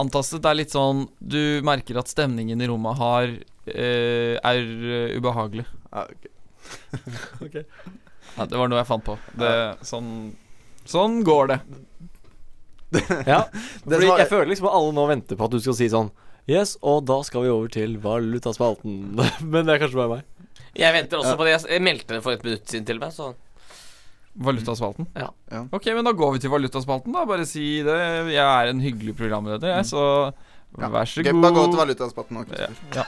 Antastet 0.00 0.46
er 0.48 0.54
litt 0.56 0.72
sånn 0.72 1.04
Du 1.20 1.60
merker 1.66 1.98
at 2.00 2.08
stemningen 2.10 2.60
i 2.62 2.68
rommet 2.70 2.96
har 3.00 3.26
eh, 3.66 4.36
er 4.40 4.60
eh, 4.60 5.16
ubehagelig. 5.20 5.66
Ja, 5.92 6.06
ok. 7.44 7.60
Ja, 8.36 8.44
det 8.46 8.54
var 8.60 8.68
noe 8.70 8.78
jeg 8.78 8.86
fant 8.86 9.02
på. 9.04 9.16
Det, 9.40 9.48
sånn, 9.82 10.10
sånn 10.86 11.16
går 11.26 11.48
det. 11.50 11.56
Ja, 13.26 13.44
Det 13.84 13.98
fordi 13.98 14.08
jeg 14.22 14.28
føler 14.30 14.48
liksom 14.50 14.68
at 14.70 14.76
alle 14.78 14.94
nå 14.96 15.04
venter 15.10 15.38
på 15.38 15.46
at 15.48 15.52
du 15.54 15.60
skal 15.62 15.76
si 15.78 15.88
sånn 15.92 16.10
Yes, 16.50 16.76
og 16.82 17.04
da 17.06 17.20
skal 17.26 17.44
vi 17.44 17.50
over 17.52 17.68
til 17.70 17.92
valutaspalten. 18.02 18.94
Men 19.52 19.66
det 19.68 19.74
er 19.76 19.82
kanskje 19.84 19.98
bare 20.00 20.14
meg. 20.16 20.48
Jeg 20.78 20.94
venter 20.96 21.20
også 21.20 21.34
på 21.38 21.44
det. 21.46 21.52
Jeg- 21.58 21.74
Jeg 21.76 21.82
meldte 21.84 22.16
det 22.16 22.22
for 22.24 22.32
et 22.34 22.42
minutt 22.46 22.66
siden 22.70 22.86
til 22.88 22.98
meg, 23.02 23.12
så 23.14 23.28
Valutaspalten? 24.38 25.06
Ja. 25.16 25.30
Ja. 25.50 25.64
Ok, 25.74 25.86
men 25.96 26.04
da 26.06 26.12
går 26.12 26.32
vi 26.36 26.38
til 26.44 26.50
valutaspalten, 26.52 27.12
da. 27.12 27.24
Bare 27.26 27.44
si 27.46 27.82
det. 27.82 27.96
Jeg 28.30 28.44
er 28.46 28.70
en 28.70 28.80
hyggelig 28.80 29.16
programleder, 29.18 29.68
jeg, 29.76 29.84
så 29.90 30.32
Ja. 30.78 30.88
vær 30.88 31.04
så 31.04 31.22
god. 31.26 31.40
Bare 31.42 31.52
gå 31.58 31.64
til 31.70 31.80
valutaspalten 31.82 32.36
nå. 32.38 32.44
Kristoffer. 32.46 32.76
ja. 32.94 33.04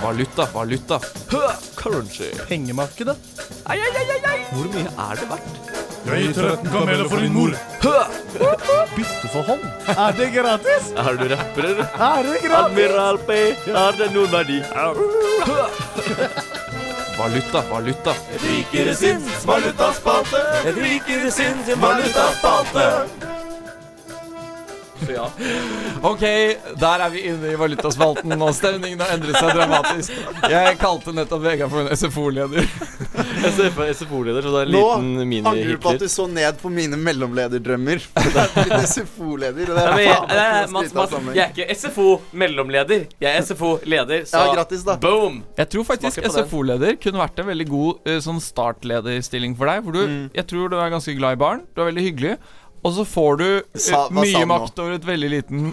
Valuta, 0.00 0.46
valuta. 0.54 0.98
Currency. 1.76 2.30
Pengemarkedet. 2.48 3.16
Hvor 4.50 4.66
mye 4.72 4.88
er 4.88 5.14
det 5.20 5.28
verdt? 5.28 5.58
Jeg 6.00 6.16
gir 6.16 6.30
gitt 6.30 6.38
13 6.40 6.70
kameler 6.72 7.08
for 7.10 7.20
din 7.20 7.34
mor. 7.36 7.50
Bytte 8.96 9.28
for 9.34 9.42
hånd. 9.50 9.66
Er 9.92 10.12
det 10.16 10.30
gratis? 10.32 10.88
Er 10.96 11.18
du 11.20 11.26
rapper, 11.34 11.68
eller? 11.70 11.84
Er 12.08 12.22
det 12.30 12.40
gratis? 12.46 12.64
Admiral 12.64 13.18
P, 13.28 13.38
har 13.76 13.92
det 14.00 14.08
noen 14.14 14.32
verdi? 14.32 14.62
Valuta, 17.20 17.62
valuta. 17.70 18.14
Rikere 18.40 18.94
sinns 18.94 19.44
valutaspalte. 19.44 20.40
Et 20.64 20.74
rikere 20.74 21.30
sinns 21.30 21.68
valutaspalte. 21.76 23.39
Så 25.00 25.12
ja. 25.14 25.26
Ok, 26.06 26.22
der 26.80 27.04
er 27.06 27.10
vi 27.12 27.22
inne 27.30 27.52
i 27.54 27.56
valutaspalten, 27.60 28.34
og 28.42 28.52
stemningen 28.56 29.00
har 29.00 29.14
endret 29.16 29.36
seg 29.40 29.54
dramatisk. 29.56 30.12
Jeg 30.52 30.78
kalte 30.80 31.14
nettopp 31.16 31.42
Vegard 31.44 31.72
for 31.72 31.84
en 31.86 31.96
SFO-leder. 31.96 32.66
SFO-leder, 33.94 34.42
så 34.44 34.52
det 34.54 34.60
er 34.60 34.68
en 34.68 34.74
Nå 34.74 34.82
liten 35.24 35.46
angrer 35.48 35.72
du 35.74 35.80
på 35.82 35.92
at 35.94 36.02
du 36.02 36.08
så 36.12 36.26
ned 36.30 36.58
på 36.60 36.70
mine 36.72 36.98
mellomlederdrømmer. 37.00 38.02
Er 38.20 38.52
blitt 38.54 38.88
SFO-leder. 38.90 39.70
det 39.70 39.84
er 39.84 40.68
men 40.70 41.34
jeg, 41.34 41.46
er 41.46 41.54
ikke 41.54 41.66
SFO-mellomleder. 41.80 43.06
Jeg 43.22 43.30
er 43.40 43.46
SFO-leder, 43.46 44.24
så 44.28 44.44
Ja, 44.44 44.54
gratis, 44.54 44.84
da. 44.86 44.96
boom! 45.00 45.42
Jeg 45.58 45.68
tror 45.74 45.84
faktisk. 45.88 46.20
SFO-leder 46.30 46.96
kunne 47.02 47.22
vært 47.22 47.40
en 47.42 47.50
veldig 47.50 47.68
god 47.70 48.08
eh, 48.10 48.20
sånn 48.24 48.40
startlederstilling 48.42 49.56
for 49.58 49.70
deg. 49.70 49.84
For 49.84 49.92
du, 49.96 50.00
Mm. 50.10 50.30
jeg 50.34 50.46
tror 50.48 50.70
du 50.72 50.76
er 50.80 50.90
ganske 50.90 51.12
glad 51.16 51.36
i 51.36 51.40
barn. 51.40 51.60
Du 51.74 51.82
er 51.82 51.90
veldig 51.90 52.02
hyggelig. 52.08 52.36
Og 52.82 52.94
så 52.96 53.04
får 53.04 53.36
du 53.40 53.44
eh, 53.58 53.80
Sa- 53.84 54.06
mye 54.14 54.44
makt 54.48 54.78
over 54.80 54.94
et 54.96 55.04
veldig 55.04 55.28
liten 55.34 55.66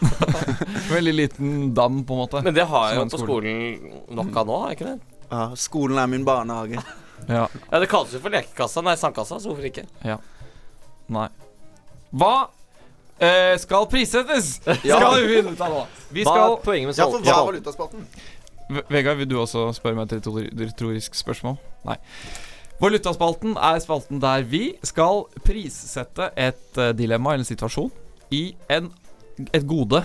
Veldig 0.96 1.14
liten 1.16 1.52
dam, 1.78 2.02
på 2.08 2.14
en 2.18 2.20
måte. 2.26 2.42
Men 2.44 2.54
det 2.58 2.66
har 2.68 2.90
jeg 2.90 2.98
jo 3.00 3.06
på 3.14 3.22
skole. 3.22 3.28
skolen 3.28 4.18
nok 4.20 4.40
av 4.42 4.50
nå, 4.50 4.58
er 4.68 4.76
ikke 4.76 4.90
det? 4.90 4.98
Ja, 5.32 5.44
skolen 5.60 6.00
er 6.04 6.08
min 6.12 6.26
barnehage. 6.28 6.82
Ja, 7.28 7.46
Ja, 7.72 7.80
det 7.82 7.88
kalles 7.92 8.14
jo 8.16 8.20
for 8.24 8.32
lekekassa, 8.32 8.84
nei, 8.86 8.94
sandkassa, 9.00 9.40
så 9.44 9.50
hvorfor 9.52 9.68
ikke? 9.68 9.84
Ja. 10.08 10.18
nei 11.12 11.28
Hva 12.16 12.34
eh, 13.20 13.56
skal 13.60 13.88
prissettes? 13.92 14.58
Ja. 14.88 15.00
Skal 15.02 15.22
vi 15.24 15.38
finne 15.40 15.56
ut 15.56 15.64
av 15.66 15.74
nå. 15.74 15.86
Vi 16.16 16.24
Hva 16.28 16.36
skal 16.36 16.58
er 16.58 16.62
poenget 16.68 16.92
med 16.92 17.02
Ja, 17.02 17.08
for 17.12 17.24
hva 17.26 17.38
er 17.40 17.48
valutaspalten? 17.52 18.06
Vegard, 18.92 19.16
vil 19.22 19.30
du 19.32 19.38
også 19.40 19.70
spørre 19.76 19.96
meg 19.96 20.10
et 20.12 20.18
retor- 20.20 20.48
retorisk 20.60 21.16
spørsmål? 21.16 21.56
Nei. 21.88 21.96
Valutaspalten 22.78 23.56
er 23.58 23.80
spalten 23.82 24.20
der 24.22 24.44
vi 24.46 24.76
skal 24.86 25.24
prissette 25.42 26.30
et 26.38 26.78
eh, 26.78 26.94
dilemma 26.94 27.34
eller 27.34 27.42
en 27.42 27.50
situasjon 27.50 27.90
i 28.30 28.52
en, 28.70 28.92
et 29.50 29.66
gode. 29.66 30.04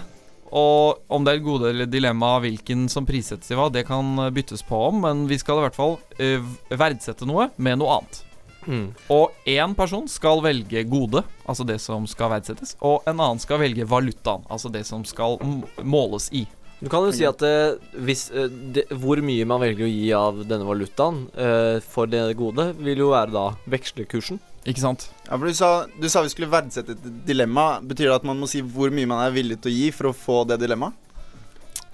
Og 0.52 1.02
om 1.12 1.24
det 1.24 1.34
er 1.34 1.40
et 1.40 1.44
gode 1.44 1.68
eller 1.68 1.88
dilemma, 1.88 2.38
hvilken 2.40 2.86
som 2.92 3.04
prissettes 3.08 3.52
i 3.52 3.58
hva, 3.58 3.68
det 3.72 3.84
kan 3.88 4.24
eh, 4.24 4.32
byttes 4.32 4.64
på 4.64 4.80
om, 4.88 5.02
men 5.04 5.26
vi 5.28 5.36
skal 5.40 5.60
i 5.60 5.66
hvert 5.66 5.76
fall 5.76 5.98
eh, 6.16 6.40
verdsette 6.72 7.28
noe 7.28 7.50
med 7.60 7.82
noe 7.82 7.98
annet. 7.98 8.22
Mm. 8.64 8.88
Og 9.12 9.48
én 9.52 9.76
person 9.76 10.08
skal 10.08 10.40
velge 10.44 10.84
gode, 10.88 11.24
altså 11.44 11.68
det 11.68 11.76
som 11.82 12.08
skal 12.08 12.32
verdsettes, 12.38 12.78
og 12.80 13.04
en 13.04 13.18
annen 13.18 13.42
skal 13.42 13.60
velge 13.60 13.84
valutaen, 13.90 14.48
altså 14.48 14.72
det 14.72 14.86
som 14.88 15.04
skal 15.04 15.36
måles 15.84 16.30
i. 16.32 16.46
Du 16.82 16.88
kan 16.90 17.04
jo 17.06 17.12
si 17.14 17.22
at 17.28 17.42
uh, 17.46 17.78
hvis, 18.02 18.24
uh, 18.34 18.48
det, 18.74 18.88
hvor 18.98 19.20
mye 19.22 19.46
man 19.46 19.62
velger 19.62 19.86
å 19.86 19.90
gi 19.90 20.08
av 20.18 20.40
denne 20.50 20.66
valutaen 20.66 21.28
uh, 21.36 21.78
for 21.78 22.10
det 22.10 22.24
gode, 22.38 22.72
vil 22.82 23.04
jo 23.04 23.12
være 23.12 23.30
da 23.34 23.44
vekslekursen. 23.70 24.40
Ikke 24.66 24.82
sant? 24.82 25.08
Ja, 25.28 25.36
for 25.36 25.46
du 25.46 25.54
sa, 25.54 25.70
du 25.98 26.08
sa 26.10 26.24
vi 26.26 26.32
skulle 26.34 26.50
verdsette 26.50 26.96
et 26.96 27.06
dilemma. 27.26 27.76
Betyr 27.86 28.08
det 28.08 28.18
at 28.18 28.26
man 28.26 28.38
må 28.38 28.50
si 28.50 28.64
hvor 28.66 28.90
mye 28.94 29.10
man 29.10 29.22
er 29.22 29.34
villig 29.34 29.60
til 29.62 29.70
å 29.70 29.76
gi 29.76 29.88
for 29.94 30.10
å 30.10 30.16
få 30.16 30.42
det 30.50 30.58
dilemmaet? 30.62 30.98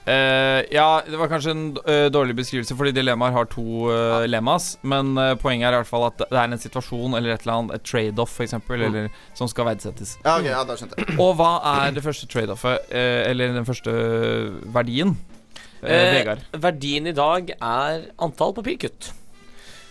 Eh, 0.09 0.61
ja, 0.73 0.87
det 1.05 1.19
var 1.21 1.29
kanskje 1.29 1.53
en 1.53 1.63
uh, 1.85 2.07
dårlig 2.15 2.37
beskrivelse, 2.39 2.77
fordi 2.79 2.95
dilemmaer 2.97 3.35
har 3.37 3.49
to 3.53 3.65
uh, 3.91 4.25
lemmas. 4.31 4.71
Men 4.83 5.13
poenget 5.43 5.69
er 5.69 5.77
i 5.77 5.81
hvert 5.83 5.91
fall 5.91 6.07
at 6.09 6.23
det 6.25 6.39
er 6.39 6.49
en 6.55 6.63
situasjon 6.63 7.17
eller 7.19 7.35
et 7.37 7.45
eller 7.45 7.57
annet, 7.59 7.77
et 7.79 7.87
trade-off 7.93 8.33
f.eks., 8.39 8.49
eksempel 8.57 8.87
som 9.37 9.51
skal 9.53 9.69
verdsettes. 9.69 10.17
Ja, 10.25 10.39
ok, 10.39 10.49
ja, 10.49 10.63
da 10.69 10.79
skjønte 10.81 10.99
jeg. 11.03 11.19
Og 11.21 11.35
hva 11.39 11.53
er 11.77 11.93
det 11.97 12.05
første 12.07 12.29
trade-offet, 12.33 12.89
eller 12.95 13.53
den 13.59 13.69
første 13.69 13.93
verdien? 14.75 15.15
Vegard. 15.83 16.41
Verdien 16.59 17.07
i 17.07 17.15
dag 17.15 17.53
er 17.55 18.09
antall 18.19 18.55
papirkutt. 18.57 19.13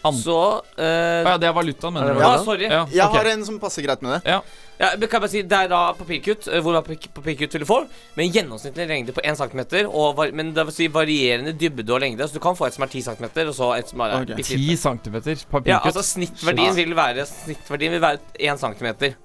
An- 0.05 0.13
Så 0.15 0.35
eh, 0.77 1.23
Å 1.25 1.33
ja, 1.33 1.37
det 1.41 1.47
er 1.49 1.55
valutaen, 1.57 1.95
mener 1.95 2.13
du? 2.15 2.21
Ja, 2.21 2.31
sorry. 2.45 2.67
Ja, 2.69 2.83
Jeg 2.93 3.07
har 3.15 3.29
en 3.33 3.45
som 3.47 3.57
passer 3.59 3.85
greit 3.85 4.03
med 4.05 4.17
det. 4.17 4.19
ja, 4.35 4.41
men 4.77 5.09
kan 5.09 5.17
jeg 5.17 5.23
bare 5.23 5.31
si 5.31 5.41
Det 5.41 5.57
er 5.57 5.69
da 5.71 5.81
papirkutt, 5.97 6.47
eh, 6.51 6.61
hvor 6.61 6.77
papirkutt 6.81 7.55
vil 7.55 7.63
du 7.63 7.67
få, 7.69 7.79
med 8.15 8.25
en 8.27 8.33
gjennomsnittlig 8.35 8.87
lengde 8.89 9.15
på 9.15 9.23
1 9.25 9.39
cm, 9.39 9.63
og 9.87 10.17
var, 10.17 10.33
men 10.37 10.53
det 10.55 10.67
vil 10.69 10.75
si 10.75 10.89
varierende 10.93 11.55
dybde 11.57 11.93
og 11.93 12.03
lengde. 12.03 12.27
Så 12.27 12.37
du 12.37 12.43
kan 12.43 12.57
få 12.57 12.69
et 12.69 12.77
som 12.77 12.85
er 12.85 12.93
10 12.93 13.05
cm, 13.09 13.29
og 13.47 13.55
så 13.57 13.71
et 13.77 13.93
som 13.93 14.05
er 14.05 14.17
okay. 14.21 14.43
10 14.43 14.75
cm 14.83 15.15
papirkutt? 15.17 15.71
Ja, 15.71 15.79
altså 15.83 16.05
snittverdien 16.05 16.75
vil 16.77 16.95
være 16.97 17.25
Snittverdien 17.27 17.97
vil 17.97 18.01
være 18.01 18.21
1 18.39 18.61
cm. 18.61 19.17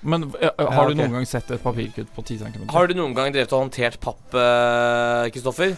Men 0.00 0.28
eh, 0.40 0.50
har 0.58 0.70
Ja, 0.70 0.88
du 0.88 0.94
noen 1.00 1.12
gang 1.16 1.26
sett 1.26 1.48
et 1.50 1.62
papirkutt 1.62 2.10
på 2.14 2.22
10 2.22 2.38
cm? 2.44 2.68
Har 2.70 2.86
du 2.86 2.94
noen 2.94 3.14
gang 3.16 3.32
drevet 3.34 3.50
og 3.56 3.64
håndtert 3.64 3.96
papp, 4.00 4.20
eh, 4.38 5.26
Kristoffer? 5.34 5.72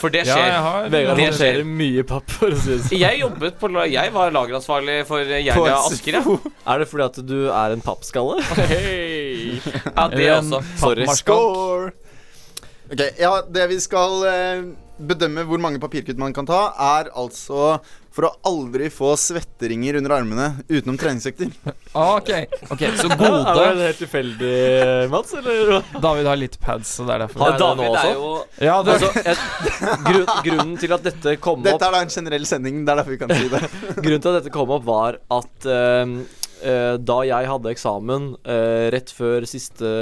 For 0.00 0.08
det 0.14 0.22
Ja, 0.28 0.34
skjer. 0.38 0.48
jeg 0.48 0.62
har. 0.68 0.88
Vegard 0.94 1.20
Det 1.20 1.26
håndterer 1.28 1.68
mye 1.68 2.04
papp, 2.08 2.32
for 2.38 2.56
å 2.56 2.58
si 2.62 2.70
det 2.72 2.80
sånn. 2.86 2.96
Jeg 3.02 3.20
jobbet 3.20 3.58
på 3.60 3.70
Jeg 3.92 4.14
var 4.16 4.32
lageransvarlig 4.38 4.98
for 5.10 5.20
eh, 5.20 5.42
Jernia 5.44 5.76
Asker, 5.84 6.18
ja. 6.20 6.38
Er 6.72 6.82
det 6.84 6.88
fordi 6.88 7.06
at 7.10 7.20
du 7.28 7.38
er 7.52 7.76
en 7.76 7.84
pappskalle? 7.84 8.40
Ja. 9.98 10.08
Det 10.12 10.24
er 10.26 10.36
også. 10.38 10.60
Sorry. 10.78 11.04
pappmarskalk. 11.04 12.04
Ok, 12.88 13.00
ja, 13.20 13.32
Det 13.52 13.64
vi 13.68 13.78
skal 13.84 14.22
eh, 14.30 14.62
bedømme 14.98 15.44
hvor 15.48 15.60
mange 15.60 15.80
papirkutt 15.82 16.18
man 16.20 16.32
kan 16.36 16.46
ta, 16.48 16.68
er 16.96 17.10
altså 17.12 17.76
for 18.18 18.26
å 18.26 18.30
aldri 18.50 18.88
få 18.90 19.12
svetteringer 19.20 20.00
under 20.00 20.16
armene 20.16 20.48
utenom 20.66 20.98
treningsøkter. 20.98 21.52
Ah, 21.98 22.18
ok, 22.18 22.28
ok, 22.68 22.82
så 22.98 23.08
Er 23.14 23.16
gode 23.18 23.62
det 23.78 23.86
helt 23.86 24.00
tilfeldig, 24.02 24.50
Mats, 25.10 25.32
eller? 25.38 25.70
David 26.04 26.28
har 26.28 26.38
litt 26.38 26.58
pads, 26.60 26.90
så 26.98 27.06
det 27.08 27.14
er 27.14 27.22
derfor. 27.24 27.42
Har 27.46 27.54
Ja, 27.54 27.56
du 27.56 27.62
det 27.64 27.70
nå 27.78 27.86
David 27.86 28.02
er 28.02 28.10
jo 28.12 28.28
Ja, 28.66 28.74
det, 28.84 28.96
Altså, 28.98 29.22
et, 29.32 30.02
grunn, 30.04 30.28
grunnen 30.44 30.74
til 30.82 30.94
at 30.98 31.06
dette 31.08 31.34
kom 31.42 31.62
opp 31.62 31.66
Dette 31.70 31.88
er 31.88 31.96
da 31.96 32.02
en 32.04 32.12
generell 32.12 32.44
sending. 32.50 32.82
Det 32.84 32.92
er 32.92 33.00
derfor 33.00 33.16
vi 33.16 33.20
kan 33.22 33.32
si 33.32 33.48
det. 33.54 33.62
Grunnen 34.04 34.26
til 34.26 34.30
at 34.34 34.38
dette 34.42 34.54
kom 34.58 34.74
opp, 34.76 34.84
var 34.86 35.18
at 35.38 35.68
uh, 35.72 36.14
uh, 36.60 36.94
da 37.08 37.18
jeg 37.32 37.50
hadde 37.54 37.72
eksamen 37.72 38.30
uh, 38.36 38.84
rett 38.94 39.14
før 39.16 39.48
siste 39.48 39.94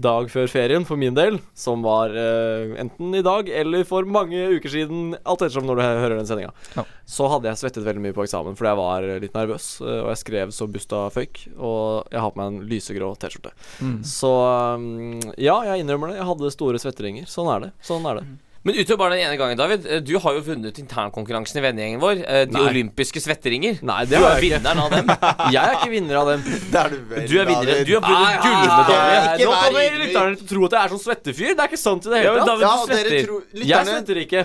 dag 0.00 0.26
før 0.32 0.48
ferien 0.50 0.82
for 0.86 0.98
min 0.98 1.14
del, 1.14 1.36
som 1.54 1.84
var 1.86 2.10
uh, 2.10 2.74
enten 2.82 3.14
i 3.14 3.22
dag 3.22 3.46
eller 3.48 3.84
for 3.86 4.02
mange 4.08 4.40
uker 4.56 4.72
siden, 4.72 5.12
alt 5.22 5.44
ettersom 5.44 5.68
når 5.68 5.78
du 5.78 5.82
hører 5.84 6.16
den 6.18 6.26
sendinga, 6.26 6.50
Ja. 6.74 6.82
så 7.06 7.28
hadde 7.30 7.46
jeg 7.50 7.60
svettet 7.60 7.86
veldig 7.86 8.02
mye 8.02 8.16
på 8.16 8.24
eksamen 8.26 8.56
fordi 8.58 8.72
jeg 8.72 8.80
var 8.80 9.06
litt 9.22 9.36
nervøs, 9.38 9.68
eh, 9.84 10.00
og 10.02 10.08
jeg 10.10 10.20
skrev 10.24 10.54
så 10.56 10.66
busta 10.70 11.04
føyk, 11.14 11.44
og 11.58 12.10
jeg 12.10 12.20
har 12.24 12.32
på 12.34 12.40
meg 12.42 12.50
en 12.50 12.68
lysegrå 12.70 13.12
T-skjorte. 13.22 13.52
Mm. 13.80 13.98
Så 14.02 14.30
um, 14.74 15.20
ja, 15.38 15.56
jeg 15.70 15.84
innrømmer 15.84 16.10
det. 16.10 16.18
Jeg 16.18 16.26
hadde 16.30 16.50
store 16.54 16.80
svetteringer. 16.82 17.28
Sånn 17.30 17.50
er 17.54 17.66
det. 17.66 17.70
Sånn 17.84 18.06
er 18.10 18.18
det. 18.20 18.24
Men 18.64 18.74
utover 18.80 18.96
bare 19.02 19.16
den 19.18 19.26
ene 19.26 19.36
gangen, 19.36 19.58
David. 19.60 19.84
eh, 19.86 20.00
Du 20.00 20.14
har 20.18 20.32
jo 20.32 20.40
vunnet 20.46 20.78
internkonkurransen 20.80 21.58
i 21.60 21.62
vennegjengen 21.66 22.00
vår. 22.00 22.22
eh, 22.26 22.44
De 22.48 22.52
Nei. 22.56 22.62
olympiske 22.70 23.20
svetteringer. 23.20 23.82
Nei, 23.84 24.04
det 24.08 24.16
du 24.16 24.24
er 24.24 24.40
jeg 24.40 24.40
ikke. 24.40 24.60
vinneren 24.62 24.78
av 24.80 24.90
dem. 24.94 25.06
Jeg 25.54 25.60
er 25.60 25.74
ikke 25.76 25.90
vinner 25.92 26.16
av 26.22 26.30
dem. 26.32 26.40
Det 26.72 26.78
er 26.80 26.88
du 26.88 26.96
vel. 27.10 27.26
Du 27.28 27.34
er. 27.40 27.44
David. 27.50 27.82
Du 27.84 27.92
har 27.94 28.06
vunnet 28.08 28.46
gullmedalje. 28.46 29.44
Nå 29.44 29.52
kommer 29.52 29.98
lytterne 30.00 30.36
til 30.40 30.46
å 30.46 30.48
tro 30.54 30.64
at 30.64 30.76
jeg 30.76 30.80
er 30.80 30.94
sånn 30.94 31.02
svettefyr. 31.04 31.52
Det 31.54 31.60
er 31.60 31.68
ikke 31.68 31.82
sant 31.84 32.06
i 32.08 32.12
det 32.14 32.22
hele 32.22 32.32
men 32.32 32.40
Ja, 32.40 32.46
David, 32.48 32.64
du 32.64 32.94
svetter. 32.94 33.26
tror 33.28 33.40
Jeg 33.68 33.90
svetter 33.90 34.22
ikke. 34.24 34.44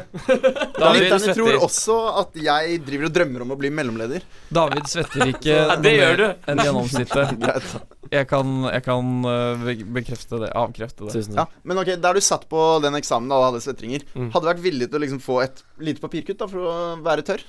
David, 0.80 1.02
lytterne 1.02 1.26
du 1.26 1.40
tror 1.40 1.64
også 1.70 1.98
at 2.26 2.42
jeg 2.50 2.82
driver 2.90 3.06
og 3.10 3.14
drømmer 3.20 3.42
om 3.48 3.56
å 3.56 3.60
bli 3.64 3.72
mellomleder. 3.80 4.28
David 4.52 4.84
svetter 4.92 5.32
ikke 5.32 5.56
Ja, 5.56 5.76
det 5.80 5.96
gjør 5.96 6.18
du. 6.20 6.28
enn 6.52 6.66
gjennomsnittet. 6.68 7.80
Jeg 8.12 8.26
kan, 8.30 8.48
jeg 8.74 8.82
kan 8.86 9.10
øh, 9.30 9.68
bekrefte 9.94 10.40
det. 10.42 10.50
Avkrefte 10.58 11.06
det. 11.06 11.14
Tusen 11.14 11.36
Ja, 11.38 11.46
men 11.64 11.78
ok, 11.78 11.92
Der 12.02 12.18
du 12.18 12.22
satt 12.26 12.48
på 12.50 12.64
den 12.82 12.98
eksamen 12.98 13.30
da, 13.30 13.38
og 13.38 13.48
hadde 13.52 13.62
svetteringer, 13.66 14.06
Mm. 14.16 14.32
hadde 14.34 14.44
du 14.46 14.50
vært 14.54 14.64
villig 14.66 14.90
til 14.90 14.98
å 15.00 15.04
liksom 15.04 15.22
få 15.22 15.42
et 15.44 15.64
lite 15.80 16.02
papirkutt 16.02 16.40
da 16.42 16.48
for 16.50 16.66
å 16.66 16.76
være 17.06 17.26
tørr? 17.28 17.44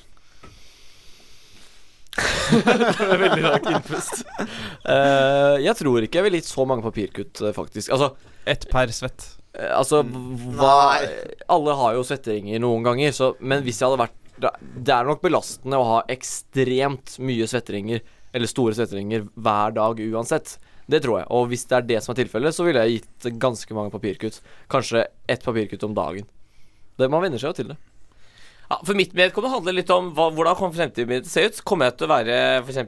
Veldig 3.21 3.43
rart 3.45 3.69
innpust. 3.71 4.25
Uh, 4.85 5.57
jeg 5.63 5.77
tror 5.79 6.05
ikke 6.05 6.19
jeg 6.21 6.27
ville 6.27 6.41
gitt 6.41 6.51
så 6.51 6.67
mange 6.69 6.85
papirkutt, 6.85 7.41
eh, 7.47 7.55
faktisk. 7.57 7.93
Altså, 7.95 8.13
Ett 8.51 8.67
per 8.73 8.91
svett. 8.95 9.27
Uh, 9.55 9.71
altså 9.79 10.03
hva, 10.05 10.75
Alle 11.51 11.77
har 11.79 11.97
jo 11.99 12.05
svetteringer 12.07 12.61
noen 12.63 12.85
ganger, 12.87 13.15
så, 13.17 13.33
men 13.41 13.65
hvis 13.67 13.81
jeg 13.81 13.89
hadde 13.91 14.03
vært 14.05 14.17
Det 14.87 14.95
er 14.95 15.05
nok 15.09 15.21
belastende 15.25 15.77
å 15.81 15.87
ha 15.89 15.99
ekstremt 16.11 17.17
mye 17.21 17.49
svetteringer, 17.51 18.01
eller 18.33 18.51
store 18.51 18.77
svetteringer, 18.79 19.27
hver 19.35 19.77
dag 19.77 20.01
uansett. 20.01 20.57
Det 20.91 21.03
tror 21.05 21.21
jeg. 21.21 21.29
Og 21.35 21.51
hvis 21.51 21.67
det 21.71 21.77
er 21.79 21.87
det 21.87 22.01
som 22.05 22.15
er 22.15 22.21
tilfellet, 22.23 22.57
så 22.57 22.67
ville 22.67 22.83
jeg 22.85 23.01
gitt 23.01 23.31
ganske 23.43 23.77
mange 23.77 23.93
papirkutt. 23.95 24.41
Kanskje 24.71 25.07
ett 25.31 25.45
papirkutt 25.47 25.87
om 25.87 25.95
dagen. 25.95 26.27
Det, 26.99 27.09
man 27.09 27.23
venner 27.23 27.41
seg 27.41 27.53
jo 27.53 27.59
til 27.61 27.71
det. 27.73 27.79
Ja, 28.71 28.79
for 28.87 28.99
mitt 28.99 29.15
vedkommende 29.17 29.57
handler 29.57 29.75
litt 29.75 29.91
om 29.91 30.13
hva, 30.15 30.29
hvordan 30.35 30.59
kommer 30.59 30.77
fremtiden 30.77 31.11
min 31.11 31.25
til 31.25 31.31
å 31.31 31.33
se 31.33 31.47
ut. 31.47 31.63
Kommer 31.67 31.91
jeg 31.91 31.99
til 31.99 32.07
å 32.07 32.13
være 32.13 32.37
f.eks. 32.63 32.79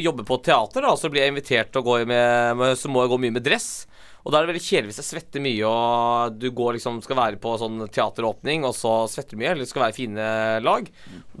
Jobbe 0.00 0.26
på 0.26 0.38
teater, 0.46 0.86
da, 0.86 0.94
så 0.98 1.10
blir 1.10 1.24
jeg 1.24 1.34
invitert 1.34 1.72
til 1.74 1.82
å 1.82 1.86
gå 1.86 1.96
med 2.06 2.62
Så 2.78 2.90
må 2.90 3.02
jeg 3.02 3.10
gå 3.10 3.18
mye 3.26 3.36
med 3.38 3.46
dress. 3.46 3.70
Og 4.24 4.32
da 4.32 4.38
er 4.40 4.44
det 4.46 4.52
veldig 4.52 4.62
kjedelig 4.66 4.90
hvis 4.92 5.00
jeg 5.00 5.08
svetter 5.08 5.42
mye, 5.44 5.64
og 5.64 6.34
du 6.40 6.50
går 6.52 6.76
liksom 6.76 6.98
skal 7.04 7.16
være 7.16 7.38
på 7.40 7.54
sånn 7.60 7.86
teateråpning, 7.88 8.66
og 8.68 8.74
så 8.76 8.92
svetter 9.08 9.36
du 9.36 9.40
mye, 9.40 9.52
eller 9.54 9.64
det 9.64 9.70
skal 9.70 9.84
være 9.86 9.96
fine 9.96 10.26
lag. 10.64 10.90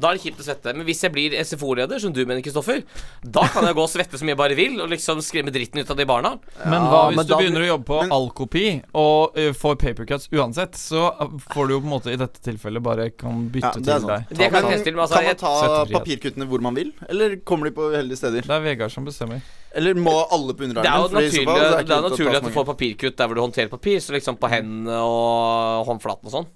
Da 0.00 0.10
er 0.10 0.16
det 0.16 0.22
kjipt 0.24 0.40
å 0.40 0.46
svette. 0.46 0.72
Men 0.76 0.86
hvis 0.88 1.02
jeg 1.04 1.12
blir 1.12 1.36
SFO-leder, 1.44 2.00
som 2.00 2.14
du 2.16 2.22
mener, 2.24 2.40
Kristoffer, 2.44 2.80
da 3.20 3.44
kan 3.52 3.68
jeg 3.68 3.76
gå 3.76 3.84
og 3.84 3.92
svette 3.92 4.20
som 4.20 4.30
jeg 4.32 4.38
bare 4.40 4.56
vil, 4.56 4.78
og 4.80 4.88
liksom 4.94 5.20
skremme 5.24 5.52
dritten 5.52 5.82
ut 5.82 5.92
av 5.92 6.00
de 6.00 6.08
barna. 6.08 6.32
Men 6.64 6.88
hva 6.88 7.02
hvis 7.10 7.20
men 7.20 7.28
du 7.28 7.34
da- 7.34 7.40
begynner 7.42 7.66
å 7.66 7.70
jobbe 7.74 7.88
på 7.90 8.00
Men- 8.00 8.16
allkopi 8.16 8.66
og 8.96 9.36
uh, 9.36 9.50
får 9.60 9.76
papercuts 9.84 10.30
uansett, 10.32 10.80
så 10.80 11.10
får 11.52 11.68
du 11.68 11.76
jo 11.76 11.80
på 11.84 11.90
en 11.90 11.94
måte 11.98 12.14
i 12.14 12.16
dette 12.20 12.40
tilfellet 12.44 12.82
bare 12.82 13.10
kan 13.12 13.44
bytte 13.52 13.76
Ja, 13.76 13.84
det 13.84 13.92
er 13.92 14.00
til 14.00 14.08
deg. 14.14 14.36
Det 14.40 14.50
kan 14.56 14.70
jeg 14.72 14.84
til, 14.88 14.96
altså 14.96 15.20
kan 15.20 15.30
man 15.30 15.40
ta 15.44 15.84
papirkuttene 15.98 16.48
hvor 16.48 16.64
man 16.64 16.74
vil, 16.80 16.94
eller 17.12 17.36
kommer 17.44 17.68
de 17.68 17.76
på 17.76 17.90
uheldige 17.92 18.22
steder? 18.24 18.48
Det 18.48 18.56
er 18.56 18.64
Vegard 18.64 18.92
som 18.94 19.04
bestemmer. 19.04 19.44
Eller 19.76 19.94
må 19.94 20.14
alle 20.34 20.54
på 20.58 20.66
Det 20.66 20.82
er 20.82 20.96
jo 20.98 21.08
naturlig, 21.14 21.44
fall 21.46 21.60
er 21.62 21.84
det 21.86 21.94
er 21.96 22.06
naturlig 22.08 22.36
at 22.40 22.46
du 22.48 22.50
får 22.56 22.66
papirkutt 22.72 23.16
der 23.20 23.28
hvor 23.30 23.38
du 23.38 23.42
håndterer 23.44 23.68
papir, 23.70 24.00
så 24.02 24.12
liksom 24.16 24.36
på 24.40 24.48
hendene 24.50 24.96
og 25.06 25.84
håndflaten 25.86 26.26
og 26.26 26.34
sånn. 26.34 26.48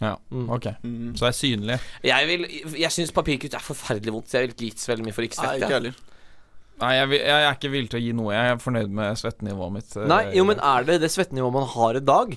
Ja, 0.00 0.16
Mm. 0.32 0.48
ok. 0.50 0.66
Mm. 0.82 1.12
Så 1.16 1.26
det 1.26 1.28
er 1.28 1.36
synlig. 1.38 1.76
Jeg, 2.02 2.26
vil, 2.26 2.46
jeg 2.80 2.90
syns 2.90 3.12
papirkutt 3.14 3.54
er 3.54 3.62
forferdelig 3.62 4.12
vondt, 4.16 4.28
så 4.32 4.38
jeg 4.40 4.48
vil 4.48 4.54
ikke 4.56 4.68
gitt 4.70 4.80
så 4.82 4.90
veldig 4.94 5.04
mye 5.06 5.14
for 5.14 5.22
ikke 5.28 5.38
Nei, 5.38 5.46
svette. 5.52 5.60
ikke 5.68 5.76
heller. 5.76 5.94
Nei, 6.80 6.92
jeg, 6.96 7.08
vil, 7.12 7.20
jeg 7.20 7.44
er 7.46 7.54
ikke 7.54 7.70
villig 7.70 7.90
til 7.92 8.00
å 8.00 8.02
gi 8.02 8.12
noe. 8.18 8.32
Jeg 8.34 8.50
er 8.50 8.56
fornøyd 8.64 8.90
med 8.90 9.20
svettenivået 9.20 9.72
mitt. 9.76 9.92
øh, 10.00 10.08
Nei, 10.10 10.22
jo, 10.34 10.44
men 10.48 10.58
er 10.58 10.88
det 10.88 10.96
det 11.04 11.10
svettenivået 11.14 11.52
man 11.54 11.68
har 11.76 12.00
i 12.00 12.02
dag? 12.02 12.34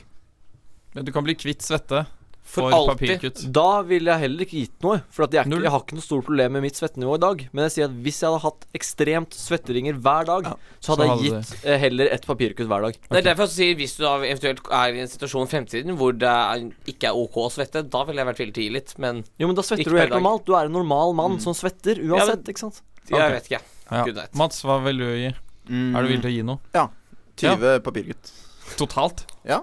Men 0.94 1.06
Du 1.08 1.12
kan 1.16 1.24
bli 1.26 1.34
kvitt 1.36 1.62
svette 1.66 2.04
For 2.48 2.64
for, 2.64 2.74
alltid. 2.74 3.10
papirkutt. 3.20 3.40
Da 3.52 3.82
ville 3.84 4.14
jeg 4.14 4.24
heller 4.24 4.46
ikke 4.46 4.60
gitt 4.62 4.86
noe. 4.86 5.02
For 5.12 5.26
at 5.26 5.34
jeg, 5.36 5.50
ikke, 5.50 5.60
jeg 5.66 5.72
har 5.74 5.82
ikke 5.84 5.98
noe 5.98 6.06
stort 6.06 6.26
problem 6.30 6.54
med 6.56 6.64
mitt 6.64 6.80
svettenivå 6.80 7.18
i 7.18 7.22
dag. 7.24 7.42
Men 7.52 7.66
jeg 7.68 7.74
sier 7.74 7.90
at 7.90 7.98
hvis 8.06 8.20
jeg 8.24 8.32
hadde 8.32 8.44
hatt 8.46 8.68
ekstremt 8.80 9.36
svetteringer 9.36 10.00
hver 10.00 10.30
dag, 10.30 10.48
Ja, 10.48 10.54
så 10.80 10.96
hadde 10.96 11.08
så 11.08 11.10
jeg 11.10 11.26
gitt 11.28 11.52
det. 11.66 11.76
heller 11.84 12.12
et 12.16 12.28
papirkutt 12.30 12.72
hver 12.72 12.88
dag. 12.88 13.00
Det 13.10 13.20
er 13.20 13.28
derfor 13.28 13.50
jeg 13.50 13.56
sier 13.58 13.78
hvis 13.82 13.98
du 14.00 14.04
da 14.06 14.14
eventuelt 14.24 14.64
er 14.80 14.96
i 14.96 15.04
en 15.04 15.12
situasjon 15.12 15.44
i 15.50 15.52
fremtiden 15.58 16.00
hvor 16.00 16.16
det 16.16 16.32
er, 16.32 16.66
ikke 16.96 17.12
er 17.12 17.20
ok 17.28 17.38
å 17.44 17.48
svette, 17.52 17.84
da 17.84 18.04
ville 18.08 18.24
jeg 18.24 18.32
vært 18.32 18.42
villig 18.46 18.56
til 18.56 18.64
å 18.64 18.68
gi 18.70 18.76
litt, 18.80 18.96
men 19.04 19.24
Jo, 19.38 19.52
men 19.52 19.60
da 19.60 19.68
svetter 19.68 19.92
du 19.92 20.00
helt 20.00 20.16
normalt. 20.16 20.48
Du 20.48 20.56
er 20.56 20.72
en 20.72 20.78
normal 20.80 21.16
mann 21.20 21.40
som 21.44 21.56
svetter 21.58 22.00
uansett, 22.08 22.48
ikke 22.48 22.64
sant? 22.68 22.82
jeg 23.12 23.32
vet 23.38 23.52
ikke. 23.52 23.64
Ja. 23.92 24.28
Mats, 24.40 24.64
hva 24.68 24.80
vil 24.88 25.04
du 25.04 25.08
gi? 25.12 25.34
Mm. 25.68 25.96
Er 25.96 26.04
du 26.04 26.10
villig 26.14 26.24
til 26.24 26.32
å 26.32 26.38
gi 26.38 26.44
noe? 26.48 26.60
Ja. 26.76 26.88
20 27.44 27.82
papirkutt. 27.86 28.32
Totalt? 28.80 29.28
Ja, 29.48 29.62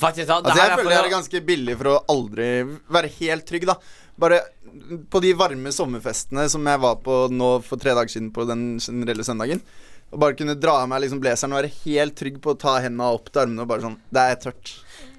faktisk, 0.00 0.28
ja, 0.28 0.40
det 0.40 0.50
Altså 0.50 0.62
Jeg 0.62 0.70
er 0.72 0.76
føler 0.82 0.96
jeg 0.96 1.04
er 1.04 1.14
ganske 1.16 1.40
billig 1.46 1.76
for 1.80 1.90
å 1.92 2.04
aldri 2.12 2.48
være 2.96 3.10
helt 3.20 3.46
trygg, 3.48 3.66
da. 3.66 3.76
Bare 4.18 4.40
på 5.10 5.20
de 5.24 5.32
varme 5.36 5.72
sommerfestene 5.72 6.46
som 6.52 6.64
jeg 6.68 6.80
var 6.80 6.96
på 7.04 7.18
nå 7.32 7.50
for 7.64 7.76
tre 7.80 7.94
dager 7.96 8.08
siden, 8.12 8.30
på 8.32 8.46
den 8.48 8.78
generelle 8.80 9.24
søndagen. 9.26 9.60
Og 10.12 10.20
bare 10.22 10.36
kunne 10.38 10.54
dra 10.54 10.78
av 10.84 10.88
meg 10.88 11.02
liksom 11.02 11.20
blazeren 11.20 11.52
og 11.52 11.62
være 11.62 11.72
helt 11.84 12.14
trygg 12.16 12.40
på 12.40 12.54
å 12.54 12.58
ta 12.62 12.76
hendene 12.84 13.08
opp 13.16 13.30
til 13.32 13.42
armene 13.42 13.64
og 13.64 13.68
bare 13.68 13.82
sånn 13.82 13.96
Det 14.12 14.22
er 14.22 14.36
tørt. 14.36 14.74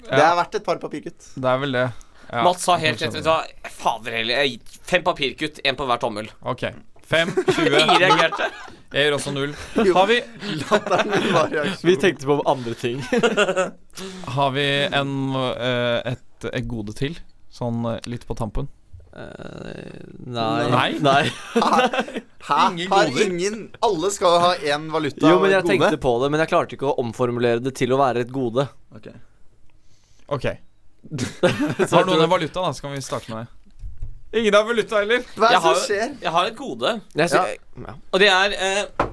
Det 0.08 0.18
Ja. 0.18 0.32
er 0.32 0.36
verdt 0.40 0.56
et 0.56 0.64
par 0.64 0.78
papirkutt. 0.80 1.34
Det 1.36 1.46
er 1.46 1.58
vel 1.60 1.72
det. 1.74 1.92
Ja, 2.32 2.44
Mats 2.44 2.64
sa 2.64 2.76
helt 2.78 3.00
rett. 3.02 3.14
hva, 3.24 3.46
Fader 3.70 4.12
heller. 4.12 4.58
Fem 4.84 5.04
papirkutt, 5.04 5.60
én 5.64 5.76
på 5.76 5.86
hver 5.88 6.00
tommel. 6.00 6.30
Ok. 6.44 6.64
5, 7.08 7.32
20 7.56 7.78
Ingen 7.82 8.02
reagerte. 8.02 8.50
Jeg 8.94 9.08
gjør 9.08 9.18
også 9.18 9.34
null. 9.36 9.54
Har 9.76 10.08
vi, 10.08 10.18
Latteren 10.62 11.12
min 11.12 11.28
var 11.36 11.52
reaksjon. 11.52 11.90
Vi 11.90 11.96
tenkte 12.00 12.30
på 12.30 12.38
andre 12.48 12.76
ting. 12.80 13.02
har 14.38 14.52
vi 14.56 14.66
en, 14.96 15.14
øh, 15.36 16.14
et, 16.14 16.48
et 16.54 16.68
gode 16.72 16.96
til? 16.96 17.20
Sånn 17.52 17.84
øh, 17.88 18.00
litt 18.08 18.24
på 18.28 18.38
tampen? 18.40 18.70
Eh, 19.18 20.04
nei. 20.30 20.70
Nei? 20.72 20.90
nei. 21.04 21.22
Hæ? 21.58 21.88
Har 22.48 22.76
ingen 23.24 23.64
Alle 23.84 24.12
skal 24.14 24.40
ha 24.44 24.52
én 24.62 24.88
valuta 24.94 25.26
Jo, 25.26 25.40
men 25.42 25.52
jeg 25.52 25.64
gode. 25.66 25.72
tenkte 25.74 26.00
på 26.04 26.14
det, 26.22 26.32
men 26.32 26.44
jeg 26.44 26.52
klarte 26.54 26.78
ikke 26.78 26.92
å 26.92 26.98
omformulere 27.02 27.64
det 27.66 27.74
til 27.80 27.96
å 27.96 28.00
være 28.00 28.24
et 28.28 28.32
gode. 28.32 28.68
Ok. 28.96 29.10
Ok. 30.38 30.48
Har 31.92 32.08
noen 32.08 32.24
en 32.24 32.32
valuta, 32.32 32.62
da? 32.62 32.72
Så 32.76 32.86
kan 32.86 32.94
vi 32.94 33.04
starte 33.04 33.34
med 33.34 33.46
det. 33.46 33.57
Ingen 34.36 34.54
har 34.54 34.64
valuta 34.68 35.00
heller? 35.00 35.22
Hva 35.38 35.48
er 35.48 35.56
det 35.56 35.62
som 35.64 35.78
skjer? 35.86 36.16
jeg 36.22 36.32
har 36.36 36.50
et 36.50 36.56
gode, 36.58 36.96
Jeg 37.16 37.30
sy- 37.32 37.84
ja. 37.88 37.94
og 38.12 38.20
det 38.20 38.28
er 38.28 38.56
eh, 38.60 39.06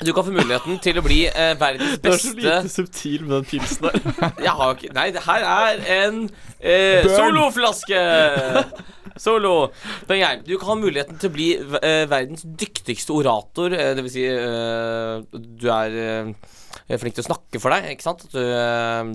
Du 0.00 0.12
kan 0.16 0.24
få 0.24 0.32
muligheten 0.32 0.78
til 0.80 0.96
å 0.96 1.02
bli 1.04 1.18
eh, 1.28 1.52
verdens 1.60 1.98
Du 2.00 2.08
er 2.08 2.16
så 2.16 2.30
beste 2.32 2.40
lite 2.40 2.72
subtil 2.72 3.26
med 3.26 3.34
den 3.36 3.44
pilsen 3.50 3.84
der. 3.84 3.98
Jeg 4.46 4.54
har 4.62 4.72
ikke 4.78 4.92
Nei, 4.96 5.10
det 5.12 5.24
her 5.26 5.44
er 5.44 5.82
en 6.00 6.22
eh, 6.60 7.04
soloflaske! 7.04 8.00
Solo. 9.20 9.68
Men 10.08 10.40
du 10.46 10.54
kan 10.56 10.70
ha 10.70 10.74
muligheten 10.80 11.18
til 11.20 11.28
å 11.28 11.34
bli 11.34 11.48
eh, 11.60 12.06
verdens 12.08 12.46
dyktigste 12.46 13.12
orator. 13.12 13.74
Eh, 13.76 13.90
det 13.98 14.04
vil 14.06 14.12
si 14.14 14.22
eh, 14.24 15.40
Du 15.60 15.66
er 15.74 15.98
eh, 16.00 16.96
flink 16.96 17.18
til 17.18 17.26
å 17.26 17.28
snakke 17.28 17.60
for 17.60 17.74
deg, 17.74 17.90
ikke 17.92 18.06
sant? 18.06 18.24
At 18.24 18.32
du 18.32 18.40
eh, 18.40 19.10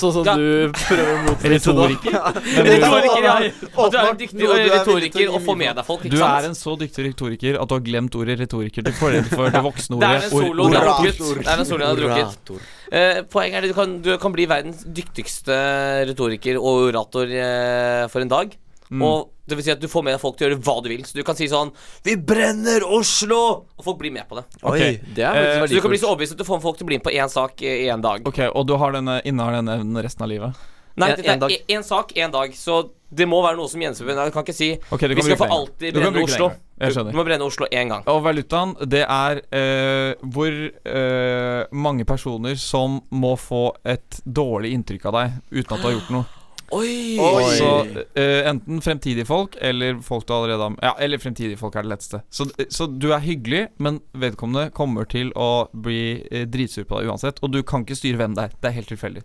Sånn 0.00 0.12
som 0.14 0.24
du 0.24 0.72
prøver 0.72 1.10
å 1.10 1.16
motbevise 1.26 1.74
nå. 1.76 1.86
Retoriker? 1.90 2.38
Retoriker, 2.66 3.26
ja. 3.26 3.34
At 3.84 3.92
du 3.92 3.98
er 4.00 4.08
en 4.08 4.20
dyktig 4.20 4.40
du 4.40 4.46
er 4.54 4.64
retoriker 4.72 5.34
og 5.34 5.44
får 5.44 5.58
med 5.60 5.80
deg 5.80 5.88
folk, 5.88 6.06
Du 6.08 6.16
er 6.24 6.48
en 6.48 6.56
så 6.56 6.76
dyktig 6.80 7.06
retoriker 7.10 7.60
at 7.60 7.68
du 7.70 7.76
har 7.76 7.84
glemt 7.84 8.16
ordet 8.16 8.38
retoriker 8.40 8.86
til 8.86 8.96
fordel 8.96 9.28
for 9.28 9.52
det 9.52 9.62
voksne 9.66 10.00
Det 10.00 10.08
ordet 10.08 10.30
en 10.30 10.32
solo 10.32 10.68
orator. 10.70 11.42
Det 11.42 11.46
er 11.46 11.64
en 11.64 11.68
solo 11.68 11.84
du 11.84 11.88
har 11.90 12.00
drukket. 12.00 12.50
Uh, 12.90 13.20
poenget 13.30 13.60
er 13.60 13.68
at 13.68 13.70
du 13.70 13.76
kan, 13.76 13.94
du 14.02 14.10
kan 14.22 14.34
bli 14.34 14.48
verdens 14.50 14.82
dyktigste 14.86 15.60
retoriker 16.08 16.58
og 16.58 16.88
orator 16.88 17.30
uh, 17.30 18.08
for 18.10 18.24
en 18.24 18.32
dag. 18.32 18.56
Mm. 18.90 19.02
Og 19.06 19.30
det 19.46 19.56
vil 19.56 19.64
si 19.64 19.70
at 19.70 19.80
du 19.80 19.86
får 19.86 20.02
med 20.02 20.14
deg 20.14 20.20
folk 20.20 20.36
til 20.36 20.48
å 20.48 20.50
gjøre 20.50 20.62
hva 20.66 20.82
du 20.82 20.88
vil. 20.90 21.02
Så 21.06 21.14
du 21.14 21.22
kan 21.22 21.36
si 21.38 21.46
sånn 21.46 21.70
'Vi 22.02 22.16
brenner 22.16 22.80
Oslo!' 22.82 23.66
Og 23.78 23.84
folk 23.84 23.98
blir 23.98 24.10
med 24.12 24.28
på 24.28 24.36
det. 24.36 24.44
Okay. 24.62 24.90
Oi, 24.98 25.00
det 25.14 25.24
er 25.24 25.34
Eh, 25.36 25.66
Så 25.66 25.74
du 25.74 25.80
kan 25.80 25.90
bli 25.90 25.98
så 25.98 26.08
overbevist 26.10 26.32
at 26.32 26.38
du 26.38 26.44
får 26.44 26.56
med 26.58 26.62
folk 26.62 26.76
til 26.78 26.84
å 26.84 26.88
bli 26.88 26.96
med 26.98 27.04
på 27.04 27.12
én 27.14 27.28
sak 27.30 27.62
i 27.62 27.86
én 27.86 28.00
dag. 28.02 28.26
Ok, 28.26 28.38
Og 28.54 28.66
du 28.66 28.76
har 28.76 28.92
denne, 28.92 29.22
innehar 29.24 29.52
denne 29.52 29.78
evnen 29.78 30.02
resten 30.02 30.22
av 30.22 30.28
livet? 30.28 30.54
Nei, 30.96 31.10
En- 31.12 31.18
en 31.24 31.30
er 31.30 31.38
dag. 31.38 31.50
én 31.68 31.82
sak, 31.84 32.12
én 32.16 32.30
dag. 32.32 32.50
Så 32.52 32.90
det 33.12 33.26
må 33.26 33.42
være 33.42 33.56
noe 33.56 33.68
som 33.68 33.80
gjenspeiler 33.80 34.26
Du 34.26 34.30
kan 34.32 34.44
ikke 34.44 34.54
si 34.54 34.78
okay, 34.92 35.08
du 35.08 35.14
Vi 35.14 35.22
skal 35.22 35.36
for 35.36 35.46
en 35.46 35.52
alltid 35.52 35.94
brenne 35.94 36.22
Oslo. 36.22 36.52
du 36.78 37.12
må 37.16 37.24
brenne 37.24 37.42
Oslo 37.42 37.66
én 37.72 37.88
gang. 37.88 38.02
Og 38.06 38.22
valutaen, 38.22 38.76
det 38.88 39.06
er 39.08 39.40
eh, 39.52 40.14
hvor 40.22 40.70
eh, 40.84 41.64
mange 41.72 42.04
personer 42.04 42.56
som 42.56 43.00
må 43.10 43.36
få 43.38 43.72
et 43.84 44.20
dårlig 44.26 44.72
inntrykk 44.72 45.06
av 45.06 45.12
deg 45.12 45.32
uten 45.52 45.74
at 45.76 45.82
du 45.82 45.88
har 45.88 45.92
gjort 46.00 46.10
noe. 46.10 46.26
Oi! 46.70 47.18
Oi. 47.18 47.44
Så 47.58 47.68
uh, 47.82 48.48
enten 48.50 48.78
fremtidige 48.84 49.26
folk 49.26 49.56
eller 49.60 49.98
folk 50.06 50.26
du 50.28 50.34
allerede 50.36 50.62
har 50.68 50.76
Ja, 50.84 50.92
eller 51.02 51.18
fremtidige 51.18 51.58
folk 51.58 51.74
er 51.76 51.86
det 51.86 51.90
letteste. 51.94 52.20
Så, 52.30 52.46
så 52.70 52.86
du 52.86 53.08
er 53.14 53.24
hyggelig, 53.24 53.64
men 53.82 53.98
vedkommende 54.14 54.70
kommer 54.76 55.08
til 55.10 55.32
å 55.34 55.66
bli 55.74 56.20
uh, 56.30 56.44
dritsur 56.50 56.86
på 56.86 57.00
deg 57.00 57.10
uansett. 57.10 57.42
Og 57.42 57.52
du 57.54 57.60
kan 57.66 57.82
ikke 57.86 57.98
styre 57.98 58.20
hvem 58.22 58.36
det 58.38 58.46
er. 58.48 58.56
Det 58.60 58.70
er 58.70 58.76
helt 58.78 58.92
tilfeldig. 58.92 59.24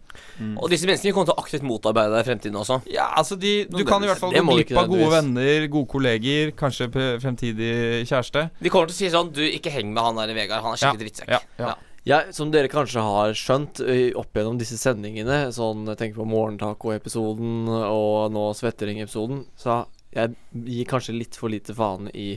Og 0.58 0.70
disse 0.74 0.90
menneskene 0.90 1.14
kommer 1.14 1.30
til 1.32 1.38
å 1.38 1.46
aktivt 1.46 1.68
motarbeide 1.70 2.16
deg 2.18 2.26
i 2.26 2.30
fremtiden 2.32 2.60
også. 2.64 2.80
Ja, 2.92 3.12
altså 3.20 3.38
de, 3.38 3.56
Du 3.70 3.78
det- 3.78 3.88
kan 3.90 4.04
i 4.04 4.10
hvert 4.10 4.22
fall 4.24 4.34
gå 4.34 4.46
glipp 4.56 4.78
av 4.82 4.90
gode 4.90 5.12
venner, 5.14 5.68
gode 5.72 5.92
kolleger, 5.94 6.54
kanskje 6.58 6.90
fremtidig 7.22 7.74
kjæreste. 8.10 8.50
De 8.62 8.74
kommer 8.74 8.90
til 8.90 8.98
å 8.98 9.02
si 9.04 9.12
sånn 9.14 9.32
Du, 9.36 9.44
ikke 9.46 9.74
heng 9.74 9.94
med 9.94 10.02
han 10.04 10.18
der 10.18 10.34
Vegard. 10.34 10.64
Han 10.66 10.74
er 10.74 10.82
skikkelig 10.82 11.06
drittsekk. 11.06 11.30
Ja, 11.36 11.42
ja. 11.62 11.76
Jeg, 12.06 12.36
som 12.38 12.52
dere 12.54 12.70
kanskje 12.70 13.02
har 13.02 13.32
skjønt 13.34 13.80
opp 14.20 14.38
gjennom 14.38 14.60
disse 14.62 14.78
sendingene, 14.78 15.48
sånn 15.56 15.88
jeg 15.90 15.98
tenker 15.98 16.22
på 16.22 16.28
Morgentaco-episoden 16.30 17.66
og 17.70 18.34
nå 18.36 18.44
Svettering-episoden, 18.54 19.42
så 19.58 19.84
jeg 20.14 20.36
gir 20.68 20.86
kanskje 20.90 21.16
litt 21.18 21.40
for 21.40 21.50
lite 21.50 21.74
faen 21.74 22.12
i 22.14 22.36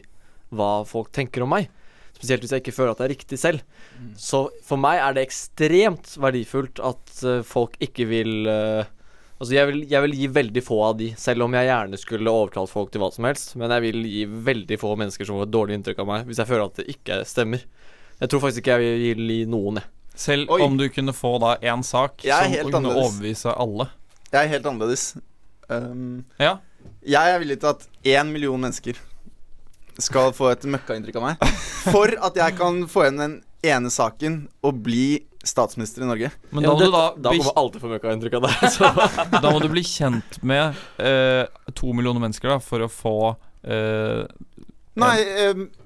hva 0.56 0.86
folk 0.88 1.12
tenker 1.12 1.44
om 1.44 1.52
meg. 1.52 1.68
Spesielt 2.16 2.42
hvis 2.42 2.54
jeg 2.56 2.64
ikke 2.64 2.74
føler 2.74 2.94
at 2.94 3.02
det 3.02 3.06
er 3.06 3.12
riktig 3.12 3.38
selv. 3.38 3.60
Så 4.18 4.46
for 4.66 4.80
meg 4.80 5.02
er 5.04 5.14
det 5.14 5.26
ekstremt 5.28 6.16
verdifullt 6.18 6.80
at 6.82 7.20
folk 7.46 7.76
ikke 7.84 8.08
vil 8.10 8.48
uh, 8.48 8.88
Altså 9.38 9.54
jeg 9.54 9.68
vil, 9.68 9.82
jeg 9.86 10.02
vil 10.02 10.14
gi 10.18 10.28
veldig 10.34 10.62
få 10.66 10.76
av 10.82 10.94
de, 10.98 11.12
selv 11.14 11.44
om 11.44 11.52
jeg 11.54 11.68
gjerne 11.68 11.98
skulle 12.00 12.32
overtalt 12.32 12.72
folk 12.72 12.88
til 12.90 13.04
hva 13.04 13.08
som 13.14 13.28
helst. 13.28 13.52
Men 13.54 13.70
jeg 13.70 13.84
vil 13.84 14.08
gi 14.10 14.24
veldig 14.26 14.78
få 14.82 14.96
mennesker 14.98 15.28
som 15.28 15.38
får 15.38 15.46
et 15.46 15.52
dårlig 15.54 15.76
inntrykk 15.78 16.00
av 16.02 16.08
meg, 16.08 16.24
hvis 16.26 16.40
jeg 16.42 16.50
føler 16.50 16.64
at 16.64 16.80
det 16.80 16.86
ikke 16.96 17.20
stemmer. 17.22 17.62
Jeg 18.20 18.30
tror 18.32 18.40
faktisk 18.42 18.62
ikke 18.64 18.78
jeg 18.82 18.98
vil 19.16 19.28
gi 19.30 19.38
noen, 19.50 19.78
jeg. 19.80 19.84
Selv 20.18 20.50
Oi. 20.50 20.60
om 20.64 20.74
du 20.76 20.88
kunne 20.90 21.12
få 21.14 21.36
da 21.38 21.52
én 21.62 21.84
sak 21.86 22.24
som 22.24 22.54
kunne 22.54 22.80
annerledes. 22.80 23.04
overbevise 23.04 23.52
alle. 23.54 23.86
Jeg 24.32 24.40
er 24.44 24.48
helt 24.56 24.66
annerledes. 24.66 25.04
Um, 25.70 26.24
Ja. 26.40 26.56
jeg 27.06 27.34
er 27.34 27.38
villig 27.38 27.60
til 27.60 27.68
at 27.70 27.86
én 28.04 28.32
million 28.32 28.58
mennesker 28.60 28.98
skal 29.98 30.32
få 30.32 30.50
et 30.52 30.62
møkkainntrykk 30.66 31.16
av 31.20 31.22
meg. 31.28 31.46
For 31.92 32.10
at 32.22 32.36
jeg 32.38 32.56
kan 32.58 32.82
få 32.90 33.06
igjen 33.06 33.18
den 33.22 33.36
ene 33.66 33.90
saken 33.90 34.48
og 34.62 34.82
bli 34.82 35.24
statsminister 35.44 36.02
i 36.02 36.08
Norge. 36.10 36.30
Men 36.50 36.62
da 36.66 36.72
må 36.74 36.78
du 36.78 36.90
da 36.90 37.04
Da 37.16 37.30
bli, 37.30 37.38
kommer 37.38 37.58
alltid 37.62 37.80
for 37.84 37.94
møkkainntrykk 37.94 38.34
av 38.40 38.46
deg. 38.48 38.70
Så. 38.74 38.90
da 39.42 39.50
må 39.54 39.62
du 39.62 39.68
bli 39.70 39.82
kjent 39.86 40.38
med 40.42 40.74
eh, 40.98 41.46
to 41.78 41.92
millioner 41.94 42.22
mennesker 42.26 42.50
da 42.50 42.58
for 42.62 42.82
å 42.86 42.90
få 42.90 43.14
eh, 43.62 44.26
Nei, 44.98 45.16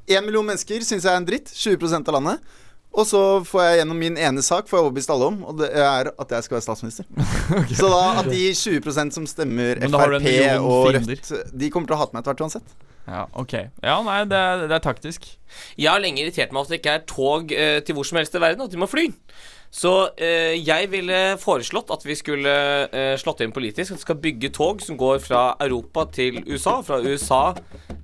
én 0.09 0.25
million 0.27 0.47
mennesker 0.47 0.85
syns 0.87 1.05
jeg 1.07 1.13
er 1.13 1.21
en 1.21 1.29
dritt. 1.29 1.53
20% 1.53 2.11
av 2.11 2.19
landet. 2.19 2.53
Og 2.93 3.09
så 3.09 3.21
får 3.49 3.63
jeg 3.65 3.77
gjennom 3.81 4.01
min 4.01 4.19
ene 4.21 4.43
sak 4.45 4.69
Får 4.69 4.79
jeg 4.79 4.85
overbevist 4.85 5.13
alle 5.15 5.29
om, 5.31 5.39
og 5.49 5.61
det 5.63 5.71
er 5.73 6.11
at 6.13 6.35
jeg 6.37 6.47
skal 6.47 6.59
være 6.59 6.65
statsminister. 6.67 7.07
Så 7.81 7.89
da 7.89 8.03
at 8.21 8.29
de 8.29 8.43
20% 8.53 9.17
som 9.17 9.29
stemmer 9.29 9.81
Frp 9.81 10.19
og 10.61 10.91
fiender. 10.91 10.99
Rødt, 10.99 11.33
de 11.57 11.71
kommer 11.73 11.89
til 11.89 11.97
å 11.97 12.03
hate 12.03 12.13
meg 12.13 12.21
etter 12.21 12.35
hvert 12.35 12.45
uansett. 12.45 12.77
Ja, 13.09 13.25
ok. 13.33 13.55
Ja, 13.83 13.97
nei, 14.07 14.21
det 14.31 14.39
er, 14.39 14.67
det 14.69 14.77
er 14.77 14.85
taktisk. 14.85 15.25
Jeg 15.81 15.89
har 15.91 16.05
lenge 16.05 16.23
irritert 16.23 16.53
meg 16.53 16.61
over 16.61 16.69
at 16.69 16.75
det 16.75 16.83
ikke 16.83 16.99
er 17.01 17.09
tog 17.09 17.57
eh, 17.57 17.81
til 17.83 17.97
hvor 17.97 18.07
som 18.07 18.21
helst 18.21 18.37
i 18.37 18.45
verden, 18.45 18.63
og 18.63 18.69
at 18.69 18.77
de 18.77 18.83
må 18.83 18.91
fly. 18.91 19.09
Så 19.73 19.93
eh, 20.21 20.53
jeg 20.61 20.91
ville 20.93 21.21
foreslått 21.41 21.91
at 21.95 22.05
vi 22.05 22.15
skulle 22.19 22.53
eh, 22.93 23.15
slått 23.19 23.41
inn 23.41 23.55
politisk 23.57 23.95
at 23.95 24.03
vi 24.03 24.05
skal 24.05 24.21
bygge 24.21 24.53
tog 24.53 24.85
som 24.85 25.01
går 25.01 25.17
fra 25.25 25.47
Europa 25.65 26.05
til 26.13 26.43
USA, 26.45 26.83
fra 26.85 27.01
USA 27.01 27.47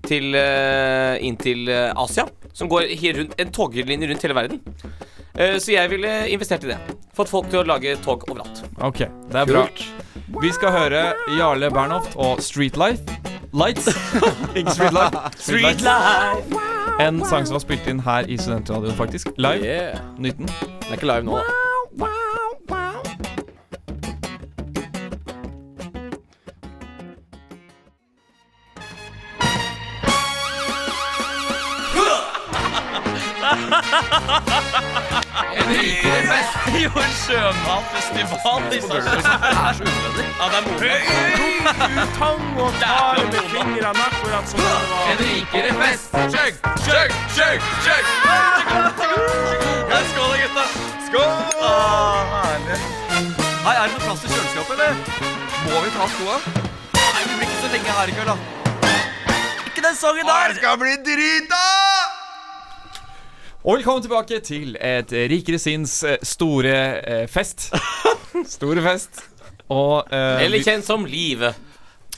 til 0.08 0.34
eh, 0.38 1.18
inn 1.24 1.38
til 1.40 1.68
eh, 1.72 1.92
Asia. 1.96 2.26
Som 2.56 2.70
går 2.72 2.88
rundt, 3.18 3.36
en 3.38 3.52
toglinje 3.54 4.08
rundt 4.10 4.24
hele 4.26 4.34
verden. 4.34 4.60
Eh, 5.34 5.58
så 5.62 5.72
jeg 5.76 5.90
ville 5.92 6.14
investert 6.32 6.64
i 6.66 6.72
det. 6.72 6.78
Fått 7.14 7.30
folk 7.30 7.50
til 7.52 7.62
å 7.62 7.66
lage 7.68 7.94
tog 8.02 8.24
overalt. 8.30 8.64
Ok, 8.82 9.04
det 9.30 9.42
er 9.42 9.52
bra. 9.52 9.66
Vi 10.42 10.50
skal 10.52 10.74
høre 10.74 11.04
Jarle 11.38 11.70
Bernhoft 11.74 12.18
og 12.18 12.42
Streetlife. 12.44 13.18
Lights. 13.52 13.88
Ikke 14.58 14.74
Streetlife. 14.74 15.24
Streetlife. 15.38 16.66
En 16.98 17.22
sang 17.30 17.46
som 17.46 17.54
var 17.54 17.62
spilt 17.62 17.86
inn 17.90 18.02
her 18.02 18.26
i 18.26 18.40
Studentradioen, 18.40 18.98
faktisk. 18.98 19.30
Live. 19.38 19.62
Yeah. 19.64 20.02
Nytt 20.18 20.42
den. 20.42 20.50
Den 20.50 20.90
er 20.90 20.98
ikke 20.98 21.12
live 21.12 21.28
nå, 21.28 21.38
da. 21.38 22.47
Jo, 36.82 36.90
en 37.00 37.14
sjømatfestival 37.24 38.62
i 38.72 38.80
Ja, 40.38 40.44
det 40.48 40.58
er 40.58 40.64
moro. 40.66 40.94
Tang 42.18 42.60
og 42.60 42.72
tar 42.80 43.20
med 43.24 43.40
fingrene 43.52 44.04
akkurat 44.08 44.50
som 44.50 44.60
det 44.60 44.68
var. 44.68 45.08
En 45.12 45.18
rikere 45.22 45.72
fest. 45.80 46.10
Chug, 46.34 46.54
chug, 46.86 47.10
chug, 47.36 47.58
chug. 47.84 48.04
Skål, 50.12 50.36
gutta. 50.42 50.64
Skål. 51.06 51.32
herlig. 52.58 52.78
Hei, 53.64 53.74
er 53.74 53.82
det 53.82 53.92
noe 53.92 54.04
plass 54.04 54.20
til 54.22 54.30
kjøleskapet, 54.32 54.72
eller? 54.76 54.92
Må 55.68 55.82
vi 55.84 55.90
ta 55.96 56.06
skoa? 56.14 56.38
Nei, 56.94 57.24
vi 57.26 57.34
blir 57.34 57.48
ikke 57.48 57.60
så 57.64 57.72
lenge 57.74 57.98
her 57.98 58.12
i 58.12 58.16
kveld, 58.16 58.32
da. 58.32 58.36
Ikke 59.66 59.82
den 59.88 59.98
sangen 59.98 60.24
der! 60.26 60.54
Det 60.54 60.62
skal 60.62 60.80
bli 60.80 60.96
drita! 61.10 61.77
Og 63.66 63.80
velkommen 63.80 64.04
tilbake 64.04 64.36
til 64.46 64.76
et 64.78 65.10
rikere 65.32 65.58
sinns 65.58 65.96
eh, 66.06 66.20
store 66.22 66.74
eh, 67.02 67.24
fest. 67.26 67.72
store 68.56 68.84
fest. 68.84 69.18
Og 69.74 70.12
eh, 70.14 70.44
Eller 70.44 70.62
kjent 70.62 70.86
som 70.86 71.02
Livet. 71.10 71.58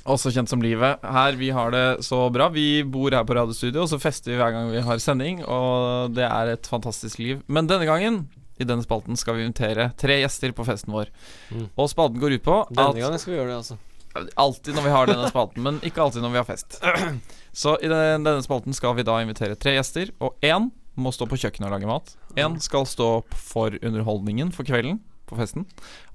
også 0.05 0.35
kjent 0.35 0.53
som 0.53 0.61
Livet. 0.61 1.01
Her 1.01 1.39
vi 1.41 1.49
har 1.57 1.73
det 1.73 1.85
så 2.05 2.27
bra. 2.29 2.51
Vi 2.53 2.83
bor 2.85 3.17
her 3.17 3.25
på 3.25 3.39
Radiostudio, 3.39 3.87
og 3.87 3.89
så 3.89 3.97
fester 3.99 4.35
vi 4.35 4.37
hver 4.37 4.53
gang 4.53 4.69
vi 4.69 4.85
har 4.85 5.01
sending. 5.01 5.41
Og 5.49 6.13
det 6.13 6.27
er 6.29 6.53
et 6.59 6.69
fantastisk 6.69 7.19
liv. 7.19 7.41
Men 7.49 7.71
denne 7.71 7.89
gangen, 7.89 8.27
i 8.61 8.67
denne 8.69 8.85
spalten, 8.85 9.17
skal 9.17 9.39
vi 9.39 9.47
invitere 9.49 9.95
tre 9.97 10.19
gjester 10.21 10.53
på 10.53 10.67
festen 10.69 10.93
vår. 10.93 11.09
Mm. 11.55 11.71
Og 11.73 11.89
spalten 11.89 12.21
går 12.21 12.37
ut 12.37 12.45
på 12.45 12.59
Denne 12.69 13.01
gangen 13.01 13.23
skal 13.23 13.33
vi 13.33 13.39
gjøre 13.41 13.55
det, 13.55 13.63
altså. 13.63 13.81
Alltid 14.37 14.77
når 14.77 14.85
vi 14.85 14.93
har 14.93 15.09
denne 15.09 15.33
spalten, 15.33 15.65
men 15.65 15.81
ikke 15.89 16.05
alltid 16.05 16.21
når 16.21 16.37
vi 16.37 16.43
har 16.43 16.51
fest. 16.53 16.83
Så 17.65 17.79
i 17.81 17.89
denne 17.89 18.37
spalten 18.45 18.77
skal 18.77 18.93
vi 18.99 19.09
da 19.09 19.17
invitere 19.25 19.57
tre 19.57 19.79
gjester, 19.79 20.13
og 20.21 20.37
én 20.45 20.69
må 20.97 21.13
stå 21.15 21.27
på 21.31 21.39
kjøkkenet 21.39 21.69
og 21.69 21.75
lage 21.77 21.87
mat. 21.91 22.15
Én 22.37 22.59
skal 22.61 22.87
stå 22.89 23.07
opp 23.21 23.35
for 23.39 23.71
underholdningen 23.83 24.51
for 24.53 24.65
kvelden 24.69 24.99
på 25.31 25.37
festen. 25.39 25.67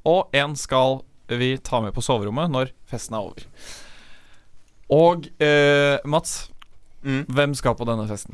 Og 0.05 0.31
én 0.35 0.55
skal 0.59 0.99
vi 1.27 1.55
ta 1.57 1.79
med 1.81 1.93
på 1.95 2.03
soverommet 2.05 2.51
når 2.53 2.71
festen 2.91 3.15
er 3.17 3.23
over. 3.25 3.45
Og 4.93 5.29
eh, 5.41 5.97
Mats, 6.05 6.49
Mm. 7.05 7.25
hvem 7.29 7.51
skal 7.53 7.75
på 7.77 7.85
denne 7.85 8.07
festen? 8.09 8.33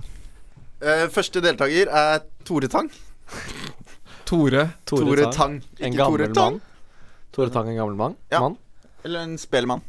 Eh, 0.81 1.07
første 1.11 1.41
deltaker 1.43 1.89
er 1.91 2.21
Tore 2.47 2.69
Tang. 2.71 2.87
Tore. 4.25 4.69
Tore, 4.87 5.25
Tang. 5.33 5.57
En 5.79 5.91
Ikke 5.91 5.97
gammel 5.99 6.21
Tore 6.23 6.33
Tang. 6.33 6.53
mann. 6.53 6.61
Tore 7.35 7.49
Tang, 7.51 7.67
en 7.67 7.75
gammel 7.75 7.95
mann? 7.99 8.15
Ja. 8.31 8.39
mann? 8.39 8.55
Eller 9.03 9.19
en 9.25 9.37
spellemann. 9.37 9.81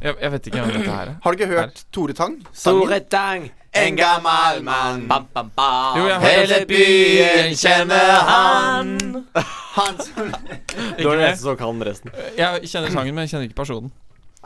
Jeg, 0.00 0.14
jeg 0.20 0.30
vet 0.30 0.46
ikke 0.46 0.60
hvem 0.62 0.72
dette 0.76 0.92
her 0.94 1.08
er. 1.10 1.16
Har 1.24 1.32
du 1.32 1.38
ikke 1.42 1.50
hørt 1.50 1.84
Tore 1.90 2.12
Tang? 2.14 2.36
Sangen? 2.52 3.06
Tang, 3.10 3.50
En 3.76 3.96
gammel 3.98 4.62
mann. 4.66 5.02
Bam, 5.10 5.26
bam, 5.34 5.50
bam. 5.56 5.98
Jo, 6.00 6.06
jeg 6.08 6.16
har 6.22 6.26
Hele 6.30 6.58
byen 6.70 7.54
kjenner 7.60 8.12
han. 8.30 8.92
Han 9.76 9.98
som 10.00 10.30
Du 10.32 11.04
er 11.04 11.16
den 11.16 11.24
eneste 11.26 11.44
som 11.44 11.56
kan 11.60 11.82
resten. 11.84 12.12
Jeg 12.38 12.68
kjenner 12.72 12.92
sangen, 12.94 13.14
men 13.16 13.26
jeg 13.26 13.34
kjenner 13.34 13.48
ikke 13.50 13.58
personen. 13.62 13.92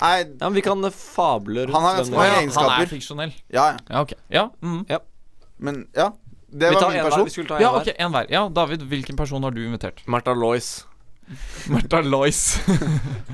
Nei, 0.00 0.16
Ja, 0.40 0.48
men 0.48 0.56
vi 0.56 0.62
kan 0.64 0.80
eh, 0.88 0.94
fable 0.96 1.66
rundt 1.68 1.74
Han 1.76 1.84
har 1.84 1.98
ganske 2.00 2.14
det 2.14 2.18
mange. 2.18 2.52
Han 2.56 2.82
er 2.82 2.88
fiksjonell. 2.90 3.32
ja, 3.52 3.66
ja. 3.74 3.78
Ja, 3.90 4.00
ok. 4.06 4.12
Ja, 4.32 4.44
mm. 4.64 4.84
Men 5.60 5.82
ja. 5.94 6.10
Det 6.50 6.70
Vi 6.72 6.74
var 6.74 6.88
min 6.90 6.98
en 6.98 7.04
hver. 7.04 7.10
person. 7.10 7.24
Vi 7.28 7.30
skulle 7.34 7.48
ta 7.48 7.56
en 7.58 7.62
ja 7.62 7.70
hver. 7.74 7.80
ok, 7.84 7.94
en 8.06 8.14
hver. 8.14 8.26
Ja, 8.32 8.48
David, 8.48 8.80
hvilken 8.90 9.16
person 9.16 9.42
har 9.46 9.50
du 9.54 9.60
invitert? 9.66 10.00
Martha 10.14 10.32
Lois. 10.34 10.84
Martha 11.70 12.00
Lois. 12.02 12.40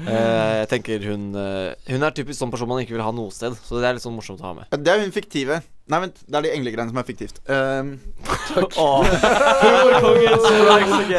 Eh, 0.07 0.59
jeg 0.61 0.67
tenker 0.71 1.03
hun 1.09 1.23
eh, 1.35 1.73
Hun 1.91 2.05
er 2.07 2.13
typisk 2.15 2.39
sånn 2.39 2.51
person 2.53 2.69
man 2.71 2.79
ikke 2.79 2.93
vil 2.95 3.03
ha 3.03 3.11
noe 3.11 3.33
sted. 3.35 3.57
Så 3.67 3.81
det 3.81 3.89
er 3.89 3.97
litt 3.97 4.05
sånn 4.05 4.15
morsomt 4.15 4.39
å 4.45 4.47
ha 4.47 4.53
med. 4.55 4.69
Ja, 4.71 4.77
Det 4.79 4.93
er 4.93 5.01
hun 5.03 5.11
fiktive. 5.15 5.57
Nei, 5.87 6.01
vent. 6.03 6.17
Det 6.27 6.35
er 6.35 6.43
de 6.49 6.51
englegreiene 6.57 6.91
som 6.91 6.99
er 7.03 7.07
fiktivt. 7.07 7.37
Um, 7.57 7.99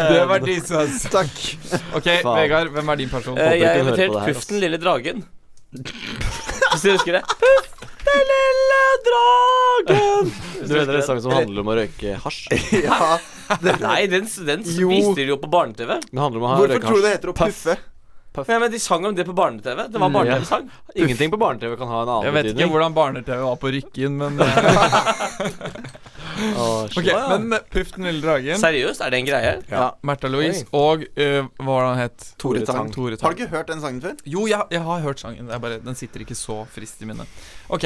det 0.08 0.24
var 0.28 0.48
Jesus. 0.48 1.04
takk. 1.14 1.34
Ok, 1.96 2.08
Faen. 2.24 2.38
Vegard, 2.40 2.72
hvem 2.74 2.90
er 2.92 3.00
din 3.00 3.12
person? 3.12 3.38
Uh, 3.38 3.52
jeg 3.54 3.68
har 3.68 3.82
invitert 3.84 4.16
Puff 4.26 4.48
den 4.50 4.60
lille 4.64 4.80
dragen. 4.82 5.24
Hvis 6.72 6.84
du 6.84 6.90
husker 6.96 7.20
det? 7.20 7.24
Den 8.08 8.24
lille 8.32 8.82
dragen! 9.08 10.32
Du 10.64 10.74
vet 10.74 10.88
det 10.88 10.96
er 10.96 11.00
en 11.02 11.08
sang 11.10 11.22
som 11.24 11.36
handler 11.36 11.64
om 11.64 11.72
å 11.72 11.78
røyke 11.82 12.16
hasj? 12.24 12.48
Ja, 12.84 13.18
Nei, 13.84 14.00
den, 14.12 14.28
den 14.48 14.66
Jo. 14.78 14.90
viste 14.92 15.22
de 15.22 15.30
jo 15.32 15.38
på 15.42 15.50
barne-TV. 15.52 16.00
Det 16.04 16.18
Hvorfor 16.18 16.68
røyke 16.72 16.84
tror 16.84 17.00
du 17.00 17.06
det 17.08 17.14
heter 17.18 17.32
å 17.32 17.38
puffe? 17.38 17.78
Ja, 18.48 18.60
men 18.60 18.72
De 18.72 18.80
sang 18.80 19.06
om 19.06 19.16
det 19.16 19.26
på 19.26 19.34
barne-TV. 19.34 19.88
Det 19.88 19.98
var 20.00 20.10
Mm, 20.10 20.16
ja. 20.16 20.20
barne-TV-sang. 20.20 20.70
Ingenting 20.96 21.32
på 21.32 21.38
barne-TV 21.42 21.78
kan 21.78 21.88
ha 21.88 22.02
en 22.04 22.10
annen 22.10 22.34
betydning. 22.34 22.46
Jeg 22.46 22.54
vet 22.56 22.62
ikke 22.62 22.72
hvordan 22.76 22.94
barne-TV 22.94 23.40
var 23.42 23.56
på 23.56 23.68
Rykken, 23.74 24.18
men 24.18 24.38
Ok, 26.38 27.08
Men 27.30 27.54
eh, 27.54 27.60
Puff 27.74 27.92
den 27.96 28.06
lille 28.08 28.22
dragen, 28.24 28.60
Seriøst, 28.62 29.02
er 29.02 29.14
det 29.14 29.20
en 29.22 29.28
greie? 29.30 29.54
Ja. 29.72 29.88
Märtha 30.06 30.30
Louise 30.32 30.66
og 30.76 31.04
eh, 31.16 31.42
hva 31.58 31.68
var 31.68 31.84
det 31.84 31.90
han 31.90 32.02
het? 32.04 32.28
Tore 32.42 32.64
Tang. 32.68 32.92
Tore 32.94 33.18
Har 33.22 33.34
du 33.34 33.42
ikke 33.42 33.52
hørt 33.56 33.68
den 33.72 33.82
sangen 33.84 34.02
før? 34.04 34.16
Jo, 34.26 34.46
jeg, 34.50 34.62
jeg 34.72 34.82
har 34.86 35.02
hørt 35.06 35.20
sangen. 35.24 35.48
Det 35.50 35.56
er 35.58 35.64
bare, 35.64 35.80
den 35.84 35.96
sitter 35.98 36.24
ikke 36.26 36.38
så 36.38 36.60
frist 36.74 37.02
i 37.02 37.10
minnet. 37.10 37.28
Ok, 37.70 37.84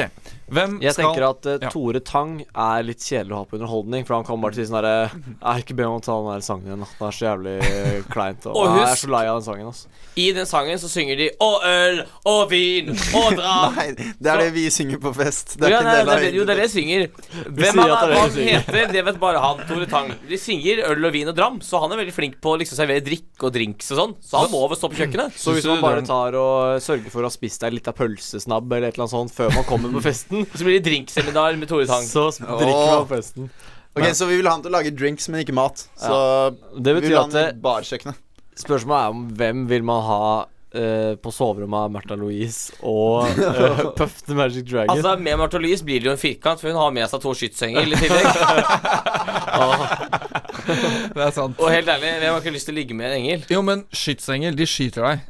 hvem 0.52 0.76
Jeg 0.82 0.94
skal 0.94 1.08
tenker 1.08 1.24
at 1.30 1.46
eh, 1.50 1.58
Ja. 1.62 1.70
Tore 1.74 2.00
Tang 2.06 2.36
er 2.54 2.84
litt 2.86 3.02
kjedelig 3.02 3.34
å 3.34 3.40
ha 3.42 3.48
på 3.50 3.58
underholdning. 3.58 4.06
For 4.06 4.14
han 4.18 4.26
kan 4.28 4.40
bare 4.42 4.54
si 4.58 4.66
sånn 4.68 4.78
herre 4.80 5.10
Jeg 5.10 5.64
ikke 5.66 5.76
be 5.80 5.86
om 5.88 5.96
å 5.98 6.04
ta 6.04 6.18
den 6.20 6.30
der 6.32 6.44
sangen 6.46 6.68
igjen. 6.70 6.84
da. 6.84 6.90
Den 6.98 7.08
er 7.08 7.16
så 7.18 7.26
jævlig 7.26 7.56
eh, 7.66 7.98
kleint. 8.14 8.46
Og, 8.46 8.56
Og 8.56 8.68
jeg 8.68 8.82
er 8.84 8.92
husk- 8.92 9.06
så 9.06 9.12
lei 9.16 9.24
av 9.30 9.40
den 9.40 9.46
sangen. 9.48 9.72
Altså. 9.72 9.88
I 10.22 10.26
den 10.36 10.46
sangen 10.46 10.78
så 10.82 10.88
synger 10.92 11.16
de 11.16 11.30
'Å 11.40 11.50
øl, 11.64 12.02
å 12.28 12.36
vin, 12.50 12.90
å 12.92 13.22
dra'. 13.32 13.58
Nei, 13.78 13.86
det 13.96 14.28
er 14.32 14.42
det 14.44 14.50
vi 14.54 14.66
synger 14.70 15.00
på 15.02 15.12
fest. 15.16 15.56
Det 15.58 15.66
er 15.66 15.72
Ja, 15.72 15.78
ikke 15.80 15.88
nei, 15.88 15.92
en 15.92 15.98
del 15.98 16.06
det 16.06 16.12
av 16.12 16.26
er, 16.26 16.36
jo, 16.36 16.44
det 16.44 16.52
er 16.52 16.60
det 16.60 16.66
jeg 16.68 16.74
synger. 16.76 17.06
Hvem 17.48 17.78
sier 17.78 17.94
at 17.96 18.02
det 18.02 18.12
er 18.12 18.22
er, 18.22 18.34
det 18.36 18.41
heter, 18.46 18.92
det 18.92 19.02
vet 19.06 19.18
bare 19.22 19.40
han, 19.42 19.60
Tore 19.68 19.86
Tang. 19.90 20.10
De 20.28 20.38
synger 20.40 20.82
øl 20.90 21.04
og 21.08 21.12
vin 21.14 21.28
og 21.30 21.36
dram, 21.38 21.60
så 21.64 21.80
han 21.82 21.92
er 21.94 22.00
veldig 22.02 22.14
flink 22.16 22.36
på 22.44 22.54
å 22.54 22.58
liksom 22.60 22.78
servere 22.78 23.02
drikk 23.06 23.42
og 23.46 23.52
drinks 23.54 23.90
og 23.94 23.98
sånn. 24.00 24.14
Så 24.24 24.42
han 24.42 24.50
må 24.52 24.60
vel 24.70 24.78
stå 24.80 24.90
på 24.92 24.98
kjøkkenet. 25.02 25.36
Så 25.38 25.54
hvis 25.56 25.68
man 25.70 25.82
bare 25.84 26.04
tar 26.06 26.36
og 26.38 26.80
sørger 26.84 27.10
for 27.14 27.22
å 27.24 27.30
ha 27.30 27.34
spist 27.34 27.60
deg 27.64 27.76
litt 27.78 27.88
av 27.90 27.96
pølsesnabb 27.98 28.72
eller 28.72 28.88
et 28.90 28.96
eller 28.98 29.06
annet 29.08 29.16
sånt 29.16 29.34
før 29.36 29.52
man 29.54 29.64
kommer 29.68 29.92
på 29.98 30.04
festen, 30.08 30.46
Så 30.58 30.64
blir 30.66 30.78
det 30.80 30.86
drinkseminar 30.90 31.56
med 31.60 31.68
Tore 31.70 31.86
Tang. 31.90 32.04
så 32.06 32.28
drikker 32.32 32.86
man 32.92 33.06
på 33.06 33.14
festen. 33.16 33.50
Ok, 33.92 34.06
Så 34.16 34.26
vi 34.30 34.38
vil 34.40 34.46
ha 34.48 34.54
han 34.56 34.62
til 34.64 34.72
å 34.72 34.76
lage 34.78 34.94
drinks, 34.96 35.28
men 35.28 35.42
ikke 35.44 35.52
mat. 35.56 35.82
Så 36.00 36.16
Det 36.80 36.94
vi 36.96 37.06
vil 37.08 37.16
ha 37.18 37.26
han 37.26 37.34
i 37.34 37.38
det, 37.40 37.48
barkjøkkenet. 37.62 38.16
spørsmålet 38.56 38.98
er 39.04 39.16
om 39.16 39.26
hvem 39.36 39.66
vil 39.68 39.82
man 39.84 40.02
ha 40.06 40.20
eh, 40.74 41.14
på 41.20 41.32
soverommet 41.34 41.86
av 41.86 41.92
Märtha 41.94 42.16
Louise 42.18 42.74
og 42.80 43.28
uh, 43.38 43.82
Puff 43.98 44.22
the 44.26 44.36
Magic 44.36 44.64
Dragon. 44.68 44.92
Altså 44.94 45.16
Med 45.20 45.38
Martha 45.40 45.60
Louise 45.62 45.84
blir 45.84 46.00
det 46.00 46.10
jo 46.10 46.14
en 46.14 46.20
firkant, 46.20 46.60
for 46.60 46.72
hun 46.72 46.80
har 46.80 46.94
med 46.94 47.10
seg 47.10 47.22
to 47.24 47.34
skytsengel 47.38 47.92
i 47.92 48.00
tillegg. 48.00 48.26
Det 51.12 51.22
er 51.24 51.32
sant. 51.34 51.58
Og 51.58 51.68
helt 51.72 51.88
ærlig, 51.90 52.10
hvem 52.22 52.32
har 52.32 52.40
ikke 52.40 52.54
lyst 52.54 52.68
til 52.68 52.76
å 52.76 52.78
ligge 52.78 52.96
med 52.96 53.10
en 53.10 53.18
engel? 53.18 53.44
Jo, 53.50 53.60
men 53.66 53.84
skytsengel, 53.92 54.56
de 54.56 54.66
skyter 54.68 55.04
deg. 55.08 55.28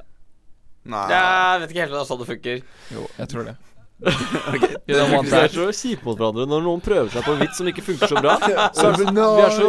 Nei. 0.92 1.04
Jeg 1.12 1.62
vet 1.62 1.72
ikke 1.72 1.84
helt 1.84 1.92
om 1.92 1.96
det 1.96 2.02
er 2.02 2.08
sånn 2.10 2.22
det 2.22 2.28
funker. 2.28 2.64
Jo, 2.92 3.06
jeg 3.18 3.30
tror 3.32 3.46
det. 3.48 3.54
Vi 4.86 4.94
er 4.96 5.52
så 5.52 5.66
kjipe 5.70 6.04
mot 6.06 6.18
hverandre 6.18 6.46
når 6.50 6.62
noen 6.64 6.80
prøver 6.82 7.10
seg 7.12 7.24
på 7.26 7.34
en 7.36 7.40
vits 7.44 7.60
som 7.60 7.68
ikke 7.70 7.84
funker 7.86 8.10
så 8.10 8.18
bra. 8.18 8.34
Så 8.76 8.88
er 8.88 8.96
det, 8.98 9.12
vi 9.12 9.42
er 9.44 9.52
så 9.54 9.68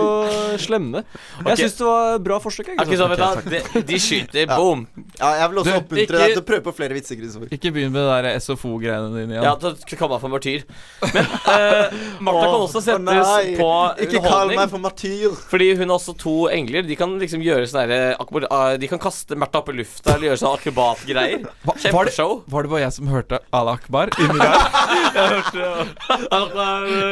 slemme. 0.63 1.01
Jeg 1.03 1.53
Ok. 1.53 1.59
syns 1.59 1.75
det 1.77 1.85
var 1.87 2.19
bra 2.25 2.37
forsøk. 2.41 2.69
jeg, 2.71 2.79
Ok, 2.81 2.93
så 2.97 3.07
de, 3.51 3.81
de 3.89 3.99
skyter, 4.01 4.47
boom. 4.57 4.85
Ja, 5.19 5.29
jeg 5.41 5.49
vil 5.51 5.61
også 5.61 5.69
Du, 5.73 5.77
oppmuntre 5.81 6.03
ikke- 6.05 6.21
deg 6.23 6.33
til 6.33 6.41
å 6.41 6.45
prøve 6.47 6.63
på 6.67 6.73
flere 6.77 6.97
vitser, 6.97 7.19
Kristoffer. 7.19 7.51
Ikke 7.53 7.71
begynn 7.75 7.93
med 7.93 8.01
det 8.01 8.15
der 8.25 8.39
SFO-greiene 8.41 9.11
dine 9.13 9.35
igjen. 9.37 9.45
Ja, 9.45 9.53
da 9.59 9.73
å 9.73 9.99
komme 9.99 10.19
for 10.23 10.33
martyr. 10.33 10.65
Men 11.03 11.29
uh, 11.45 11.93
Martha 12.23 12.45
kan 12.47 12.57
også 12.57 12.81
settes 12.83 13.33
oh, 13.33 13.49
på 13.59 13.69
Ikke 14.07 14.23
kall 14.25 14.53
meg 14.55 14.71
for 14.73 14.81
martyr. 14.83 15.37
Fordi 15.51 15.69
hun 15.77 15.85
har 15.87 15.97
også 15.99 16.15
to 16.23 16.35
engler. 16.53 16.85
De 16.87 16.97
kan 16.99 17.13
liksom 17.21 17.43
gjøre 17.45 17.67
sånn 17.69 17.83
derre 17.83 18.15
akrobat- 18.17 18.49
ah, 18.53 18.73
De 18.81 18.89
kan 18.91 19.01
kaste 19.03 19.37
Märtha 19.39 19.61
opp 19.61 19.69
i 19.73 19.77
lufta 19.77 20.15
eller 20.15 20.31
gjøre 20.31 20.41
sånn 20.41 20.57
akrobatgreier. 20.57 21.45
Kjempeshow. 21.83 22.41
var, 22.47 22.51
var 22.55 22.67
det 22.67 22.73
bare 22.73 22.83
jeg 22.87 22.97
som 22.97 23.11
hørte 23.13 23.39
Al 23.53 23.69
Akbar 23.73 24.13
inni 24.23 24.39
der? 24.39 25.73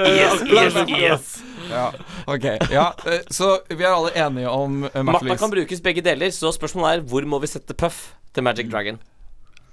Yes, 0.07 0.41
yes, 0.47 0.75
yes. 0.89 1.43
ja. 1.71 1.91
Ok, 2.27 2.43
ja. 2.71 2.93
eh, 3.05 3.21
Så 3.29 3.57
vi 3.69 3.83
er 3.83 3.93
alle 3.93 4.11
enige 4.15 4.49
om 4.49 4.81
Märtha 4.85 5.03
Martha 5.03 5.37
kan 5.39 5.51
brukes 5.53 5.81
begge 5.83 6.01
deler, 6.05 6.31
så 6.33 6.51
spørsmålet 6.55 6.99
er 7.01 7.07
hvor 7.11 7.25
må 7.27 7.39
vi 7.43 7.47
sette 7.51 7.73
Puff 7.77 8.11
til 8.33 8.43
Magic 8.43 8.69
Dragon? 8.71 8.99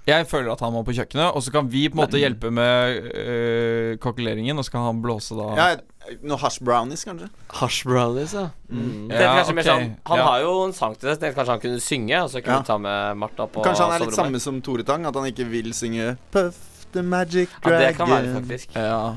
Jeg 0.09 0.25
føler 0.25 0.49
at 0.55 0.61
han 0.63 0.71
må 0.73 0.81
på 0.87 0.93
kjøkkenet, 0.95 1.35
og 1.37 1.43
så 1.45 1.51
kan 1.53 1.67
vi 1.69 1.83
på 1.91 1.93
en 1.93 2.01
måte 2.01 2.17
hjelpe 2.17 2.49
med 2.49 3.11
øh, 3.13 3.97
kokkeleringen, 4.01 4.57
og 4.57 4.65
så 4.65 4.71
kan 4.73 4.87
han 4.87 5.01
blåse 5.03 5.35
da. 5.37 5.49
Ja, 5.59 5.67
Noe 6.25 6.39
hash 6.41 6.57
brownies, 6.65 7.03
kanskje? 7.05 7.27
Hash 7.53 7.83
brownies, 7.85 8.31
ja. 8.33 8.47
Mm. 8.71 9.11
Det 9.11 9.19
er 9.19 9.35
kanskje 9.37 9.53
mer 9.59 9.67
sånn 9.67 9.83
Han 10.09 10.17
ja. 10.17 10.23
har 10.25 10.39
jo 10.41 10.53
en 10.63 10.73
sang 10.73 10.95
til 10.97 11.11
det, 11.11 11.29
kanskje 11.35 11.53
han 11.53 11.61
kunne 11.61 11.83
synge, 11.83 12.21
og 12.23 12.31
så 12.33 12.41
kunne 12.41 12.55
Ja. 12.55 12.63
vi 12.63 12.69
ta 12.71 12.77
med 12.81 13.19
Martha 13.21 13.45
på 13.51 13.61
Kanskje 13.67 13.85
han 13.85 13.93
er 13.99 14.05
litt 14.07 14.17
samme 14.17 14.41
som 14.41 14.57
Tore 14.65 14.87
Tang? 14.87 15.05
At 15.05 15.19
han 15.19 15.27
ikke 15.29 15.45
vil 15.51 15.69
synge 15.77 16.15
Puff 16.33 16.57
the 16.93 17.03
magic 17.03 17.49
Ja, 17.65 17.87
det 17.87 17.95
kan 17.95 18.09
være, 18.09 18.33
faktisk. 18.33 18.75
Ja. 18.75 19.11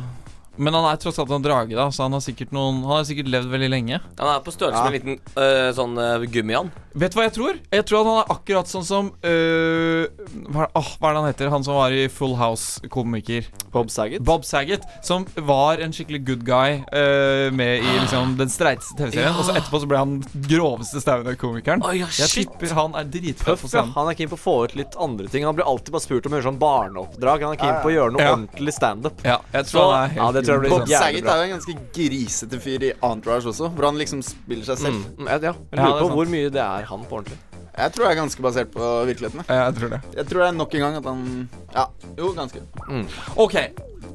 Men 0.56 0.74
han 0.74 0.84
er 0.92 0.96
tross 1.00 1.18
alt 1.18 1.30
en 1.32 1.42
drage, 1.42 1.72
da, 1.74 1.86
så 1.90 2.02
han 2.04 2.12
har 2.12 2.20
sikkert 2.20 2.50
noen 2.52 2.82
Han 2.84 2.98
har 2.98 3.04
sikkert 3.08 3.28
levd 3.32 3.48
veldig 3.48 3.70
lenge. 3.72 4.00
Han 4.18 4.28
er 4.34 4.40
på 4.44 4.52
størrelse 4.52 4.82
Ja. 4.82 4.90
med 4.90 5.00
en 5.00 5.16
liten 5.16 5.20
øh, 5.36 5.72
sånn 5.76 5.96
øh, 5.98 6.26
gummian. 6.28 6.70
Vet 6.94 7.12
du 7.14 7.16
hva 7.18 7.24
jeg 7.24 7.32
tror? 7.38 7.56
Jeg 7.72 7.84
tror 7.88 8.00
at 8.02 8.06
han 8.10 8.18
er 8.20 8.32
akkurat 8.34 8.68
sånn 8.68 8.84
som 8.84 9.06
øh, 9.24 10.06
hva, 10.52 10.66
åh, 10.76 10.90
hva 11.00 11.08
er 11.08 11.14
det 11.16 11.20
han 11.22 11.28
heter? 11.30 11.50
Han 11.54 11.64
som 11.64 11.78
var 11.78 11.94
i 11.96 12.02
Full 12.12 12.34
House-komiker. 12.36 13.46
Bob 13.72 13.88
Saget. 13.90 14.20
Bob 14.28 14.44
Saget. 14.44 14.84
Som 15.02 15.24
var 15.48 15.80
en 15.80 15.94
skikkelig 15.96 16.20
good 16.26 16.44
guy 16.44 16.82
øh, 16.92 17.48
med 17.56 17.80
i 17.80 17.94
liksom 18.02 18.34
den 18.36 18.52
streiteste 18.52 18.96
TV-serien. 18.98 19.32
Og 19.40 19.46
så 19.48 19.56
etterpå 19.56 19.80
så 19.80 19.88
ble 19.88 20.02
han 20.02 20.18
groveste 20.50 21.00
staune 21.00 21.32
komikeren. 21.40 21.80
Oh, 21.86 21.94
ja, 21.96 22.10
Jeg 22.18 22.28
shit. 22.28 22.50
tipper 22.52 22.74
han 22.76 22.94
er 23.00 23.08
dritfett 23.08 23.64
ja. 23.72 23.86
Han 23.96 24.10
er 24.12 24.18
keen 24.18 24.28
på 24.32 24.36
å 24.36 24.42
få 24.44 24.56
ut 24.66 24.76
litt 24.76 24.96
andre 25.00 25.28
ting. 25.32 25.46
Han 25.48 25.56
blir 25.56 25.64
alltid 25.68 25.96
bare 25.96 26.04
spurt 26.04 26.28
om 26.28 26.36
å 26.36 26.40
gjøre 26.40 26.50
sånn 26.50 26.60
barneoppdrag. 26.60 27.46
Han 27.48 27.56
er 27.56 27.62
keen 27.64 27.80
på 27.84 27.88
å 27.88 27.96
gjøre 27.96 28.12
noe 28.18 28.22
Ja. 28.28 28.36
ordentlig 28.36 28.74
standup. 28.76 29.24
Ja, 29.24 29.38
jeg 29.52 29.64
tror 29.70 29.80
Så- 29.80 29.90
han 29.90 30.04
er 30.04 30.14
helt 30.20 30.41
det 30.42 30.48
tror 30.48 30.58
jeg 30.58 30.62
blir 30.64 30.72
Bob 30.74 30.82
sånn 30.82 30.92
Saget 31.02 31.30
er 31.32 31.38
jo 31.40 31.46
en 31.46 31.54
ganske 31.54 31.76
grisete 31.96 32.60
fyr 32.66 32.84
i 32.88 32.92
Entourage 33.08 33.48
også, 33.52 33.70
hvor 33.72 33.88
han 33.88 34.00
liksom 34.02 34.20
spiller 34.26 34.66
seg 34.68 34.82
selv. 34.82 34.98
Mm, 35.16 35.30
ja, 35.30 35.38
ja. 35.38 35.54
Jeg 35.54 35.78
lurer 35.78 35.86
det 35.86 35.88
er 35.88 35.96
på 36.02 36.06
sant. 36.08 36.16
hvor 36.18 36.30
mye 36.34 36.52
det 36.58 36.62
er 36.66 36.90
han 36.90 37.06
på 37.08 37.18
ordentlig. 37.20 37.38
Jeg 37.72 37.92
tror 37.94 38.04
det 38.04 38.10
er 38.10 38.18
ganske 38.20 38.42
basert 38.44 38.72
på 38.74 38.88
virkeligheten. 39.08 39.40
jeg. 39.40 39.48
Ja, 39.56 39.64
jeg 39.70 39.78
tror 39.78 39.88
det. 39.94 40.00
Jeg 40.18 40.26
tror 40.28 40.42
det 40.42 40.48
er 40.50 40.58
nok 40.58 40.74
en 40.76 40.84
gang 40.84 40.96
at 41.00 41.06
han 41.08 41.48
Ja, 41.72 41.86
jo, 42.18 42.32
ganske. 42.36 42.60
Ok, 43.40 43.56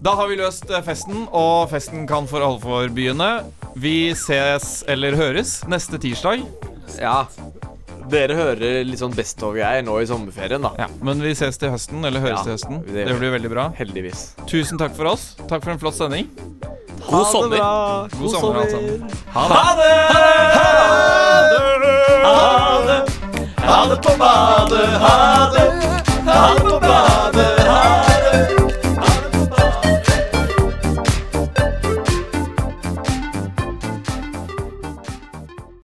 da 0.05 0.13
har 0.19 0.28
vi 0.30 0.36
løst 0.38 0.69
eh, 0.69 0.84
festen, 0.86 1.23
og 1.34 1.69
festen 1.71 2.05
kan 2.09 2.28
for 2.30 2.45
alvor 2.45 2.86
begynne. 2.93 3.32
Vi 3.75 4.13
ses 4.13 4.84
eller 4.88 5.17
høres 5.17 5.63
neste 5.67 5.97
tirsdag. 5.97 6.45
Ja. 7.01 7.23
Dere 8.10 8.36
hører 8.38 8.86
litt 8.88 8.99
sånn 9.01 9.14
Best 9.16 9.41
of-greier 9.43 9.84
nå 9.84 9.97
i 10.01 10.05
sommerferien, 10.08 10.62
da. 10.64 10.72
Ja, 10.80 10.88
Men 11.03 11.20
vi 11.24 11.34
ses 11.36 11.58
til 11.60 11.70
høsten, 11.74 12.05
eller 12.08 12.20
høres 12.24 12.39
Ja, 12.39 12.43
til 12.43 12.53
høsten. 12.55 12.82
det 12.88 13.08
Det, 13.10 13.18
blir 13.20 13.32
veldig 13.36 13.49
bra. 13.51 13.66
Heldigvis. 13.78 14.34
Tusen 14.47 14.78
takk 14.80 14.95
for 14.95 15.05
oss. 15.12 15.36
Takk 15.47 15.64
for 15.64 15.72
en 15.76 15.80
flott 15.82 15.95
sending. 15.99 16.30
God 17.10 17.26
sommer. 17.32 17.58
bra. 17.58 18.08
God 18.20 18.32
sommer, 18.32 18.60
alle 18.62 18.72
sammen. 18.72 19.12
Ha 19.34 19.76
det! 19.78 19.93
Ha 23.68 23.86
det 23.89 23.97
på 24.01 24.12
badet, 24.18 24.88
ha 25.03 25.51
det! 25.53 25.68
Ha 26.28 26.53
det 26.55 26.62
på 26.70 26.80
badet! 26.80 28.16